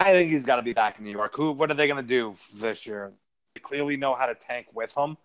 I 0.00 0.12
think 0.12 0.30
he's 0.32 0.44
got 0.44 0.56
to 0.56 0.62
be 0.62 0.72
back 0.72 0.98
in 0.98 1.04
New 1.04 1.10
York. 1.10 1.32
Who? 1.36 1.52
What 1.52 1.70
are 1.70 1.74
they 1.74 1.86
going 1.86 2.02
to 2.02 2.08
do 2.08 2.36
this 2.54 2.86
year? 2.86 3.12
They 3.54 3.60
clearly 3.60 3.96
know 3.96 4.14
how 4.14 4.26
to 4.26 4.34
tank 4.34 4.66
with 4.74 4.96
him, 4.96 5.16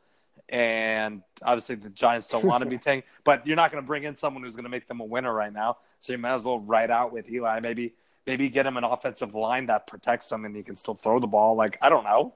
and 0.50 1.22
obviously 1.44 1.76
the 1.76 1.90
Giants 1.90 2.28
don't 2.28 2.44
want 2.44 2.64
to 2.64 2.70
be 2.70 2.78
tanked. 2.80 3.08
But 3.24 3.46
you're 3.46 3.56
not 3.56 3.72
going 3.72 3.84
to 3.84 3.88
bring 3.88 4.04
in 4.04 4.16
someone 4.16 4.44
who's 4.44 4.56
going 4.56 4.66
to 4.66 4.70
make 4.70 4.88
them 4.88 5.00
a 5.00 5.06
winner 5.06 5.34
right 5.34 5.54
now. 5.54 5.78
So 6.02 6.14
you 6.14 6.18
might 6.18 6.34
as 6.34 6.44
well 6.44 6.60
ride 6.60 6.92
out 6.92 7.14
with 7.14 7.30
Eli. 7.30 7.60
Maybe 7.60 7.94
maybe 8.26 8.50
get 8.50 8.66
him 8.66 8.78
an 8.78 8.84
offensive 8.84 9.34
line 9.34 9.68
that 9.68 9.88
protects 9.88 10.32
him, 10.32 10.46
and 10.46 10.56
he 10.56 10.64
can 10.64 10.76
still 10.76 10.96
throw 10.96 11.20
the 11.20 11.28
ball. 11.28 11.56
Like 11.56 11.78
I 11.82 11.90
don't 11.90 12.04
know. 12.04 12.34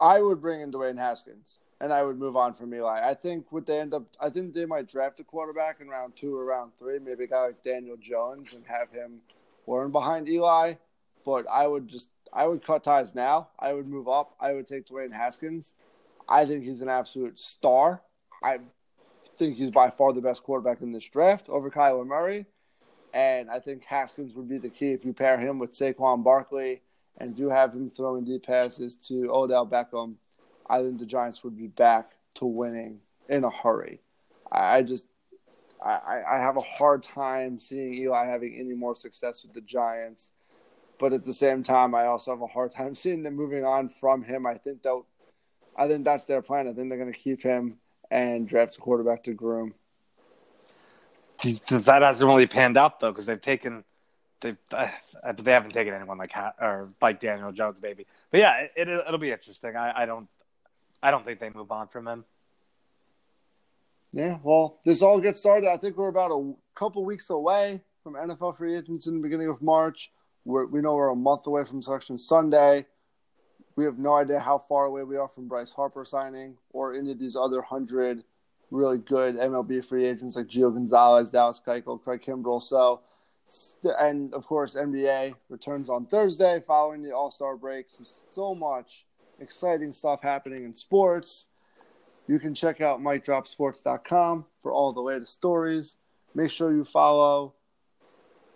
I 0.00 0.20
would 0.20 0.40
bring 0.40 0.60
in 0.60 0.70
Dwayne 0.70 0.98
Haskins, 0.98 1.58
and 1.80 1.92
I 1.92 2.02
would 2.02 2.18
move 2.18 2.36
on 2.36 2.52
from 2.52 2.74
Eli. 2.74 3.08
I 3.08 3.14
think 3.14 3.50
what 3.50 3.64
they 3.64 3.80
end 3.80 3.94
up, 3.94 4.04
I 4.20 4.28
think 4.28 4.52
they 4.52 4.66
might 4.66 4.88
draft 4.88 5.20
a 5.20 5.24
quarterback 5.24 5.80
in 5.80 5.88
round 5.88 6.16
two 6.16 6.36
or 6.36 6.44
round 6.44 6.72
three, 6.78 6.98
maybe 6.98 7.24
a 7.24 7.26
guy 7.26 7.46
like 7.46 7.62
Daniel 7.62 7.96
Jones, 7.96 8.52
and 8.52 8.64
have 8.66 8.90
him 8.90 9.20
learn 9.66 9.92
behind 9.92 10.28
Eli. 10.28 10.74
But 11.24 11.46
I 11.50 11.66
would 11.66 11.88
just, 11.88 12.08
I 12.32 12.46
would 12.46 12.62
cut 12.62 12.84
ties 12.84 13.14
now. 13.14 13.48
I 13.58 13.72
would 13.72 13.88
move 13.88 14.08
up. 14.08 14.34
I 14.40 14.52
would 14.52 14.66
take 14.66 14.86
Dwayne 14.86 15.12
Haskins. 15.12 15.76
I 16.28 16.44
think 16.44 16.64
he's 16.64 16.82
an 16.82 16.88
absolute 16.88 17.38
star. 17.38 18.02
I 18.42 18.58
think 19.38 19.56
he's 19.56 19.70
by 19.70 19.90
far 19.90 20.12
the 20.12 20.20
best 20.20 20.42
quarterback 20.42 20.80
in 20.80 20.92
this 20.92 21.08
draft 21.08 21.48
over 21.48 21.70
Kyler 21.70 22.06
Murray. 22.06 22.46
And 23.12 23.50
I 23.50 23.60
think 23.60 23.84
Haskins 23.84 24.34
would 24.34 24.48
be 24.48 24.58
the 24.58 24.68
key 24.68 24.92
if 24.92 25.04
you 25.04 25.12
pair 25.12 25.38
him 25.38 25.58
with 25.58 25.72
Saquon 25.72 26.24
Barkley 26.24 26.82
and 27.18 27.36
do 27.36 27.48
have 27.48 27.72
him 27.72 27.88
throwing 27.88 28.24
deep 28.24 28.44
passes 28.44 28.96
to 29.08 29.30
Odell 29.30 29.66
Beckham. 29.66 30.16
I 30.68 30.82
think 30.82 30.98
the 30.98 31.06
Giants 31.06 31.44
would 31.44 31.56
be 31.56 31.68
back 31.68 32.12
to 32.34 32.46
winning 32.46 32.98
in 33.28 33.44
a 33.44 33.50
hurry. 33.50 34.00
I, 34.50 34.82
just 34.82 35.06
I, 35.82 36.22
I 36.28 36.38
have 36.38 36.56
a 36.56 36.60
hard 36.60 37.02
time 37.02 37.58
seeing 37.58 37.94
Eli 37.94 38.26
having 38.26 38.56
any 38.58 38.74
more 38.74 38.96
success 38.96 39.44
with 39.44 39.52
the 39.52 39.60
Giants. 39.60 40.32
But 40.98 41.12
at 41.12 41.24
the 41.24 41.34
same 41.34 41.62
time, 41.62 41.94
I 41.94 42.06
also 42.06 42.30
have 42.30 42.42
a 42.42 42.46
hard 42.46 42.72
time 42.72 42.94
seeing 42.94 43.22
them 43.22 43.34
moving 43.34 43.64
on 43.64 43.88
from 43.88 44.22
him. 44.22 44.46
I 44.46 44.54
think 44.54 44.82
they'll 44.82 45.06
I 45.76 45.88
think 45.88 46.04
that's 46.04 46.24
their 46.24 46.42
plan. 46.42 46.68
I 46.68 46.72
think 46.72 46.88
they're 46.88 46.98
going 46.98 47.12
to 47.12 47.18
keep 47.18 47.42
him 47.42 47.78
and 48.10 48.46
draft 48.46 48.76
a 48.76 48.80
quarterback 48.80 49.24
to 49.24 49.34
groom. 49.34 49.74
That 51.42 52.02
hasn't 52.02 52.26
really 52.26 52.46
panned 52.46 52.76
out 52.76 53.00
though, 53.00 53.10
because 53.10 53.26
they've 53.26 53.40
taken 53.40 53.84
they 54.40 54.56
uh, 54.72 54.88
they 55.38 55.52
haven't 55.52 55.72
taken 55.72 55.94
anyone 55.94 56.18
like 56.18 56.32
or 56.60 56.86
like 57.00 57.18
Daniel 57.18 57.50
Jones, 57.50 57.80
maybe. 57.82 58.06
But 58.30 58.40
yeah, 58.40 58.66
it, 58.76 58.88
it 58.88 59.10
will 59.10 59.18
be 59.18 59.32
interesting. 59.32 59.74
I, 59.74 60.02
I 60.02 60.06
don't 60.06 60.28
I 61.02 61.10
don't 61.10 61.24
think 61.24 61.40
they 61.40 61.50
move 61.50 61.72
on 61.72 61.88
from 61.88 62.06
him. 62.06 62.24
Yeah, 64.12 64.38
well, 64.42 64.80
this 64.84 65.02
all 65.02 65.18
gets 65.18 65.40
started. 65.40 65.68
I 65.68 65.76
think 65.76 65.96
we're 65.96 66.08
about 66.08 66.30
a 66.30 66.52
couple 66.76 67.04
weeks 67.04 67.30
away 67.30 67.80
from 68.02 68.14
NFL 68.14 68.56
free 68.56 68.76
agents 68.76 69.06
in 69.06 69.16
the 69.16 69.20
beginning 69.20 69.48
of 69.48 69.60
March. 69.60 70.12
We're, 70.44 70.66
we 70.66 70.80
know 70.80 70.94
we're 70.94 71.08
a 71.08 71.16
month 71.16 71.46
away 71.46 71.64
from 71.64 71.82
Selection 71.82 72.18
Sunday. 72.18 72.86
We 73.76 73.84
have 73.84 73.98
no 73.98 74.14
idea 74.14 74.38
how 74.38 74.58
far 74.58 74.84
away 74.84 75.02
we 75.02 75.16
are 75.16 75.28
from 75.28 75.48
Bryce 75.48 75.72
Harper 75.72 76.04
signing 76.04 76.56
or 76.70 76.94
any 76.94 77.10
of 77.10 77.18
these 77.18 77.36
other 77.36 77.60
hundred 77.60 78.22
really 78.70 78.98
good 78.98 79.36
MLB 79.36 79.84
free 79.84 80.04
agents 80.04 80.36
like 80.36 80.46
Gio 80.46 80.72
Gonzalez, 80.72 81.30
Dallas 81.30 81.60
Keuchel, 81.64 82.02
Craig 82.02 82.22
Kimbrel. 82.26 82.62
So, 82.62 83.02
and 83.98 84.32
of 84.32 84.46
course, 84.46 84.74
NBA 84.74 85.34
returns 85.48 85.90
on 85.90 86.06
Thursday 86.06 86.62
following 86.66 87.02
the 87.02 87.12
All 87.12 87.30
Star 87.30 87.56
break. 87.56 87.86
So, 87.88 88.04
so 88.28 88.54
much 88.54 89.06
exciting 89.40 89.92
stuff 89.92 90.22
happening 90.22 90.64
in 90.64 90.74
sports. 90.74 91.46
You 92.26 92.38
can 92.38 92.54
check 92.54 92.80
out 92.80 93.00
MikeDropSports.com 93.00 94.46
for 94.62 94.72
all 94.72 94.92
the 94.92 95.00
latest 95.00 95.34
stories. 95.34 95.96
Make 96.34 96.50
sure 96.50 96.72
you 96.72 96.84
follow 96.84 97.54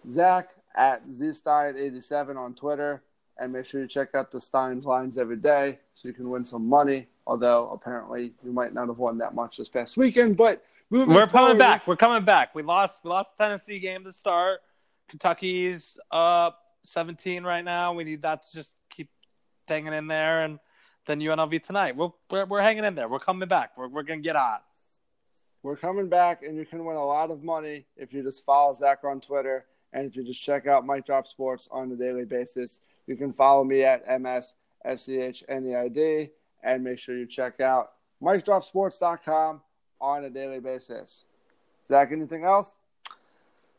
Zach 0.08 0.50
at 0.74 1.06
ZStein87 1.08 2.36
on 2.36 2.54
Twitter 2.54 3.02
and 3.38 3.52
make 3.52 3.66
sure 3.66 3.80
you 3.80 3.86
check 3.86 4.14
out 4.14 4.30
the 4.30 4.40
Steins 4.40 4.84
lines 4.84 5.18
every 5.18 5.36
day 5.36 5.78
so 5.94 6.08
you 6.08 6.14
can 6.14 6.28
win 6.30 6.44
some 6.44 6.68
money. 6.68 7.06
Although 7.26 7.70
apparently 7.70 8.32
you 8.44 8.52
might 8.52 8.72
not 8.72 8.88
have 8.88 8.98
won 8.98 9.18
that 9.18 9.34
much 9.34 9.58
this 9.58 9.68
past 9.68 9.96
weekend, 9.96 10.36
but 10.36 10.64
we're 10.90 11.04
forward, 11.04 11.30
coming 11.30 11.58
back. 11.58 11.86
We're 11.86 11.96
coming 11.96 12.24
back. 12.24 12.54
We 12.54 12.62
lost. 12.62 13.00
We 13.04 13.10
lost 13.10 13.36
the 13.36 13.44
Tennessee 13.44 13.78
game 13.78 14.04
to 14.04 14.12
start. 14.12 14.60
Kentucky's 15.08 15.98
up 16.10 16.58
17 16.84 17.44
right 17.44 17.64
now. 17.64 17.92
We 17.92 18.04
need 18.04 18.22
that 18.22 18.44
to 18.44 18.52
just 18.56 18.72
keep 18.90 19.10
hanging 19.66 19.92
in 19.92 20.06
there, 20.06 20.44
and 20.44 20.58
then 21.06 21.20
UNLV 21.20 21.62
tonight. 21.62 21.96
We're 21.96 22.10
we're, 22.30 22.46
we're 22.46 22.62
hanging 22.62 22.84
in 22.84 22.94
there. 22.94 23.08
We're 23.08 23.18
coming 23.18 23.48
back. 23.48 23.76
We're 23.76 23.88
we're 23.88 24.02
gonna 24.02 24.20
get 24.20 24.36
hot. 24.36 24.64
We're 25.62 25.76
coming 25.76 26.08
back, 26.08 26.44
and 26.44 26.56
you 26.56 26.64
can 26.64 26.84
win 26.84 26.96
a 26.96 27.04
lot 27.04 27.30
of 27.30 27.42
money 27.42 27.84
if 27.96 28.14
you 28.14 28.22
just 28.22 28.44
follow 28.46 28.72
Zach 28.74 29.04
on 29.04 29.20
Twitter 29.20 29.66
and 29.92 30.06
if 30.06 30.16
you 30.16 30.24
just 30.24 30.42
check 30.42 30.66
out 30.66 30.86
Mike 30.86 31.06
Drop 31.06 31.26
Sports 31.26 31.68
on 31.70 31.90
a 31.92 31.96
daily 31.96 32.24
basis. 32.24 32.80
You 33.08 33.16
can 33.16 33.32
follow 33.32 33.64
me 33.64 33.82
at 33.84 34.06
MSSCHNEID 34.06 36.30
and 36.62 36.84
make 36.84 36.98
sure 36.98 37.16
you 37.16 37.24
check 37.26 37.58
out 37.60 37.92
MikeDropSports.com 38.22 39.62
on 39.98 40.24
a 40.24 40.30
daily 40.30 40.60
basis. 40.60 41.24
Zach, 41.86 42.12
anything 42.12 42.44
else? 42.44 42.74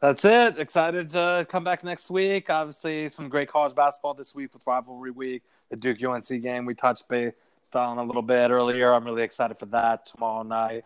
That's 0.02 0.26
it. 0.26 0.58
Excited 0.58 1.12
to 1.12 1.46
come 1.48 1.64
back 1.64 1.84
next 1.84 2.10
week. 2.10 2.50
Obviously, 2.50 3.08
some 3.10 3.30
great 3.30 3.50
college 3.50 3.76
basketball 3.76 4.16
this 4.16 4.34
week 4.34 4.52
with 4.52 4.66
rivalry 4.66 5.12
week. 5.12 5.44
The 5.70 5.76
Duke 5.76 6.04
UNC 6.04 6.28
game 6.42 6.66
we 6.66 6.74
touched 6.74 7.08
base 7.08 7.34
on 7.76 8.00
a 8.00 8.04
little 8.04 8.24
bit 8.24 8.50
earlier. 8.50 8.92
I'm 8.92 9.06
really 9.06 9.22
excited 9.22 9.60
for 9.60 9.68
that 9.68 10.08
tomorrow 10.08 10.42
night. 10.42 10.86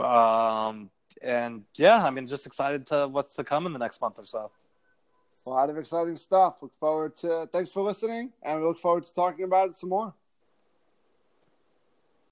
Um, 0.00 0.90
and 1.22 1.62
yeah, 1.76 2.02
I 2.02 2.10
mean, 2.10 2.26
just 2.26 2.46
excited 2.46 2.88
to 2.88 3.06
what's 3.06 3.36
to 3.36 3.44
come 3.44 3.64
in 3.66 3.72
the 3.72 3.78
next 3.78 4.00
month 4.00 4.18
or 4.18 4.24
so 4.24 4.50
a 5.46 5.50
lot 5.50 5.70
of 5.70 5.78
exciting 5.78 6.16
stuff. 6.16 6.56
Look 6.60 6.74
forward 6.74 7.14
to. 7.16 7.48
Thanks 7.52 7.72
for 7.72 7.82
listening, 7.82 8.32
and 8.42 8.60
we 8.60 8.66
look 8.66 8.78
forward 8.78 9.04
to 9.06 9.14
talking 9.14 9.44
about 9.44 9.70
it 9.70 9.76
some 9.76 9.90
more. 9.90 10.14